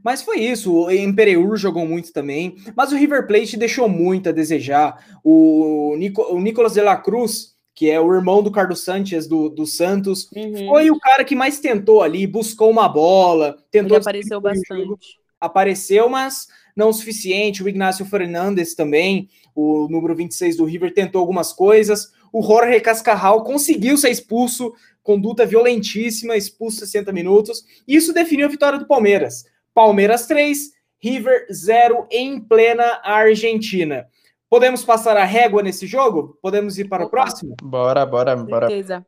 Mas 0.03 0.23
foi 0.23 0.39
isso, 0.41 0.73
o 0.73 0.91
Empereur 0.91 1.57
jogou 1.57 1.87
muito 1.87 2.13
também, 2.13 2.57
mas 2.77 2.93
o 2.93 2.97
River 2.97 3.27
Plate 3.27 3.57
deixou 3.57 3.89
muito 3.89 4.29
a 4.29 4.33
desejar. 4.33 5.19
O, 5.23 5.95
Nico, 5.99 6.23
o 6.23 6.41
Nicolas 6.41 6.75
de 6.75 6.81
la 6.81 6.97
Cruz, 6.97 7.55
que 7.75 7.91
é 7.91 8.01
o 8.01 8.15
irmão 8.15 8.43
do 8.43 8.53
Carlos 8.53 8.81
Sanches 8.81 9.27
do, 9.27 9.49
do 9.49 9.67
Santos, 9.67 10.31
uhum. 10.35 10.69
foi 10.69 10.91
o 10.91 10.99
cara 10.99 11.25
que 11.25 11.35
mais 11.35 11.59
tentou 11.59 12.03
ali, 12.03 12.27
buscou 12.27 12.71
uma 12.71 12.89
bola, 12.89 13.59
tentou. 13.71 13.97
Ele 13.97 14.03
apareceu 14.03 14.41
bastante. 14.41 15.19
Apareceu, 15.41 16.09
mas 16.09 16.47
não 16.77 16.89
o 16.89 16.93
suficiente. 16.93 17.63
O 17.63 17.69
Ignacio 17.69 18.05
Fernandes 18.05 18.75
também, 18.75 19.29
o 19.55 19.89
número 19.89 20.15
26 20.15 20.57
do 20.57 20.65
River, 20.65 20.93
tentou 20.93 21.21
algumas 21.21 21.53
coisas. 21.53 22.13
O 22.33 22.43
Jorge 22.43 22.81
Cascarral 22.81 23.45
conseguiu 23.45 23.97
ser 23.97 24.11
expulso, 24.11 24.73
conduta 25.03 25.47
violentíssima, 25.47 26.37
expulso 26.37 26.81
60 26.81 27.13
minutos. 27.13 27.65
Isso 27.87 28.13
definiu 28.13 28.47
a 28.47 28.51
vitória 28.51 28.79
do 28.79 28.87
Palmeiras. 28.87 29.45
Palmeiras 29.73 30.27
3, 30.27 30.73
River 31.01 31.47
0 31.53 32.07
em 32.11 32.41
plena 32.41 33.01
Argentina. 33.05 34.07
Podemos 34.49 34.85
passar 34.85 35.17
a 35.17 35.25
régua 35.25 35.63
nesse 35.63 35.87
jogo? 35.87 36.39
Podemos 36.41 36.79
ir 36.79 36.89
para 36.89 37.05
o 37.05 37.11
próximo? 37.11 37.57
Bora, 37.63 38.07
bora, 38.07 38.37
bora. 38.37 38.69
Certeza. 38.69 39.05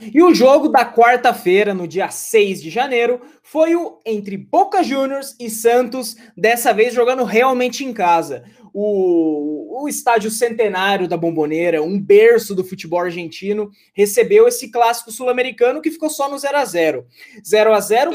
E 0.00 0.22
o 0.22 0.32
jogo 0.32 0.68
da 0.68 0.84
quarta-feira, 0.84 1.74
no 1.74 1.88
dia 1.88 2.08
6 2.08 2.62
de 2.62 2.70
janeiro, 2.70 3.20
foi 3.42 3.74
o 3.74 3.98
entre 4.06 4.36
Boca 4.36 4.80
Juniors 4.80 5.34
e 5.40 5.50
Santos, 5.50 6.14
dessa 6.36 6.72
vez 6.72 6.94
jogando 6.94 7.24
realmente 7.24 7.84
em 7.84 7.92
casa. 7.92 8.44
O, 8.72 9.82
o 9.82 9.88
estádio 9.88 10.30
centenário 10.30 11.08
da 11.08 11.16
Bomboneira, 11.16 11.82
um 11.82 12.00
berço 12.00 12.54
do 12.54 12.62
futebol 12.62 13.00
argentino, 13.00 13.72
recebeu 13.92 14.46
esse 14.46 14.70
clássico 14.70 15.10
sul-americano 15.10 15.82
que 15.82 15.90
ficou 15.90 16.08
só 16.08 16.30
no 16.30 16.38
0 16.38 16.56
a 16.56 16.64
0 16.64 17.06
0 17.44 17.74
a 17.74 17.80
0 17.80 18.12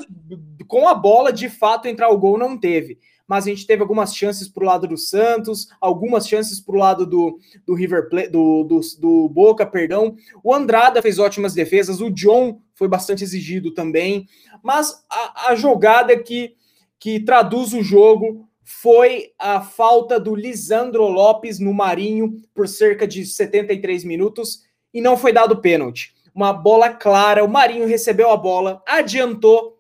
com 0.68 0.88
a 0.88 0.94
bola, 0.94 1.34
de 1.34 1.50
fato, 1.50 1.90
entrar 1.90 2.08
o 2.10 2.18
gol 2.18 2.38
não 2.38 2.58
teve 2.58 2.98
mas 3.28 3.46
a 3.46 3.50
gente 3.50 3.66
teve 3.66 3.82
algumas 3.82 4.16
chances 4.16 4.48
para 4.48 4.64
o 4.64 4.68
lado 4.68 4.88
do 4.88 4.98
Santos, 4.98 5.68
algumas 5.80 6.28
chances 6.28 6.60
para 6.60 6.76
o 6.76 6.80
lado 6.80 7.06
do, 7.06 7.40
do 7.66 7.74
River 7.74 8.10
Plate, 8.10 8.30
do, 8.30 8.64
do, 8.64 8.80
do, 9.00 9.30
Boca, 9.30 9.66
perdão. 9.66 10.16
O 10.44 10.54
Andrada 10.54 11.02
fez 11.02 11.20
ótimas 11.20 11.54
defesas, 11.54 12.02
o 12.02 12.10
John 12.10 12.62
foi 12.76 12.88
bastante 12.88 13.24
exigido 13.24 13.74
também, 13.74 14.28
mas 14.62 15.04
a, 15.10 15.50
a 15.50 15.56
jogada 15.56 16.18
que, 16.18 16.56
que 17.00 17.20
traduz 17.20 17.74
o 17.74 17.82
jogo 17.82 18.48
foi 18.64 19.32
a 19.38 19.62
falta 19.62 20.20
do 20.20 20.36
Lisandro 20.36 21.04
Lopes 21.04 21.60
no 21.60 21.74
Marinho 21.74 22.42
por 22.54 22.68
cerca 22.68 23.08
de 23.08 23.26
73 23.26 24.04
minutos 24.04 24.64
e 24.94 25.02
não 25.02 25.18
foi 25.18 25.34
dado 25.34 25.62
pênalti. 25.62 26.14
Uma 26.34 26.54
bola 26.54 26.90
clara, 26.90 27.44
o 27.44 27.50
Marinho 27.50 27.86
recebeu 27.86 28.32
a 28.32 28.38
bola, 28.38 28.82
adiantou, 28.88 29.80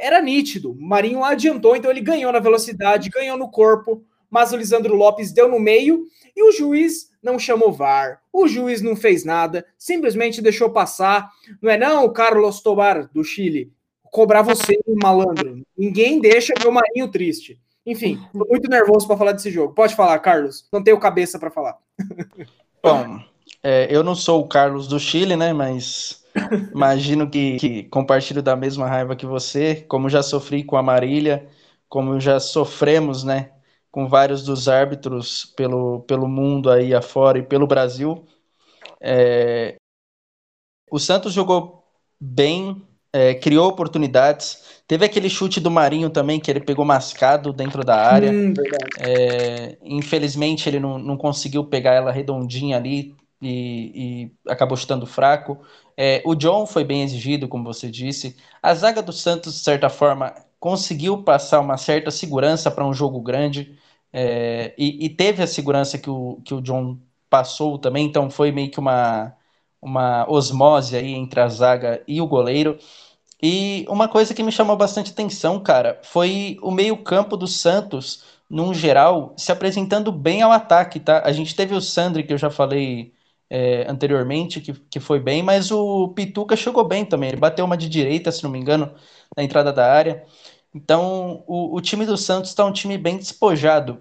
era 0.00 0.20
nítido. 0.20 0.74
Marinho 0.78 1.22
adiantou, 1.22 1.76
então 1.76 1.90
ele 1.90 2.00
ganhou 2.00 2.32
na 2.32 2.40
velocidade, 2.40 3.10
ganhou 3.10 3.36
no 3.36 3.50
corpo, 3.50 4.02
mas 4.30 4.52
o 4.52 4.56
Lisandro 4.56 4.94
Lopes 4.94 5.32
deu 5.32 5.48
no 5.48 5.60
meio 5.60 6.06
e 6.34 6.42
o 6.42 6.52
juiz 6.52 7.10
não 7.22 7.38
chamou 7.38 7.72
VAR. 7.72 8.20
O 8.32 8.48
juiz 8.48 8.80
não 8.80 8.96
fez 8.96 9.24
nada, 9.24 9.64
simplesmente 9.76 10.40
deixou 10.40 10.70
passar. 10.70 11.30
Não 11.60 11.70
é 11.70 11.76
não, 11.76 12.04
o 12.04 12.12
Carlos 12.12 12.60
Tobar 12.60 13.08
do 13.12 13.22
Chile 13.22 13.72
cobrar 14.10 14.42
você, 14.42 14.78
malandro. 15.02 15.62
Ninguém 15.76 16.20
deixa 16.20 16.52
meu 16.60 16.72
Marinho 16.72 17.08
triste. 17.10 17.60
Enfim, 17.86 18.20
tô 18.32 18.46
muito 18.48 18.68
nervoso 18.68 19.06
para 19.06 19.16
falar 19.16 19.32
desse 19.32 19.50
jogo. 19.50 19.74
Pode 19.74 19.94
falar, 19.94 20.18
Carlos. 20.18 20.68
Não 20.72 20.82
tenho 20.82 20.98
cabeça 20.98 21.38
para 21.38 21.50
falar. 21.50 21.78
Bom, 22.82 23.20
é, 23.62 23.88
eu 23.90 24.02
não 24.02 24.14
sou 24.14 24.40
o 24.40 24.48
Carlos 24.48 24.86
do 24.86 24.98
Chile, 24.98 25.36
né? 25.36 25.52
Mas 25.52 26.19
imagino 26.72 27.28
que, 27.28 27.56
que 27.56 27.82
compartilho 27.84 28.42
da 28.42 28.56
mesma 28.56 28.86
raiva 28.86 29.16
que 29.16 29.26
você. 29.26 29.84
Como 29.88 30.08
já 30.08 30.22
sofri 30.22 30.64
com 30.64 30.76
a 30.76 30.82
Marília, 30.82 31.48
como 31.88 32.20
já 32.20 32.38
sofremos, 32.40 33.24
né? 33.24 33.50
Com 33.90 34.08
vários 34.08 34.44
dos 34.44 34.68
árbitros 34.68 35.44
pelo, 35.56 36.00
pelo 36.02 36.28
mundo 36.28 36.70
aí 36.70 36.94
afora 36.94 37.38
e 37.38 37.42
pelo 37.42 37.66
Brasil. 37.66 38.24
É, 39.00 39.76
o 40.90 40.98
Santos 40.98 41.32
jogou 41.32 41.84
bem, 42.20 42.82
é, 43.12 43.34
criou 43.34 43.68
oportunidades. 43.68 44.82
Teve 44.86 45.04
aquele 45.04 45.30
chute 45.30 45.60
do 45.60 45.70
Marinho 45.70 46.10
também, 46.10 46.40
que 46.40 46.50
ele 46.50 46.60
pegou 46.60 46.84
mascado 46.84 47.52
dentro 47.52 47.84
da 47.84 47.96
área. 47.96 48.32
Hum, 48.32 48.54
é, 48.98 49.78
infelizmente, 49.82 50.68
ele 50.68 50.80
não, 50.80 50.98
não 50.98 51.16
conseguiu 51.16 51.64
pegar 51.64 51.94
ela 51.94 52.10
redondinha 52.10 52.76
ali, 52.76 53.14
e, 53.40 54.30
e 54.44 54.50
acabou 54.50 54.76
chutando 54.76 55.06
fraco. 55.06 55.58
É, 55.96 56.22
o 56.24 56.34
John 56.34 56.66
foi 56.66 56.84
bem 56.84 57.02
exigido, 57.02 57.48
como 57.48 57.64
você 57.64 57.90
disse. 57.90 58.36
A 58.62 58.74
zaga 58.74 59.02
do 59.02 59.12
Santos, 59.12 59.54
de 59.54 59.60
certa 59.60 59.88
forma, 59.88 60.34
conseguiu 60.58 61.22
passar 61.22 61.60
uma 61.60 61.76
certa 61.76 62.10
segurança 62.10 62.70
para 62.70 62.86
um 62.86 62.92
jogo 62.92 63.20
grande. 63.20 63.78
É, 64.12 64.74
e, 64.78 65.06
e, 65.06 65.08
teve 65.08 65.42
a 65.42 65.46
segurança 65.46 65.98
que 65.98 66.10
o, 66.10 66.40
que 66.44 66.52
o 66.54 66.60
John 66.60 66.98
passou 67.28 67.78
também, 67.78 68.06
então 68.06 68.28
foi 68.28 68.50
meio 68.52 68.70
que 68.70 68.80
uma, 68.80 69.36
uma 69.80 70.28
osmose 70.28 70.96
aí 70.96 71.14
entre 71.14 71.40
a 71.40 71.48
zaga 71.48 72.02
e 72.06 72.20
o 72.20 72.26
goleiro. 72.26 72.78
E 73.42 73.86
uma 73.88 74.08
coisa 74.08 74.34
que 74.34 74.42
me 74.42 74.52
chamou 74.52 74.76
bastante 74.76 75.12
atenção, 75.12 75.60
cara, 75.60 76.00
foi 76.02 76.58
o 76.62 76.70
meio-campo 76.70 77.36
do 77.36 77.46
Santos, 77.46 78.24
num 78.48 78.74
geral, 78.74 79.34
se 79.36 79.50
apresentando 79.52 80.12
bem 80.12 80.42
ao 80.42 80.52
ataque, 80.52 81.00
tá? 81.00 81.22
A 81.24 81.32
gente 81.32 81.54
teve 81.54 81.74
o 81.74 81.80
Sandri, 81.80 82.24
que 82.24 82.32
eu 82.32 82.38
já 82.38 82.50
falei 82.50 83.12
é, 83.50 83.84
anteriormente, 83.90 84.60
que, 84.60 84.72
que 84.72 85.00
foi 85.00 85.18
bem, 85.20 85.42
mas 85.42 85.72
o 85.72 86.08
Pituca 86.10 86.56
chegou 86.56 86.84
bem 86.84 87.04
também. 87.04 87.30
Ele 87.30 87.36
bateu 87.38 87.64
uma 87.64 87.76
de 87.76 87.88
direita, 87.88 88.30
se 88.32 88.44
não 88.44 88.50
me 88.50 88.58
engano, 88.58 88.94
na 89.36 89.42
entrada 89.42 89.72
da 89.72 89.92
área. 89.92 90.24
Então, 90.74 91.42
o, 91.46 91.76
o 91.76 91.80
time 91.80 92.06
do 92.06 92.16
Santos 92.16 92.50
está 92.50 92.64
um 92.64 92.72
time 92.72 92.96
bem 92.96 93.18
despojado. 93.18 94.00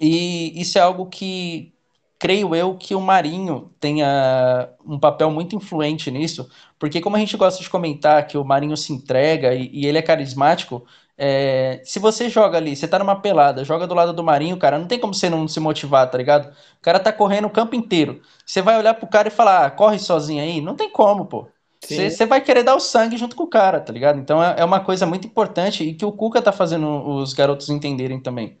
E 0.00 0.58
isso 0.60 0.78
é 0.78 0.80
algo 0.80 1.06
que 1.06 1.74
creio 2.18 2.54
eu 2.54 2.76
que 2.76 2.94
o 2.94 3.00
Marinho 3.00 3.72
tenha 3.78 4.70
um 4.84 4.98
papel 4.98 5.30
muito 5.30 5.54
influente 5.54 6.10
nisso, 6.10 6.48
porque 6.78 7.00
como 7.00 7.16
a 7.16 7.18
gente 7.18 7.36
gosta 7.36 7.62
de 7.62 7.68
comentar 7.70 8.26
que 8.26 8.38
o 8.38 8.44
Marinho 8.44 8.76
se 8.76 8.92
entrega 8.92 9.54
e, 9.54 9.68
e 9.72 9.86
ele 9.86 9.98
é 9.98 10.02
carismático, 10.02 10.86
é, 11.18 11.80
se 11.84 11.98
você 11.98 12.28
joga 12.28 12.58
ali, 12.58 12.76
você 12.76 12.86
tá 12.86 12.98
numa 12.98 13.20
pelada, 13.20 13.64
joga 13.64 13.86
do 13.86 13.94
lado 13.94 14.12
do 14.12 14.22
Marinho, 14.24 14.58
cara, 14.58 14.78
não 14.78 14.86
tem 14.86 14.98
como 14.98 15.14
você 15.14 15.30
não 15.30 15.48
se 15.48 15.58
motivar, 15.60 16.10
tá 16.10 16.18
ligado? 16.18 16.48
O 16.78 16.80
cara 16.82 17.00
tá 17.00 17.12
correndo 17.12 17.46
o 17.46 17.50
campo 17.50 17.74
inteiro. 17.74 18.20
Você 18.44 18.60
vai 18.62 18.76
olhar 18.78 18.94
pro 18.94 19.06
cara 19.08 19.28
e 19.28 19.30
falar, 19.30 19.66
ah, 19.66 19.70
corre 19.70 19.98
sozinho 19.98 20.42
aí? 20.42 20.60
Não 20.60 20.76
tem 20.76 20.90
como, 20.90 21.26
pô. 21.26 21.48
Você 21.80 22.26
vai 22.26 22.40
querer 22.40 22.62
dar 22.64 22.74
o 22.74 22.80
sangue 22.80 23.16
junto 23.16 23.36
com 23.36 23.44
o 23.44 23.48
cara, 23.48 23.80
tá 23.80 23.92
ligado? 23.92 24.18
Então 24.18 24.42
é, 24.42 24.56
é 24.60 24.64
uma 24.64 24.80
coisa 24.80 25.06
muito 25.06 25.26
importante 25.26 25.84
e 25.84 25.94
que 25.94 26.04
o 26.04 26.12
Cuca 26.12 26.42
tá 26.42 26.52
fazendo 26.52 26.86
os 27.08 27.32
garotos 27.32 27.68
entenderem 27.70 28.20
também. 28.20 28.58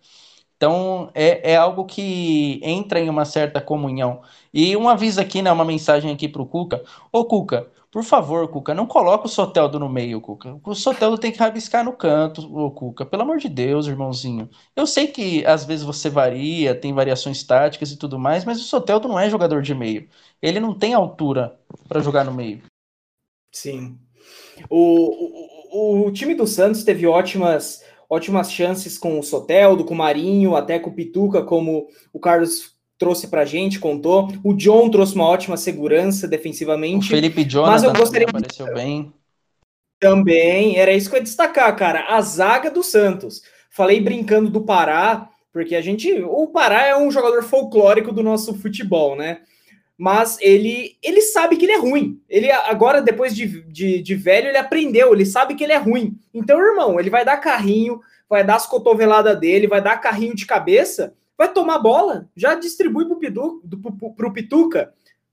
Então 0.56 1.10
é, 1.14 1.52
é 1.52 1.56
algo 1.56 1.84
que 1.84 2.60
entra 2.62 2.98
em 3.00 3.08
uma 3.10 3.24
certa 3.24 3.60
comunhão. 3.60 4.22
E 4.52 4.76
um 4.76 4.88
aviso 4.88 5.20
aqui, 5.20 5.42
né? 5.42 5.52
Uma 5.52 5.64
mensagem 5.64 6.12
aqui 6.12 6.28
pro 6.28 6.46
Cuca. 6.46 6.82
Ô 7.12 7.24
Cuca, 7.24 7.70
por 7.96 8.04
favor, 8.04 8.46
Cuca, 8.48 8.74
não 8.74 8.86
coloca 8.86 9.24
o 9.24 9.28
Soteldo 9.28 9.78
no 9.78 9.88
meio, 9.88 10.20
Cuca. 10.20 10.60
O 10.62 10.74
Soteldo 10.74 11.16
tem 11.16 11.32
que 11.32 11.38
rabiscar 11.38 11.82
no 11.82 11.94
canto, 11.94 12.42
ô 12.54 12.70
Cuca. 12.70 13.06
Pelo 13.06 13.22
amor 13.22 13.38
de 13.38 13.48
Deus, 13.48 13.86
irmãozinho. 13.86 14.50
Eu 14.76 14.86
sei 14.86 15.06
que 15.06 15.46
às 15.46 15.64
vezes 15.64 15.82
você 15.82 16.10
varia, 16.10 16.78
tem 16.78 16.92
variações 16.92 17.42
táticas 17.42 17.90
e 17.90 17.96
tudo 17.96 18.18
mais, 18.18 18.44
mas 18.44 18.60
o 18.60 18.64
Soteldo 18.64 19.08
não 19.08 19.18
é 19.18 19.30
jogador 19.30 19.62
de 19.62 19.74
meio. 19.74 20.10
Ele 20.42 20.60
não 20.60 20.78
tem 20.78 20.92
altura 20.92 21.58
para 21.88 22.02
jogar 22.02 22.22
no 22.22 22.34
meio. 22.34 22.64
Sim. 23.50 23.98
O, 24.68 26.02
o, 26.04 26.06
o 26.06 26.12
time 26.12 26.34
do 26.34 26.46
Santos 26.46 26.84
teve 26.84 27.06
ótimas 27.06 27.82
ótimas 28.10 28.52
chances 28.52 28.98
com 28.98 29.18
o 29.18 29.22
Soteldo, 29.22 29.86
com 29.86 29.94
o 29.94 29.96
Marinho, 29.96 30.54
até 30.54 30.78
com 30.78 30.90
o 30.90 30.94
Pituca, 30.94 31.42
como 31.42 31.88
o 32.12 32.20
Carlos 32.20 32.75
trouxe 32.98 33.28
pra 33.28 33.44
gente, 33.44 33.78
contou. 33.78 34.28
O 34.42 34.54
John 34.54 34.90
trouxe 34.90 35.14
uma 35.14 35.26
ótima 35.26 35.56
segurança 35.56 36.26
defensivamente. 36.26 37.06
O 37.06 37.10
Felipe 37.10 37.44
Jonathan 37.44 37.72
mas 37.72 37.82
eu 37.82 37.92
gostaria 37.92 38.28
apareceu 38.28 38.72
bem. 38.74 39.12
Também, 39.98 40.76
era 40.76 40.92
isso 40.92 41.08
que 41.08 41.16
eu 41.16 41.18
ia 41.18 41.24
destacar, 41.24 41.74
cara. 41.76 42.06
A 42.08 42.20
zaga 42.20 42.70
do 42.70 42.82
Santos. 42.82 43.42
Falei 43.70 44.00
brincando 44.00 44.50
do 44.50 44.62
Pará, 44.62 45.28
porque 45.52 45.74
a 45.74 45.80
gente. 45.80 46.12
O 46.22 46.48
Pará 46.48 46.86
é 46.86 46.96
um 46.96 47.10
jogador 47.10 47.42
folclórico 47.42 48.12
do 48.12 48.22
nosso 48.22 48.54
futebol, 48.54 49.16
né? 49.16 49.40
Mas 49.98 50.38
ele, 50.42 50.98
ele 51.02 51.22
sabe 51.22 51.56
que 51.56 51.64
ele 51.64 51.72
é 51.72 51.78
ruim. 51.78 52.20
Ele 52.28 52.50
agora, 52.50 53.00
depois 53.00 53.34
de, 53.34 53.62
de, 53.62 54.02
de 54.02 54.14
velho, 54.14 54.48
ele 54.48 54.58
aprendeu, 54.58 55.14
ele 55.14 55.24
sabe 55.24 55.54
que 55.54 55.64
ele 55.64 55.72
é 55.72 55.78
ruim. 55.78 56.18
Então, 56.34 56.60
irmão, 56.60 57.00
ele 57.00 57.08
vai 57.08 57.24
dar 57.24 57.38
carrinho, 57.38 58.00
vai 58.28 58.44
dar 58.44 58.56
as 58.56 58.66
cotoveladas 58.66 59.38
dele, 59.40 59.66
vai 59.66 59.80
dar 59.80 59.96
carrinho 59.96 60.34
de 60.34 60.44
cabeça 60.44 61.14
vai 61.36 61.52
tomar 61.52 61.76
a 61.76 61.80
bola, 61.80 62.28
já 62.36 62.54
distribui 62.54 63.04
para 63.06 63.16
o 63.16 64.14
pro 64.14 64.32
Pituca. 64.32 64.92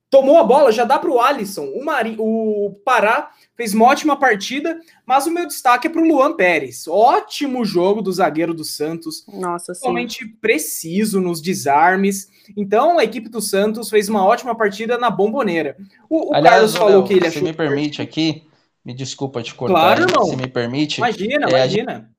Tomou 0.10 0.38
a 0.38 0.44
bola, 0.44 0.72
já 0.72 0.84
dá 0.84 1.00
para 1.00 1.10
o 1.10 1.20
Alisson. 1.20 1.66
O, 1.74 1.84
Mari, 1.84 2.16
o 2.20 2.80
Pará 2.86 3.32
fez 3.56 3.74
uma 3.74 3.86
ótima 3.86 4.16
partida, 4.16 4.80
mas 5.08 5.26
o 5.26 5.32
meu 5.32 5.48
destaque 5.48 5.88
é 5.88 5.90
para 5.90 6.04
o 6.04 6.08
Luan 6.08 6.36
Pérez. 6.36 6.88
Ótimo 6.88 7.66
jogo 7.66 8.00
do 8.00 8.12
zagueiro 8.12 8.54
do 8.54 8.64
Santos. 8.64 9.26
Nossa, 9.34 9.74
Totalmente 9.74 10.24
preciso 10.40 11.20
nos 11.20 11.42
desarmes. 11.42 12.28
Então, 12.56 13.00
a 13.00 13.04
equipe 13.04 13.28
do 13.28 13.42
Santos 13.42 13.90
fez 13.90 14.08
uma 14.08 14.24
ótima 14.24 14.56
partida 14.56 15.00
na 15.00 15.10
bomboneira. 15.10 15.76
O, 16.08 16.30
o 16.30 16.36
Aliás, 16.36 16.58
Carlos 16.58 16.76
falou 16.76 17.04
que 17.06 17.14
ele 17.14 17.26
achou. 17.26 17.40
Se 17.40 17.44
me 17.44 17.54
permite 17.54 18.00
aqui, 18.00 18.44
me 18.86 18.94
desculpa 18.94 19.42
te 19.42 19.56
cortar, 19.56 19.96
claro, 19.96 20.02
irmão. 20.04 20.26
se 20.26 20.36
me 20.36 20.48
permite. 20.48 21.00
Imagina, 21.00 21.48
é, 21.48 21.50
imagina. 21.50 22.12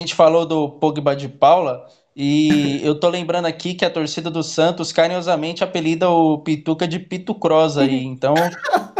A 0.00 0.04
gente 0.04 0.16
falou 0.16 0.44
do 0.44 0.68
Pogba 0.80 1.14
de 1.14 1.28
Paula. 1.28 1.86
E 2.16 2.80
eu 2.84 2.94
tô 2.94 3.08
lembrando 3.08 3.46
aqui 3.46 3.74
que 3.74 3.84
a 3.84 3.90
torcida 3.90 4.30
do 4.30 4.42
Santos 4.42 4.92
carinhosamente 4.92 5.64
apelida 5.64 6.08
o 6.08 6.38
Pituca 6.38 6.86
de 6.86 7.00
Pito 7.00 7.34
Cross 7.34 7.76
aí. 7.76 8.04
Então, 8.04 8.34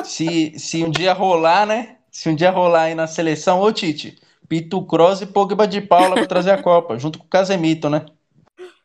se, 0.04 0.52
se 0.58 0.82
um 0.82 0.90
dia 0.90 1.12
rolar, 1.12 1.64
né? 1.64 1.96
Se 2.10 2.28
um 2.28 2.34
dia 2.34 2.50
rolar 2.50 2.84
aí 2.84 2.94
na 2.94 3.06
seleção, 3.06 3.60
ô 3.60 3.72
Tite, 3.72 4.18
Pito 4.48 4.84
Cross 4.84 5.22
e 5.22 5.26
Pogba 5.26 5.66
de 5.66 5.80
Paula 5.80 6.16
para 6.16 6.26
trazer 6.26 6.50
a 6.50 6.62
Copa, 6.62 6.98
junto 6.98 7.18
com 7.20 7.24
o 7.24 7.28
Casemito, 7.28 7.88
né? 7.88 8.04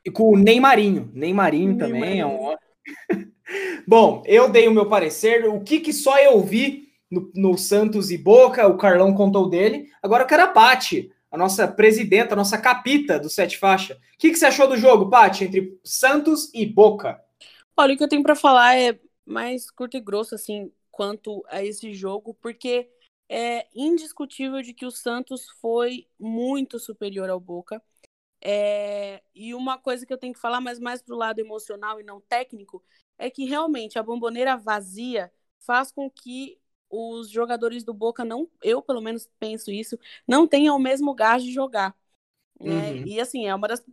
E 0.05 0.11
com 0.11 0.31
o 0.31 0.37
Neymarinho. 0.37 1.09
Neymarinho 1.13 1.77
também 1.77 2.19
é 2.19 2.25
um 2.25 2.55
Bom, 3.87 4.21
eu 4.27 4.47
dei 4.47 4.67
o 4.67 4.73
meu 4.73 4.85
parecer. 4.85 5.45
O 5.45 5.61
que, 5.61 5.79
que 5.79 5.91
só 5.91 6.19
eu 6.19 6.39
vi 6.43 6.89
no, 7.09 7.31
no 7.33 7.57
Santos 7.57 8.11
e 8.11 8.17
Boca, 8.17 8.67
o 8.67 8.77
Carlão 8.77 9.13
contou 9.15 9.49
dele. 9.49 9.87
Agora 10.03 10.23
eu 10.23 10.27
quero 10.27 10.43
a 10.43 10.47
Pati 10.47 11.11
a 11.31 11.37
nossa 11.37 11.67
presidenta, 11.67 12.33
a 12.33 12.37
nossa 12.37 12.57
capita 12.57 13.19
do 13.19 13.29
Sete 13.29 13.57
Faixa. 13.57 13.95
O 13.95 14.17
que, 14.17 14.31
que 14.31 14.35
você 14.35 14.47
achou 14.47 14.67
do 14.67 14.77
jogo, 14.77 15.09
Paty, 15.09 15.45
entre 15.45 15.79
Santos 15.83 16.51
e 16.53 16.65
Boca? 16.65 17.23
Olha, 17.77 17.93
o 17.93 17.97
que 17.97 18.03
eu 18.03 18.09
tenho 18.09 18.23
para 18.23 18.35
falar 18.35 18.77
é 18.77 18.99
mais 19.25 19.69
curto 19.69 19.95
e 19.95 20.01
grosso, 20.01 20.35
assim, 20.35 20.71
quanto 20.91 21.43
a 21.47 21.63
esse 21.63 21.93
jogo, 21.93 22.33
porque 22.41 22.89
é 23.29 23.67
indiscutível 23.75 24.61
de 24.61 24.73
que 24.73 24.85
o 24.85 24.91
Santos 24.91 25.47
foi 25.61 26.07
muito 26.19 26.79
superior 26.79 27.29
ao 27.29 27.39
Boca. 27.39 27.81
É... 28.41 29.21
E 29.35 29.53
uma 29.53 29.77
coisa 29.77 30.05
que 30.05 30.11
eu 30.11 30.17
tenho 30.17 30.33
que 30.33 30.39
falar, 30.39 30.59
mas 30.59 30.79
mais 30.79 31.01
pro 31.01 31.15
lado 31.15 31.39
emocional 31.39 32.01
e 32.01 32.03
não 32.03 32.19
técnico, 32.19 32.83
é 33.17 33.29
que 33.29 33.45
realmente 33.45 33.99
a 33.99 34.03
bomboneira 34.03 34.57
vazia 34.57 35.31
faz 35.59 35.91
com 35.91 36.09
que 36.09 36.57
os 36.89 37.29
jogadores 37.29 37.83
do 37.83 37.93
Boca 37.93 38.25
não, 38.25 38.49
eu 38.61 38.81
pelo 38.81 39.01
menos 39.01 39.29
penso 39.39 39.71
isso, 39.71 39.97
não 40.27 40.47
tenham 40.47 40.75
o 40.75 40.79
mesmo 40.79 41.13
gás 41.13 41.43
de 41.43 41.51
jogar. 41.51 41.95
Né? 42.59 42.91
Uhum. 42.91 43.07
E 43.07 43.19
assim, 43.19 43.47
é 43.47 43.55
uma 43.55 43.67
das 43.67 43.83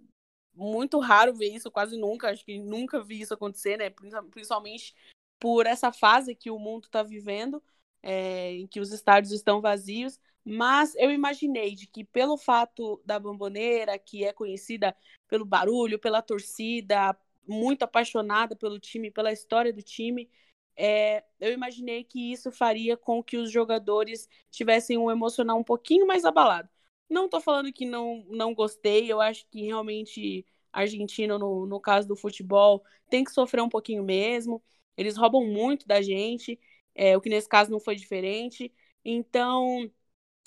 muito 0.54 0.98
raro 0.98 1.34
ver 1.34 1.54
isso, 1.54 1.70
quase 1.70 1.98
nunca, 1.98 2.30
acho 2.30 2.44
que 2.44 2.58
nunca 2.58 3.02
vi 3.02 3.20
isso 3.20 3.34
acontecer, 3.34 3.76
né? 3.76 3.90
Principalmente 4.30 4.94
por 5.38 5.66
essa 5.66 5.92
fase 5.92 6.34
que 6.34 6.50
o 6.50 6.58
mundo 6.58 6.84
está 6.84 7.02
vivendo, 7.02 7.62
é, 8.02 8.52
em 8.52 8.66
que 8.66 8.80
os 8.80 8.90
estádios 8.90 9.32
estão 9.32 9.60
vazios. 9.60 10.18
Mas 10.42 10.94
eu 10.96 11.10
imaginei 11.10 11.74
de 11.74 11.86
que 11.86 12.04
pelo 12.04 12.38
fato 12.38 13.02
da 13.04 13.18
Bomboneira, 13.18 13.98
que 13.98 14.24
é 14.24 14.32
conhecida 14.32 14.96
pelo 15.28 15.44
barulho, 15.44 15.98
pela 15.98 16.22
torcida, 16.22 17.14
muito 17.46 17.82
apaixonada 17.82 18.56
pelo 18.56 18.78
time, 18.78 19.10
pela 19.10 19.32
história 19.32 19.72
do 19.72 19.82
time, 19.82 20.30
é, 20.76 21.24
eu 21.40 21.52
imaginei 21.52 22.04
que 22.04 22.32
isso 22.32 22.50
faria 22.50 22.96
com 22.96 23.22
que 23.22 23.36
os 23.36 23.50
jogadores 23.50 24.28
tivessem 24.50 24.98
um 24.98 25.10
emocional 25.10 25.58
um 25.58 25.64
pouquinho 25.64 26.06
mais 26.06 26.24
abalado. 26.24 26.68
Não 27.08 27.26
estou 27.26 27.40
falando 27.40 27.72
que 27.72 27.86
não, 27.86 28.24
não 28.28 28.54
gostei, 28.54 29.10
eu 29.10 29.20
acho 29.20 29.46
que 29.48 29.62
realmente 29.64 30.44
argentino, 30.72 31.38
no, 31.38 31.66
no 31.66 31.80
caso 31.80 32.06
do 32.08 32.16
futebol, 32.16 32.84
tem 33.08 33.24
que 33.24 33.30
sofrer 33.30 33.62
um 33.62 33.68
pouquinho 33.68 34.02
mesmo. 34.02 34.62
Eles 34.96 35.16
roubam 35.16 35.44
muito 35.46 35.86
da 35.86 36.02
gente, 36.02 36.58
é, 36.94 37.16
o 37.16 37.20
que 37.20 37.28
nesse 37.30 37.48
caso 37.48 37.70
não 37.70 37.80
foi 37.80 37.94
diferente. 37.96 38.72
Então, 39.04 39.90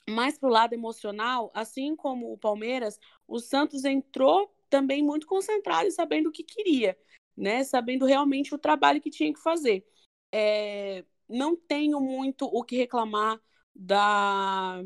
mais 0.09 0.37
pro 0.37 0.49
lado 0.49 0.73
emocional, 0.73 1.51
assim 1.53 1.95
como 1.95 2.33
o 2.33 2.37
Palmeiras, 2.37 2.99
o 3.27 3.39
Santos 3.39 3.85
entrou 3.85 4.53
também 4.69 5.03
muito 5.03 5.27
concentrado 5.27 5.87
e 5.87 5.91
sabendo 5.91 6.29
o 6.29 6.31
que 6.31 6.43
queria. 6.43 6.97
né? 7.37 7.63
Sabendo 7.63 8.05
realmente 8.05 8.53
o 8.53 8.57
trabalho 8.57 9.01
que 9.01 9.09
tinha 9.09 9.33
que 9.33 9.39
fazer. 9.41 9.85
É, 10.31 11.05
não 11.27 11.55
tenho 11.55 11.99
muito 11.99 12.45
o 12.45 12.63
que 12.63 12.77
reclamar 12.77 13.39
da, 13.75 14.83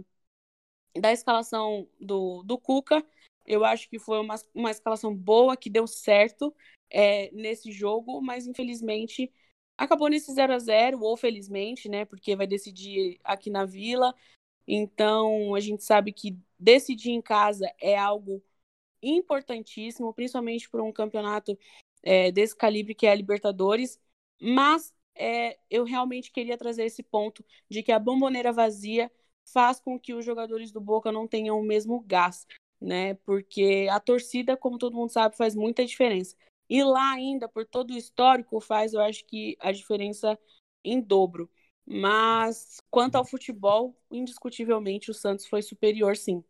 da 0.95 1.11
escalação 1.11 1.87
do, 1.99 2.43
do 2.43 2.57
Cuca. 2.57 3.05
Eu 3.45 3.65
acho 3.65 3.89
que 3.89 3.99
foi 3.99 4.19
uma, 4.19 4.35
uma 4.53 4.71
escalação 4.71 5.13
boa, 5.15 5.57
que 5.57 5.69
deu 5.69 5.87
certo 5.87 6.53
é, 6.89 7.29
nesse 7.31 7.71
jogo, 7.71 8.21
mas 8.21 8.47
infelizmente 8.47 9.31
acabou 9.77 10.07
nesse 10.07 10.31
0 10.33 10.53
a 10.53 10.59
0 10.59 11.01
ou 11.01 11.17
felizmente, 11.17 11.89
né? 11.89 12.05
Porque 12.05 12.35
vai 12.35 12.47
decidir 12.47 13.19
aqui 13.23 13.49
na 13.49 13.65
Vila. 13.65 14.13
Então, 14.67 15.55
a 15.55 15.59
gente 15.59 15.83
sabe 15.83 16.13
que 16.13 16.37
decidir 16.57 17.11
em 17.11 17.21
casa 17.21 17.69
é 17.81 17.97
algo 17.97 18.41
importantíssimo, 19.01 20.13
principalmente 20.13 20.69
para 20.69 20.83
um 20.83 20.91
campeonato 20.91 21.57
é, 22.01 22.31
desse 22.31 22.55
calibre 22.55 22.95
que 22.95 23.05
é 23.05 23.11
a 23.11 23.15
Libertadores. 23.15 23.99
Mas 24.41 24.93
é, 25.15 25.57
eu 25.69 25.83
realmente 25.83 26.31
queria 26.31 26.57
trazer 26.57 26.85
esse 26.85 27.03
ponto 27.03 27.43
de 27.69 27.83
que 27.83 27.91
a 27.91 27.99
bomboneira 27.99 28.51
vazia 28.51 29.11
faz 29.45 29.79
com 29.79 29.99
que 29.99 30.13
os 30.13 30.23
jogadores 30.25 30.71
do 30.71 30.81
Boca 30.81 31.11
não 31.11 31.27
tenham 31.27 31.59
o 31.59 31.63
mesmo 31.63 31.99
gás, 32.01 32.47
né? 32.79 33.15
Porque 33.25 33.87
a 33.91 33.99
torcida, 33.99 34.55
como 34.57 34.77
todo 34.77 34.95
mundo 34.95 35.11
sabe, 35.11 35.35
faz 35.37 35.55
muita 35.55 35.85
diferença. 35.85 36.35
E 36.69 36.83
lá 36.83 37.11
ainda, 37.11 37.47
por 37.47 37.65
todo 37.65 37.91
o 37.91 37.97
histórico, 37.97 38.59
faz, 38.59 38.93
eu 38.93 39.01
acho 39.01 39.25
que 39.25 39.57
a 39.59 39.71
diferença 39.71 40.39
em 40.83 40.99
dobro. 41.01 41.49
Mas 41.85 42.81
quanto 42.89 43.15
ao 43.15 43.25
futebol, 43.25 43.95
indiscutivelmente 44.09 45.11
o 45.11 45.13
Santos 45.13 45.45
foi 45.45 45.61
superior, 45.61 46.15
sim. 46.15 46.43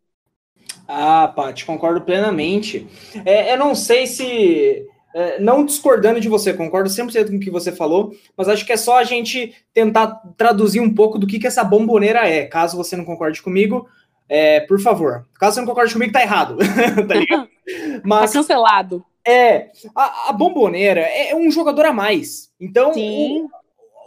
Ah, 0.87 1.27
Paty, 1.27 1.65
concordo 1.65 2.01
plenamente. 2.01 2.87
É, 3.25 3.53
eu 3.53 3.57
não 3.57 3.73
sei 3.73 4.05
se. 4.05 4.87
É, 5.13 5.39
não 5.39 5.65
discordando 5.65 6.19
de 6.19 6.27
você, 6.27 6.53
concordo 6.53 6.89
100% 6.89 7.29
com 7.29 7.37
o 7.37 7.39
que 7.39 7.51
você 7.51 7.71
falou, 7.71 8.15
mas 8.35 8.49
acho 8.49 8.65
que 8.65 8.73
é 8.73 8.77
só 8.77 8.97
a 8.97 9.03
gente 9.03 9.53
tentar 9.73 10.07
traduzir 10.35 10.79
um 10.79 10.93
pouco 10.93 11.19
do 11.19 11.27
que, 11.27 11.39
que 11.39 11.47
essa 11.47 11.63
bomboneira 11.63 12.27
é. 12.27 12.45
Caso 12.45 12.77
você 12.77 12.95
não 12.95 13.05
concorde 13.05 13.41
comigo, 13.41 13.87
é, 14.27 14.61
por 14.61 14.79
favor. 14.79 15.25
Caso 15.39 15.55
você 15.55 15.61
não 15.61 15.67
concorde 15.67 15.93
comigo, 15.93 16.11
tá 16.11 16.21
errado. 16.21 16.57
tá 17.07 17.15
ligado? 17.15 17.47
Mas, 18.03 18.31
tá 18.31 18.39
cancelado. 18.39 19.05
É, 19.25 19.69
a, 19.95 20.29
a 20.29 20.33
bomboneira 20.33 21.01
é 21.01 21.35
um 21.35 21.49
jogador 21.51 21.85
a 21.85 21.93
mais. 21.93 22.49
Então, 22.59 22.93
Sim 22.93 23.47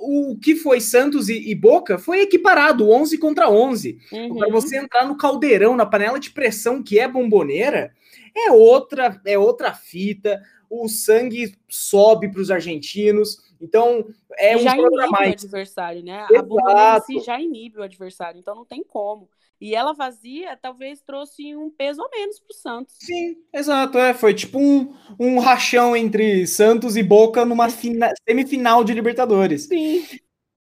o 0.01 0.39
que 0.39 0.55
foi 0.55 0.81
Santos 0.81 1.29
e, 1.29 1.51
e, 1.51 1.55
Boca 1.55 1.99
foi 1.99 2.21
equiparado, 2.21 2.91
11 2.91 3.19
contra 3.19 3.51
11. 3.51 3.99
Uhum. 4.13 4.37
Para 4.37 4.51
você 4.51 4.77
entrar 4.77 5.07
no 5.07 5.17
caldeirão, 5.17 5.77
na 5.77 5.87
panela 5.87 6.19
de 6.19 6.31
pressão 6.31 6.83
que 6.83 6.99
é 6.99 7.09
bomboneira, 7.09 7.93
é 8.35 8.51
outra, 8.51 9.21
é 9.25 9.39
outra 9.39 9.73
fita. 9.73 10.43
O 10.69 10.89
sangue 10.89 11.57
sobe 11.69 12.29
para 12.29 12.41
os 12.41 12.51
argentinos. 12.51 13.39
Então, 13.61 14.07
é 14.37 14.59
já 14.59 14.75
um 14.75 14.81
inibe 14.81 15.11
mais. 15.11 15.43
o 15.43 15.47
adversário, 15.47 16.03
né? 16.03 16.27
Exato. 16.31 16.37
A 16.37 16.43
bomboneira 16.43 16.99
em 16.99 17.01
si 17.03 17.21
já 17.25 17.41
inibe 17.41 17.79
o 17.79 17.83
adversário, 17.83 18.39
então 18.39 18.55
não 18.55 18.65
tem 18.65 18.83
como. 18.83 19.29
E 19.61 19.75
ela 19.75 19.95
vazia 19.95 20.57
talvez 20.61 21.01
trouxe 21.01 21.57
um 21.57 21.71
peso 21.71 22.03
a 22.03 22.09
menos 22.11 22.39
para 22.39 22.53
o 22.53 22.55
Santos. 22.55 22.95
Sim, 22.99 23.37
exato. 23.53 23.99
É, 23.99 24.13
foi 24.13 24.35
tipo 24.35 24.59
um, 24.59 24.95
um 25.19 25.39
rachão 25.39 25.97
entre 25.97 26.47
Santos 26.47 26.97
e 26.97 27.03
Boca 27.03 27.45
numa 27.45 27.69
fina, 27.71 28.11
semifinal 28.29 28.85
de 28.85 28.93
Libertadores. 28.93 29.65
Sim. 29.65 30.05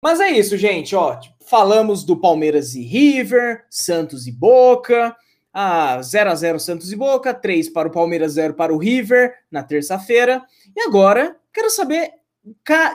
Mas 0.02 0.20
é 0.20 0.30
isso, 0.30 0.56
gente. 0.58 0.96
Ó, 0.96 1.20
falamos 1.48 2.04
do 2.04 2.16
Palmeiras 2.16 2.76
e 2.76 2.82
River, 2.82 3.66
Santos 3.70 4.28
e 4.28 4.32
Boca. 4.32 5.16
Ah, 5.54 6.00
0 6.02 6.30
a 6.30 6.36
0 6.36 6.60
Santos 6.60 6.92
e 6.92 6.96
Boca, 6.96 7.34
3 7.34 7.70
para 7.70 7.88
o 7.88 7.92
Palmeiras, 7.92 8.34
0 8.34 8.54
para 8.54 8.74
o 8.74 8.78
River 8.78 9.34
na 9.50 9.64
terça-feira. 9.64 10.46
E 10.76 10.82
agora, 10.82 11.36
quero 11.52 11.70
saber 11.72 12.12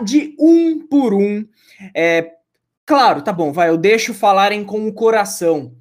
de 0.04 0.34
um 0.38 0.86
por 0.86 1.12
um. 1.12 1.44
É, 1.94 2.32
claro, 2.86 3.22
tá 3.22 3.32
bom, 3.32 3.52
vai, 3.52 3.68
eu 3.68 3.76
deixo 3.76 4.14
falarem 4.14 4.64
com 4.64 4.86
o 4.86 4.92
coração. 4.92 5.74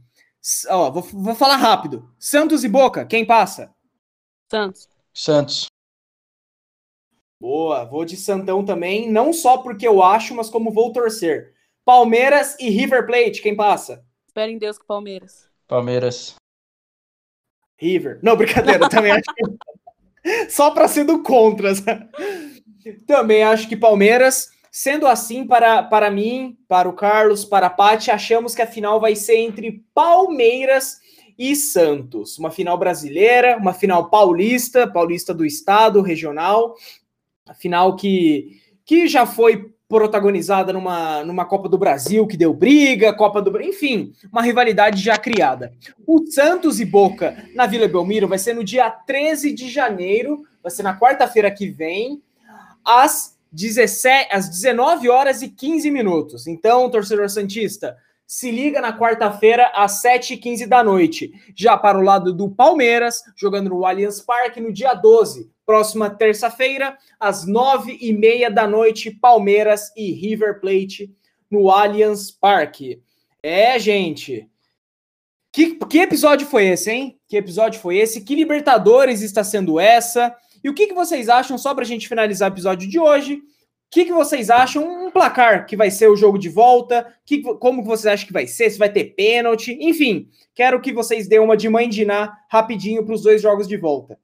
Ó, 0.69 0.91
vou, 0.91 1.03
vou 1.03 1.35
falar 1.35 1.57
rápido. 1.57 2.09
Santos 2.17 2.63
e 2.63 2.69
Boca, 2.69 3.05
quem 3.05 3.25
passa? 3.25 3.73
Santos. 4.49 4.89
Santos. 5.13 5.65
Boa, 7.39 7.85
vou 7.85 8.05
de 8.05 8.15
Santão 8.15 8.63
também, 8.63 9.11
não 9.11 9.33
só 9.33 9.57
porque 9.57 9.87
eu 9.87 10.03
acho, 10.03 10.35
mas 10.35 10.49
como 10.49 10.71
vou 10.71 10.93
torcer. 10.93 11.55
Palmeiras 11.83 12.55
e 12.59 12.69
River 12.69 13.05
Plate, 13.05 13.41
quem 13.41 13.55
passa? 13.55 14.05
Espero 14.27 14.51
em 14.51 14.57
Deus 14.57 14.77
que 14.77 14.85
Palmeiras. 14.85 15.49
Palmeiras. 15.67 16.35
River. 17.77 18.19
Não, 18.21 18.35
brincadeira, 18.35 18.87
também 18.87 19.11
acho 19.11 19.23
que... 19.33 19.43
Só 20.51 20.69
para 20.69 20.87
ser 20.87 21.03
do 21.03 21.23
contra. 21.23 21.71
também 23.07 23.43
acho 23.43 23.67
que 23.67 23.75
Palmeiras. 23.75 24.51
Sendo 24.71 25.05
assim, 25.05 25.45
para, 25.45 25.83
para 25.83 26.09
mim, 26.09 26.57
para 26.65 26.87
o 26.87 26.93
Carlos, 26.93 27.43
para 27.43 27.67
a 27.67 27.69
Paty, 27.69 28.09
achamos 28.09 28.55
que 28.55 28.61
a 28.61 28.67
final 28.67 29.01
vai 29.01 29.17
ser 29.17 29.35
entre 29.35 29.83
Palmeiras 29.93 31.01
e 31.37 31.53
Santos. 31.57 32.37
Uma 32.37 32.49
final 32.49 32.77
brasileira, 32.77 33.57
uma 33.57 33.73
final 33.73 34.09
paulista, 34.09 34.87
paulista 34.87 35.33
do 35.33 35.45
estado, 35.45 36.01
regional. 36.01 36.75
A 37.49 37.53
final 37.53 37.97
que, 37.97 38.61
que 38.85 39.09
já 39.09 39.25
foi 39.25 39.73
protagonizada 39.89 40.71
numa, 40.71 41.21
numa 41.25 41.43
Copa 41.43 41.67
do 41.67 41.77
Brasil 41.77 42.25
que 42.25 42.37
deu 42.37 42.53
briga, 42.53 43.13
Copa 43.13 43.41
do 43.41 43.61
enfim, 43.61 44.13
uma 44.31 44.41
rivalidade 44.41 45.03
já 45.03 45.17
criada. 45.17 45.73
O 46.07 46.25
Santos 46.27 46.79
e 46.79 46.85
Boca 46.85 47.45
na 47.53 47.67
Vila 47.67 47.89
Belmiro 47.89 48.25
vai 48.25 48.39
ser 48.39 48.53
no 48.53 48.63
dia 48.63 48.89
13 48.89 49.51
de 49.51 49.69
janeiro, 49.69 50.43
vai 50.63 50.71
ser 50.71 50.83
na 50.83 50.97
quarta-feira 50.97 51.51
que 51.51 51.69
vem, 51.69 52.23
às 52.85 53.37
17, 53.51 54.29
às 54.31 54.49
19 54.49 55.09
horas 55.09 55.41
e 55.41 55.49
15 55.49 55.91
minutos. 55.91 56.47
Então, 56.47 56.89
torcedor 56.89 57.29
Santista, 57.29 57.97
se 58.25 58.49
liga 58.49 58.79
na 58.79 58.97
quarta-feira, 58.97 59.69
às 59.75 60.01
7h15 60.01 60.65
da 60.65 60.81
noite. 60.81 61.33
Já 61.53 61.77
para 61.77 61.99
o 61.99 62.01
lado 62.01 62.33
do 62.33 62.49
Palmeiras, 62.49 63.21
jogando 63.35 63.69
no 63.71 63.85
Allianz 63.85 64.21
Parque 64.21 64.61
no 64.61 64.71
dia 64.71 64.93
12. 64.93 65.51
Próxima 65.65 66.09
terça-feira, 66.09 66.97
às 67.19 67.45
9h30 67.45 68.49
da 68.49 68.65
noite, 68.65 69.11
Palmeiras 69.11 69.91
e 69.97 70.13
River 70.13 70.61
Plate 70.61 71.13
no 71.49 71.69
Allianz 71.69 72.31
Parque. 72.31 73.01
É, 73.43 73.77
gente. 73.77 74.49
Que, 75.51 75.75
que 75.75 75.99
episódio 75.99 76.47
foi 76.47 76.67
esse, 76.67 76.89
hein? 76.89 77.19
Que 77.27 77.35
episódio 77.35 77.81
foi 77.81 77.97
esse? 77.97 78.21
Que 78.21 78.33
Libertadores 78.33 79.21
está 79.21 79.43
sendo 79.43 79.77
essa? 79.77 80.33
E 80.63 80.69
o 80.69 80.73
que, 80.73 80.87
que 80.87 80.93
vocês 80.93 81.29
acham, 81.29 81.57
só 81.57 81.73
para 81.73 81.83
a 81.83 81.87
gente 81.87 82.07
finalizar 82.07 82.49
o 82.49 82.53
episódio 82.53 82.89
de 82.89 82.99
hoje, 82.99 83.35
o 83.35 83.41
que, 83.91 84.05
que 84.05 84.13
vocês 84.13 84.49
acham? 84.49 84.83
Um 84.83 85.11
placar 85.11 85.65
que 85.65 85.75
vai 85.75 85.91
ser 85.91 86.07
o 86.07 86.15
jogo 86.15 86.37
de 86.37 86.47
volta? 86.47 87.13
Que, 87.25 87.41
como 87.41 87.83
vocês 87.83 88.13
acham 88.13 88.27
que 88.27 88.33
vai 88.33 88.47
ser? 88.47 88.69
Se 88.69 88.79
vai 88.79 88.89
ter 88.89 89.15
pênalti? 89.15 89.77
Enfim, 89.81 90.29
quero 90.55 90.79
que 90.79 90.93
vocês 90.93 91.27
dêem 91.27 91.41
uma 91.41 91.57
de 91.57 91.67
mãe 91.67 91.89
de 91.89 92.05
Ná 92.05 92.37
rapidinho 92.49 93.05
para 93.05 93.15
os 93.15 93.21
dois 93.21 93.41
jogos 93.41 93.67
de 93.67 93.75
volta. 93.75 94.17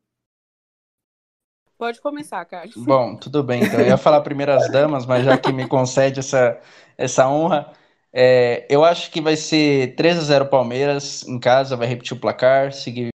Pode 1.78 2.02
começar, 2.02 2.44
Carlos. 2.46 2.76
Bom, 2.86 3.16
tudo 3.16 3.44
bem. 3.44 3.64
Então, 3.64 3.80
eu 3.80 3.88
ia 3.88 3.98
falar 3.98 4.22
primeiro 4.22 4.52
as 4.52 4.72
damas, 4.72 5.06
mas 5.06 5.26
já 5.26 5.38
que 5.38 5.52
me 5.52 5.68
concede 5.68 6.20
essa, 6.20 6.60
essa 6.98 7.30
honra, 7.30 7.72
é, 8.12 8.66
eu 8.70 8.84
acho 8.84 9.12
que 9.12 9.22
vai 9.22 9.36
ser 9.36 9.96
3 9.96 10.18
a 10.18 10.22
0 10.22 10.46
Palmeiras 10.48 11.28
em 11.28 11.40
casa, 11.40 11.76
vai 11.76 11.88
repetir 11.88 12.16
o 12.16 12.20
placar, 12.20 12.74
seguir 12.74 13.10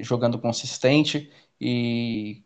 jogando 0.00 0.38
consistente. 0.38 1.30
E 1.64 2.42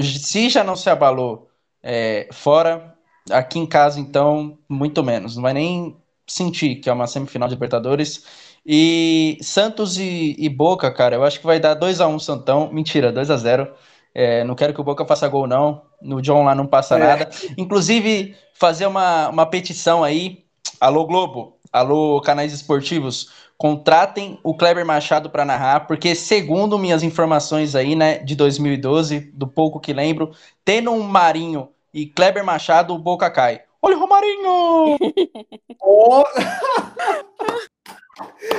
se 0.00 0.48
já 0.48 0.62
não 0.62 0.76
se 0.76 0.88
abalou 0.88 1.48
é, 1.82 2.28
fora, 2.30 2.94
aqui 3.28 3.58
em 3.58 3.66
casa, 3.66 3.98
então, 3.98 4.56
muito 4.68 5.02
menos. 5.02 5.34
Não 5.34 5.42
vai 5.42 5.52
nem 5.52 5.96
sentir 6.28 6.76
que 6.76 6.88
é 6.88 6.92
uma 6.92 7.08
semifinal 7.08 7.48
de 7.48 7.56
Libertadores. 7.56 8.24
E 8.64 9.36
Santos 9.42 9.98
e, 9.98 10.36
e 10.38 10.48
Boca, 10.48 10.92
cara, 10.92 11.16
eu 11.16 11.24
acho 11.24 11.40
que 11.40 11.46
vai 11.46 11.58
dar 11.58 11.74
2 11.74 12.00
a 12.00 12.06
1 12.06 12.14
um, 12.14 12.18
Santão. 12.20 12.72
Mentira, 12.72 13.10
2 13.10 13.32
a 13.32 13.36
0 13.36 13.68
é, 14.14 14.44
Não 14.44 14.54
quero 14.54 14.72
que 14.72 14.80
o 14.80 14.84
Boca 14.84 15.04
faça 15.04 15.26
gol, 15.26 15.48
não. 15.48 15.82
No 16.00 16.22
John 16.22 16.44
lá 16.44 16.54
não 16.54 16.66
passa 16.66 16.94
é. 16.94 16.98
nada. 16.98 17.30
Inclusive, 17.58 18.36
fazer 18.54 18.86
uma, 18.86 19.28
uma 19.28 19.46
petição 19.46 20.04
aí. 20.04 20.44
Alô, 20.80 21.04
Globo. 21.04 21.58
Alô, 21.72 22.20
canais 22.20 22.52
esportivos 22.52 23.32
contratem 23.62 24.40
o 24.42 24.56
Kleber 24.56 24.84
Machado 24.84 25.30
para 25.30 25.44
narrar, 25.44 25.86
porque 25.86 26.16
segundo 26.16 26.76
minhas 26.76 27.04
informações 27.04 27.76
aí, 27.76 27.94
né, 27.94 28.18
de 28.18 28.34
2012, 28.34 29.20
do 29.32 29.46
pouco 29.46 29.78
que 29.78 29.92
lembro, 29.92 30.32
tendo 30.64 30.90
um 30.90 31.04
Marinho 31.04 31.68
e 31.94 32.04
Kleber 32.04 32.44
Machado, 32.44 32.92
o 32.92 32.98
Boca 32.98 33.30
cai. 33.30 33.62
Olha 33.80 33.96
o 33.96 34.00
Romarinho! 34.00 34.96
oh. 35.80 36.24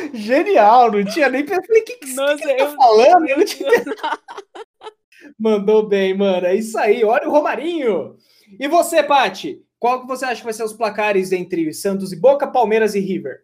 Genial, 0.14 0.90
não 0.90 1.04
tinha 1.04 1.28
nem 1.28 1.44
pensado. 1.44 1.68
O 1.70 1.84
que, 1.84 1.98
que 1.98 2.14
Nossa, 2.14 2.38
você 2.38 2.56
tá 2.56 2.70
falando? 2.70 3.28
Eu 3.28 3.38
não 3.40 3.44
tinha... 3.46 3.70
Mandou 5.38 5.86
bem, 5.86 6.18
mano. 6.18 6.48
É 6.48 6.56
isso 6.56 6.80
aí. 6.80 7.04
Olha 7.04 7.28
o 7.28 7.32
Romarinho. 7.32 8.16
E 8.58 8.70
você, 8.70 9.04
Pati? 9.04 9.62
Qual 9.78 10.00
que 10.00 10.08
você 10.08 10.24
acha 10.24 10.38
que 10.38 10.46
vai 10.46 10.54
ser 10.54 10.64
os 10.64 10.72
placares 10.72 11.34
entre 11.34 11.74
Santos 11.74 12.14
e 12.14 12.16
Boca, 12.16 12.48
Palmeiras 12.48 12.96
e 12.96 13.02
River? 13.02 13.42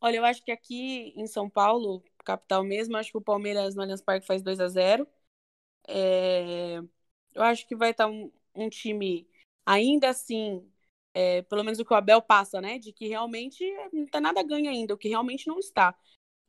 Olha, 0.00 0.16
eu 0.18 0.24
acho 0.24 0.42
que 0.44 0.52
aqui 0.52 1.12
em 1.16 1.26
São 1.26 1.50
Paulo, 1.50 2.02
capital 2.24 2.62
mesmo, 2.64 2.96
acho 2.96 3.10
que 3.10 3.18
o 3.18 3.22
Palmeiras 3.22 3.74
no 3.74 3.82
Allianz 3.82 4.00
Parque 4.02 4.26
faz 4.26 4.42
2 4.42 4.60
a 4.60 4.68
0 4.68 5.08
é... 5.88 6.78
Eu 7.34 7.42
acho 7.42 7.66
que 7.66 7.76
vai 7.76 7.90
estar 7.92 8.06
tá 8.06 8.10
um, 8.10 8.32
um, 8.54 8.68
time 8.68 9.28
ainda 9.66 10.10
assim, 10.10 10.68
é, 11.14 11.42
pelo 11.42 11.64
menos 11.64 11.78
o 11.78 11.84
que 11.84 11.92
o 11.92 11.96
Abel 11.96 12.22
passa, 12.22 12.60
né? 12.60 12.78
De 12.78 12.92
que 12.92 13.08
realmente 13.08 13.64
não 13.92 14.06
tem 14.06 14.20
nada 14.20 14.42
ganho 14.42 14.70
ainda, 14.70 14.94
o 14.94 14.98
que 14.98 15.08
realmente 15.08 15.46
não 15.48 15.58
está. 15.58 15.96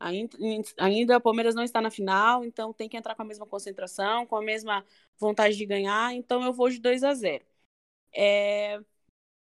Ainda, 0.00 0.36
ainda 0.78 1.18
o 1.18 1.20
Palmeiras 1.20 1.54
não 1.54 1.64
está 1.64 1.80
na 1.80 1.90
final, 1.90 2.44
então 2.44 2.72
tem 2.72 2.88
que 2.88 2.96
entrar 2.96 3.14
com 3.14 3.22
a 3.22 3.24
mesma 3.24 3.46
concentração, 3.46 4.26
com 4.26 4.36
a 4.36 4.42
mesma 4.42 4.84
vontade 5.18 5.56
de 5.56 5.66
ganhar. 5.66 6.14
Então 6.14 6.42
eu 6.44 6.52
vou 6.52 6.70
de 6.70 6.80
2 6.80 7.04
a 7.04 7.14
0 7.14 7.44
é, 8.14 8.80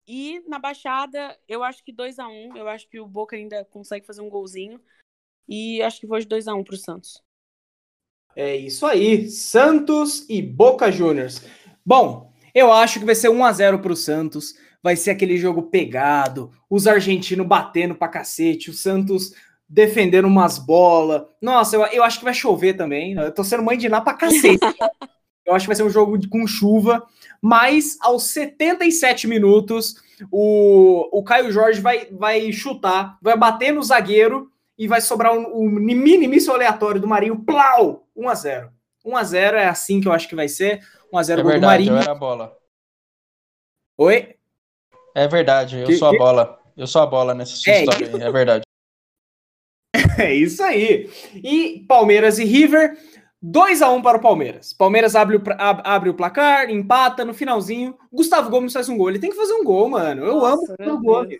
E 0.06 0.40
na 0.46 0.58
Baixada, 0.58 1.36
eu 1.48 1.64
acho 1.64 1.82
que 1.82 1.92
2 1.92 2.18
a 2.18 2.28
1 2.28 2.56
Eu 2.56 2.68
acho 2.68 2.88
que 2.88 3.00
o 3.00 3.06
Boca 3.06 3.34
ainda 3.34 3.64
consegue 3.64 4.06
fazer 4.06 4.20
um 4.20 4.28
golzinho. 4.28 4.80
E 5.48 5.82
acho 5.82 6.00
que 6.00 6.06
vou 6.06 6.18
de 6.18 6.26
2 6.26 6.46
a 6.46 6.54
1 6.54 6.62
para 6.64 6.74
o 6.74 6.78
Santos. 6.78 7.22
É 8.34 8.54
isso 8.54 8.84
aí, 8.84 9.28
Santos 9.30 10.26
e 10.28 10.42
Boca 10.42 10.92
Juniors. 10.92 11.42
Bom, 11.84 12.32
eu 12.54 12.72
acho 12.72 12.98
que 12.98 13.06
vai 13.06 13.14
ser 13.14 13.30
1 13.30 13.44
a 13.44 13.52
0 13.52 13.78
para 13.80 13.92
o 13.92 13.96
Santos. 13.96 14.54
Vai 14.82 14.94
ser 14.94 15.10
aquele 15.10 15.36
jogo 15.36 15.64
pegado, 15.64 16.52
os 16.70 16.86
argentinos 16.86 17.46
batendo 17.46 17.94
pra 17.94 18.08
cacete, 18.08 18.70
o 18.70 18.74
Santos 18.74 19.32
defendendo 19.68 20.26
umas 20.26 20.58
bolas. 20.58 21.22
Nossa, 21.42 21.76
eu, 21.76 21.84
eu 21.86 22.04
acho 22.04 22.18
que 22.18 22.24
vai 22.24 22.34
chover 22.34 22.74
também. 22.74 23.14
Eu 23.14 23.32
tô 23.32 23.42
sendo 23.42 23.62
mãe 23.62 23.76
de 23.76 23.88
Ná 23.88 24.00
pra 24.00 24.14
cacete. 24.14 24.60
eu 25.44 25.54
acho 25.54 25.64
que 25.64 25.68
vai 25.68 25.76
ser 25.76 25.82
um 25.82 25.90
jogo 25.90 26.18
com 26.28 26.46
chuva. 26.46 27.04
Mas 27.46 27.96
aos 28.00 28.24
77 28.24 29.28
minutos, 29.28 29.94
o, 30.32 31.08
o 31.16 31.22
Caio 31.22 31.52
Jorge 31.52 31.80
vai, 31.80 32.06
vai 32.06 32.50
chutar, 32.50 33.16
vai 33.22 33.36
bater 33.36 33.72
no 33.72 33.84
zagueiro 33.84 34.50
e 34.76 34.88
vai 34.88 35.00
sobrar 35.00 35.32
um, 35.32 35.54
um 35.54 35.70
mini 35.70 36.26
míssil 36.26 36.54
aleatório 36.54 37.00
do 37.00 37.06
Marinho. 37.06 37.44
Plau! 37.44 38.04
1 38.16 38.28
a 38.28 38.34
0 38.34 38.70
1 39.04 39.16
a 39.16 39.22
0 39.22 39.56
é 39.58 39.68
assim 39.68 40.00
que 40.00 40.08
eu 40.08 40.12
acho 40.12 40.28
que 40.28 40.34
vai 40.34 40.48
ser. 40.48 40.80
1 41.12 41.18
a 41.18 41.22
0 41.22 41.38
é 41.38 41.42
gol 41.44 41.52
verdade, 41.52 41.84
do 41.84 41.92
Marinho. 41.92 41.92
Eu 41.92 42.02
era 42.02 42.10
a 42.10 42.14
bola. 42.16 42.56
Oi? 43.96 44.34
É 45.14 45.28
verdade, 45.28 45.78
eu 45.78 45.86
que, 45.86 45.96
sou 45.96 46.08
a 46.08 46.18
bola. 46.18 46.58
Eu 46.76 46.88
sou 46.88 47.00
a 47.00 47.06
bola 47.06 47.32
nessa 47.32 47.70
é, 47.70 47.84
história 47.84 48.08
aí, 48.08 48.22
é 48.22 48.32
verdade. 48.32 48.62
É 50.18 50.34
isso 50.34 50.62
aí. 50.62 51.10
E 51.34 51.84
Palmeiras 51.86 52.38
e 52.38 52.44
River, 52.44 52.98
2 53.42 53.82
a 53.82 53.90
1 53.90 54.02
para 54.02 54.18
o 54.18 54.20
Palmeiras. 54.20 54.72
Palmeiras 54.72 55.14
abre 55.14 55.36
o, 55.36 55.42
abre 55.58 56.10
o 56.10 56.14
placar, 56.14 56.70
empata 56.70 57.24
no 57.24 57.34
finalzinho. 57.34 57.96
Gustavo 58.12 58.50
Gomes 58.50 58.72
faz 58.72 58.88
um 58.88 58.96
gol. 58.96 59.10
Ele 59.10 59.18
tem 59.18 59.30
que 59.30 59.36
fazer 59.36 59.52
um 59.52 59.64
gol, 59.64 59.88
mano. 59.88 60.24
Eu 60.24 60.36
Nossa, 60.36 60.74
amo 60.80 60.94
o 60.94 61.02
Gomes. 61.02 61.38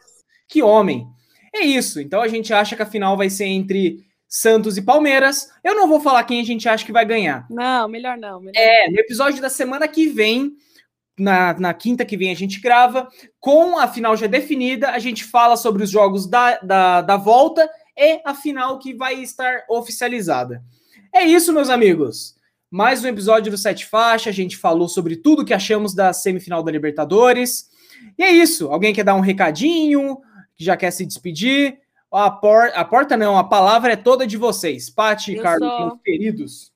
Que 0.48 0.62
homem. 0.62 1.06
É 1.54 1.60
isso. 1.60 2.00
Então 2.00 2.20
a 2.20 2.28
gente 2.28 2.52
acha 2.52 2.76
que 2.76 2.82
a 2.82 2.86
final 2.86 3.16
vai 3.16 3.30
ser 3.30 3.46
entre 3.46 4.04
Santos 4.28 4.76
e 4.76 4.82
Palmeiras. 4.82 5.50
Eu 5.64 5.74
não 5.74 5.88
vou 5.88 6.00
falar 6.00 6.24
quem 6.24 6.40
a 6.40 6.44
gente 6.44 6.68
acha 6.68 6.84
que 6.84 6.92
vai 6.92 7.04
ganhar. 7.04 7.46
Não, 7.50 7.88
melhor 7.88 8.16
não. 8.16 8.40
Melhor 8.40 8.52
é, 8.54 8.90
no 8.90 8.98
episódio 8.98 9.40
da 9.40 9.48
semana 9.48 9.88
que 9.88 10.06
vem, 10.06 10.52
na, 11.18 11.58
na 11.58 11.72
quinta 11.72 12.04
que 12.04 12.16
vem 12.16 12.30
a 12.30 12.36
gente 12.36 12.60
grava, 12.60 13.08
com 13.40 13.78
a 13.78 13.88
final 13.88 14.16
já 14.16 14.26
definida, 14.26 14.90
a 14.90 14.98
gente 14.98 15.24
fala 15.24 15.56
sobre 15.56 15.82
os 15.82 15.90
jogos 15.90 16.28
da, 16.28 16.58
da, 16.58 17.00
da 17.00 17.16
volta 17.16 17.68
e 17.96 18.20
a 18.24 18.34
final 18.34 18.78
que 18.78 18.94
vai 18.94 19.14
estar 19.14 19.64
oficializada. 19.68 20.62
É 21.16 21.24
isso, 21.24 21.50
meus 21.50 21.70
amigos. 21.70 22.36
Mais 22.70 23.02
um 23.02 23.08
episódio 23.08 23.50
do 23.50 23.56
Sete 23.56 23.86
Faixa. 23.86 24.28
A 24.28 24.32
gente 24.34 24.54
falou 24.54 24.86
sobre 24.86 25.16
tudo 25.16 25.46
que 25.46 25.54
achamos 25.54 25.94
da 25.94 26.12
semifinal 26.12 26.62
da 26.62 26.70
Libertadores. 26.70 27.70
E 28.18 28.22
é 28.22 28.30
isso. 28.30 28.70
Alguém 28.70 28.92
quer 28.92 29.02
dar 29.02 29.14
um 29.14 29.20
recadinho? 29.20 30.18
Que 30.54 30.62
já 30.62 30.76
quer 30.76 30.90
se 30.90 31.06
despedir? 31.06 31.80
A, 32.12 32.30
por... 32.30 32.70
a 32.74 32.84
porta 32.84 33.16
não, 33.16 33.38
a 33.38 33.44
palavra 33.44 33.94
é 33.94 33.96
toda 33.96 34.26
de 34.26 34.36
vocês. 34.36 34.90
Pati 34.90 35.32
e 35.32 35.40
Carlos, 35.40 35.66
só... 35.66 35.86
meus 35.86 36.02
queridos. 36.02 36.72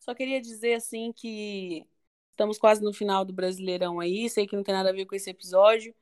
Só 0.00 0.14
queria 0.14 0.40
dizer 0.40 0.72
assim 0.72 1.12
que 1.14 1.84
estamos 2.30 2.56
quase 2.56 2.82
no 2.82 2.94
final 2.94 3.26
do 3.26 3.34
Brasileirão 3.34 4.00
aí. 4.00 4.26
Sei 4.30 4.46
que 4.46 4.56
não 4.56 4.62
tem 4.62 4.74
nada 4.74 4.88
a 4.88 4.94
ver 4.94 5.04
com 5.04 5.14
esse 5.14 5.28
episódio. 5.28 5.94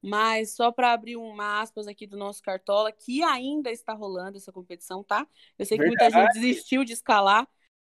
Mas 0.00 0.54
só 0.54 0.70
para 0.70 0.92
abrir 0.92 1.16
uma 1.16 1.60
aspas 1.60 1.88
aqui 1.88 2.06
do 2.06 2.16
nosso 2.16 2.42
Cartola, 2.42 2.92
que 2.92 3.22
ainda 3.22 3.70
está 3.70 3.92
rolando 3.92 4.36
essa 4.36 4.52
competição, 4.52 5.02
tá? 5.02 5.26
Eu 5.58 5.66
sei 5.66 5.76
que 5.76 5.84
Verdade. 5.84 6.14
muita 6.14 6.32
gente 6.32 6.40
desistiu 6.40 6.84
de 6.84 6.92
escalar. 6.92 7.48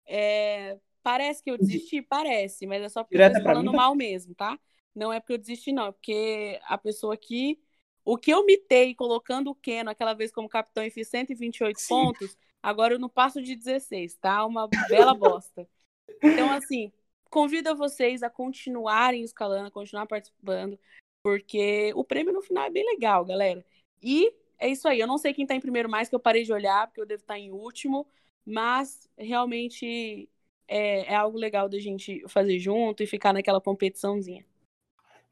É... 0.06 0.78
Parece 1.02 1.42
que 1.42 1.50
eu 1.50 1.58
desisti? 1.58 2.00
Parece, 2.02 2.66
mas 2.66 2.82
é 2.82 2.88
só 2.88 3.02
porque 3.02 3.16
Direta 3.16 3.38
eu 3.38 3.42
tô 3.42 3.48
falando 3.48 3.70
mim, 3.70 3.76
mal 3.76 3.94
mesmo, 3.94 4.34
tá? 4.34 4.58
Não 4.94 5.12
é 5.12 5.20
porque 5.20 5.34
eu 5.34 5.38
desisti, 5.38 5.72
não. 5.72 5.86
É 5.86 5.92
porque 5.92 6.60
a 6.64 6.78
pessoa 6.78 7.14
aqui. 7.14 7.60
O 8.06 8.18
que 8.18 8.30
eu 8.30 8.44
mitei 8.44 8.94
colocando 8.94 9.48
o 9.50 9.54
Keno 9.54 9.88
aquela 9.88 10.12
vez 10.12 10.30
como 10.30 10.46
capitão 10.46 10.84
e 10.84 10.90
fiz 10.90 11.08
128 11.08 11.80
Sim. 11.80 11.88
pontos, 11.88 12.36
agora 12.62 12.94
eu 12.94 12.98
não 12.98 13.08
passo 13.08 13.40
de 13.40 13.56
16, 13.56 14.16
tá? 14.16 14.44
Uma 14.44 14.68
bela 14.90 15.14
bosta. 15.14 15.66
Então, 16.22 16.52
assim, 16.52 16.92
convido 17.30 17.74
vocês 17.74 18.22
a 18.22 18.28
continuarem 18.28 19.22
escalando, 19.22 19.68
a 19.68 19.70
continuar 19.70 20.06
participando 20.06 20.78
porque 21.24 21.90
o 21.94 22.04
prêmio 22.04 22.34
no 22.34 22.42
final 22.42 22.64
é 22.64 22.70
bem 22.70 22.84
legal, 22.84 23.24
galera. 23.24 23.64
E 24.02 24.30
é 24.58 24.68
isso 24.68 24.86
aí. 24.86 25.00
Eu 25.00 25.06
não 25.06 25.16
sei 25.16 25.32
quem 25.32 25.46
tá 25.46 25.54
em 25.54 25.60
primeiro 25.60 25.88
mais, 25.88 26.06
que 26.06 26.14
eu 26.14 26.20
parei 26.20 26.42
de 26.42 26.52
olhar, 26.52 26.86
porque 26.86 27.00
eu 27.00 27.06
devo 27.06 27.22
estar 27.22 27.32
tá 27.34 27.40
em 27.40 27.50
último, 27.50 28.06
mas 28.44 29.08
realmente 29.16 30.28
é, 30.68 31.10
é 31.10 31.14
algo 31.14 31.38
legal 31.38 31.66
da 31.66 31.78
gente 31.78 32.22
fazer 32.28 32.58
junto 32.58 33.02
e 33.02 33.06
ficar 33.06 33.32
naquela 33.32 33.58
competiçãozinha. 33.58 34.44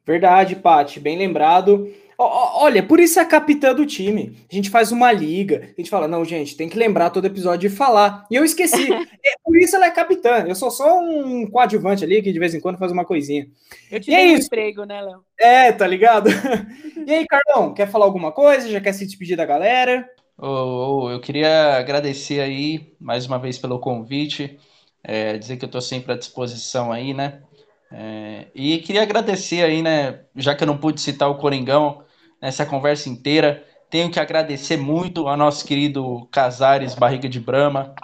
Verdade, 0.04 0.56
Pati, 0.56 0.98
bem 0.98 1.18
lembrado. 1.18 1.92
Olha, 2.24 2.82
por 2.82 3.00
isso 3.00 3.18
é 3.18 3.22
a 3.22 3.26
capitã 3.26 3.74
do 3.74 3.86
time. 3.86 4.36
A 4.50 4.54
gente 4.54 4.70
faz 4.70 4.92
uma 4.92 5.12
liga, 5.12 5.70
a 5.76 5.80
gente 5.80 5.90
fala, 5.90 6.06
não, 6.06 6.24
gente, 6.24 6.56
tem 6.56 6.68
que 6.68 6.78
lembrar 6.78 7.10
todo 7.10 7.26
episódio 7.26 7.68
de 7.68 7.74
falar. 7.74 8.26
E 8.30 8.34
eu 8.34 8.44
esqueci. 8.44 8.92
é, 9.24 9.32
por 9.44 9.56
isso 9.56 9.76
ela 9.76 9.86
é 9.86 9.90
capitã. 9.90 10.44
Eu 10.46 10.54
sou 10.54 10.70
só 10.70 10.98
um 10.98 11.46
coadjuvante 11.50 12.04
ali 12.04 12.22
que 12.22 12.32
de 12.32 12.38
vez 12.38 12.54
em 12.54 12.60
quando 12.60 12.78
faz 12.78 12.92
uma 12.92 13.04
coisinha. 13.04 13.46
Eu 13.90 14.00
te 14.00 14.10
e 14.10 14.14
dei 14.14 14.24
é 14.24 14.32
um 14.32 14.36
isso. 14.36 14.46
emprego, 14.46 14.84
né, 14.84 15.00
Léo? 15.00 15.24
É, 15.38 15.72
tá 15.72 15.86
ligado? 15.86 16.28
e 17.06 17.12
aí, 17.12 17.26
Carlão, 17.26 17.74
quer 17.74 17.88
falar 17.88 18.04
alguma 18.04 18.32
coisa? 18.32 18.70
Já 18.70 18.80
quer 18.80 18.92
se 18.92 19.06
despedir 19.06 19.36
da 19.36 19.44
galera? 19.44 20.08
Oh, 20.38 21.04
oh, 21.04 21.10
eu 21.10 21.20
queria 21.20 21.76
agradecer 21.76 22.40
aí 22.40 22.94
mais 22.98 23.26
uma 23.26 23.38
vez 23.38 23.58
pelo 23.58 23.78
convite. 23.78 24.58
É, 25.04 25.36
dizer 25.36 25.56
que 25.56 25.64
eu 25.64 25.66
estou 25.66 25.80
sempre 25.80 26.12
à 26.12 26.16
disposição 26.16 26.92
aí, 26.92 27.12
né? 27.12 27.42
É, 27.90 28.46
e 28.54 28.78
queria 28.78 29.02
agradecer 29.02 29.62
aí, 29.62 29.82
né? 29.82 30.20
Já 30.34 30.54
que 30.54 30.62
eu 30.62 30.66
não 30.66 30.78
pude 30.78 31.00
citar 31.00 31.28
o 31.28 31.36
Coringão 31.36 32.02
nessa 32.42 32.66
conversa 32.66 33.08
inteira, 33.08 33.64
tenho 33.88 34.10
que 34.10 34.18
agradecer 34.18 34.76
muito 34.76 35.28
ao 35.28 35.36
nosso 35.36 35.64
querido 35.64 36.26
Casares 36.32 36.96
Barriga 36.96 37.28
de 37.28 37.38
Brama, 37.38 37.94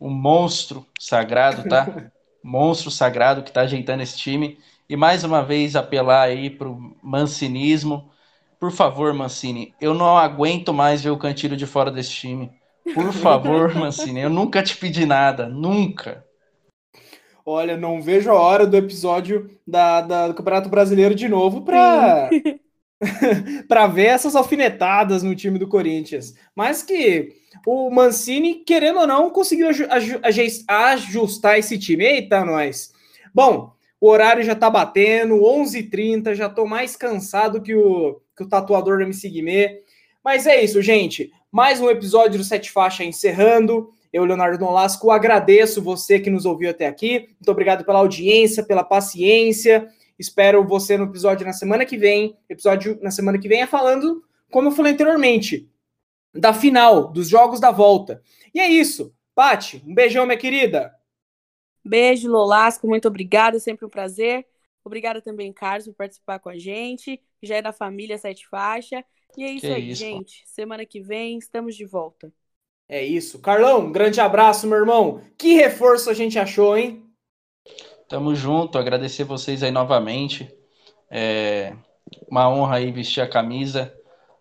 um 0.00 0.08
monstro 0.08 0.86
sagrado, 0.98 1.68
tá? 1.68 1.86
monstro 2.42 2.90
sagrado 2.90 3.42
que 3.42 3.50
está 3.50 3.60
ajeitando 3.60 4.02
esse 4.02 4.16
time. 4.16 4.58
E 4.88 4.96
mais 4.96 5.24
uma 5.24 5.42
vez 5.42 5.76
apelar 5.76 6.22
aí 6.22 6.48
pro 6.48 6.96
mancinismo. 7.02 8.10
Por 8.58 8.72
favor, 8.72 9.12
Mancini, 9.12 9.74
eu 9.80 9.92
não 9.92 10.16
aguento 10.16 10.72
mais 10.72 11.02
ver 11.02 11.10
o 11.10 11.18
Cantilho 11.18 11.56
de 11.56 11.66
fora 11.66 11.90
desse 11.90 12.10
time. 12.10 12.50
Por 12.94 13.12
favor, 13.12 13.74
Mancini, 13.74 14.20
eu 14.20 14.30
nunca 14.30 14.62
te 14.62 14.76
pedi 14.76 15.04
nada, 15.04 15.48
nunca. 15.48 16.24
Olha, 17.44 17.76
não 17.76 18.00
vejo 18.00 18.30
a 18.30 18.40
hora 18.40 18.66
do 18.66 18.76
episódio 18.76 19.50
da, 19.66 20.00
da 20.00 20.28
do 20.28 20.34
Campeonato 20.34 20.68
Brasileiro 20.68 21.14
de 21.14 21.28
novo 21.28 21.62
para 21.62 22.30
para 23.68 23.86
ver 23.86 24.06
essas 24.06 24.36
alfinetadas 24.36 25.22
no 25.22 25.34
time 25.34 25.58
do 25.58 25.68
Corinthians. 25.68 26.34
Mas 26.54 26.82
que 26.82 27.34
o 27.66 27.90
Mancini, 27.90 28.56
querendo 28.56 29.00
ou 29.00 29.06
não, 29.06 29.30
conseguiu 29.30 29.68
ajustar 30.68 31.58
esse 31.58 31.78
time. 31.78 32.04
Eita, 32.04 32.44
nós! 32.44 32.92
Bom, 33.34 33.72
o 34.00 34.08
horário 34.08 34.42
já 34.42 34.54
tá 34.54 34.68
batendo, 34.68 35.36
11h30, 35.36 36.34
já 36.34 36.48
tô 36.48 36.66
mais 36.66 36.96
cansado 36.96 37.62
que 37.62 37.74
o, 37.74 38.20
que 38.36 38.42
o 38.42 38.48
tatuador 38.48 38.98
da 38.98 39.04
MC 39.04 39.28
Guimê. 39.28 39.80
Mas 40.24 40.46
é 40.46 40.62
isso, 40.62 40.80
gente. 40.82 41.32
Mais 41.50 41.80
um 41.80 41.90
episódio 41.90 42.38
do 42.38 42.44
Sete 42.44 42.70
Faixa 42.70 43.04
encerrando. 43.04 43.90
Eu, 44.12 44.24
Leonardo 44.24 44.62
Nolasco, 44.62 45.10
agradeço 45.10 45.80
você 45.80 46.20
que 46.20 46.30
nos 46.30 46.44
ouviu 46.44 46.70
até 46.70 46.86
aqui. 46.86 47.28
Muito 47.38 47.50
obrigado 47.50 47.84
pela 47.84 47.98
audiência, 47.98 48.62
pela 48.62 48.84
paciência. 48.84 49.88
Espero 50.22 50.64
você 50.64 50.96
no 50.96 51.06
episódio 51.06 51.44
na 51.44 51.52
semana 51.52 51.84
que 51.84 51.96
vem. 51.96 52.38
Episódio 52.48 52.96
na 53.02 53.10
semana 53.10 53.40
que 53.40 53.48
vem 53.48 53.60
é 53.60 53.66
falando, 53.66 54.24
como 54.52 54.68
eu 54.68 54.72
falei 54.72 54.92
anteriormente, 54.92 55.68
da 56.32 56.54
final, 56.54 57.12
dos 57.12 57.28
jogos 57.28 57.58
da 57.58 57.72
volta. 57.72 58.22
E 58.54 58.60
é 58.60 58.68
isso. 58.68 59.12
Pati, 59.34 59.82
um 59.84 59.92
beijão, 59.92 60.24
minha 60.24 60.38
querida. 60.38 60.94
Beijo, 61.84 62.30
Lolasco, 62.30 62.86
muito 62.86 63.08
obrigada, 63.08 63.58
sempre 63.58 63.84
um 63.84 63.88
prazer. 63.88 64.46
Obrigada 64.84 65.20
também, 65.20 65.52
Carlos, 65.52 65.86
por 65.88 65.94
participar 65.94 66.38
com 66.38 66.48
a 66.48 66.56
gente. 66.56 67.20
Já 67.42 67.56
é 67.56 67.62
da 67.62 67.72
família 67.72 68.16
Sete 68.16 68.46
Faixa. 68.46 69.04
E 69.36 69.42
é 69.42 69.50
isso 69.50 69.66
que 69.66 69.72
aí, 69.72 69.90
isso, 69.90 69.98
gente. 69.98 70.42
Semana 70.46 70.86
que 70.86 71.00
vem 71.00 71.36
estamos 71.36 71.74
de 71.74 71.84
volta. 71.84 72.32
É 72.88 73.04
isso. 73.04 73.40
Carlão, 73.40 73.86
um 73.86 73.92
grande 73.92 74.20
abraço, 74.20 74.68
meu 74.68 74.78
irmão. 74.78 75.20
Que 75.36 75.54
reforço 75.54 76.08
a 76.10 76.14
gente 76.14 76.38
achou, 76.38 76.76
hein? 76.76 77.02
Tamo 78.12 78.34
junto, 78.34 78.76
agradecer 78.76 79.24
vocês 79.24 79.62
aí 79.62 79.70
novamente. 79.70 80.46
É 81.10 81.72
uma 82.30 82.46
honra 82.46 82.76
aí 82.76 82.92
vestir 82.92 83.22
a 83.22 83.26
camisa. 83.26 83.90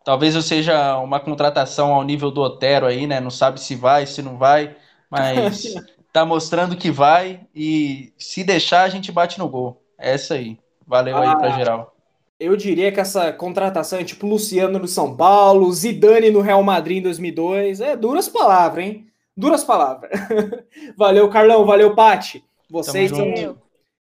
Talvez 0.04 0.36
eu 0.36 0.42
seja 0.42 0.98
uma 0.98 1.22
contratação 1.22 1.94
ao 1.94 2.04
nível 2.04 2.30
do 2.30 2.42
Otero 2.42 2.86
aí, 2.86 3.08
né? 3.08 3.22
Não 3.22 3.30
sabe 3.30 3.62
se 3.62 3.74
vai, 3.74 4.06
se 4.06 4.22
não 4.22 4.38
vai, 4.38 4.76
mas 5.10 5.74
tá 6.12 6.26
mostrando 6.26 6.76
que 6.76 6.92
vai 6.92 7.48
e 7.56 8.12
se 8.18 8.44
deixar 8.44 8.84
a 8.84 8.90
gente 8.90 9.10
bate 9.10 9.40
no 9.40 9.48
gol. 9.48 9.82
É 9.98 10.16
essa 10.16 10.34
aí. 10.34 10.60
Valeu 10.86 11.16
ah, 11.16 11.32
aí 11.32 11.38
pra 11.38 11.52
geral. 11.52 11.96
Eu 12.38 12.58
diria 12.58 12.92
que 12.92 13.00
essa 13.00 13.32
contratação 13.32 14.00
é 14.00 14.04
tipo 14.04 14.28
Luciano 14.28 14.80
no 14.80 14.88
São 14.88 15.16
Paulo, 15.16 15.72
Zidane 15.72 16.30
no 16.30 16.42
Real 16.42 16.62
Madrid 16.62 16.98
em 16.98 17.04
2002. 17.04 17.80
É 17.80 17.96
duras 17.96 18.28
palavras, 18.28 18.84
hein? 18.84 19.08
Duras 19.38 19.64
palavras. 19.64 20.12
valeu, 20.98 21.30
Carlão. 21.30 21.66
Valeu, 21.66 21.96
Pati. 21.96 22.44
Vocês 22.72 23.10
são. 23.10 23.58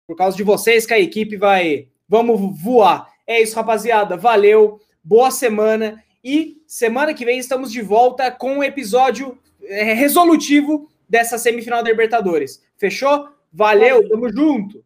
Por 0.06 0.16
causa 0.16 0.36
de 0.36 0.42
vocês 0.42 0.86
que 0.86 0.94
a 0.94 0.98
equipe 0.98 1.36
vai. 1.36 1.88
Vamos 2.08 2.60
voar. 2.60 3.10
É 3.26 3.40
isso, 3.40 3.54
rapaziada. 3.54 4.16
Valeu. 4.16 4.80
Boa 5.02 5.30
semana. 5.30 6.02
E 6.22 6.62
semana 6.66 7.12
que 7.12 7.24
vem 7.24 7.38
estamos 7.38 7.70
de 7.70 7.82
volta 7.82 8.30
com 8.30 8.58
um 8.58 8.64
episódio 8.64 9.38
é, 9.62 9.92
resolutivo 9.92 10.88
dessa 11.06 11.36
semifinal 11.36 11.82
da 11.82 11.90
Libertadores. 11.90 12.62
Fechou? 12.78 13.28
Valeu, 13.52 14.08
tamo 14.08 14.28
junto! 14.32 14.82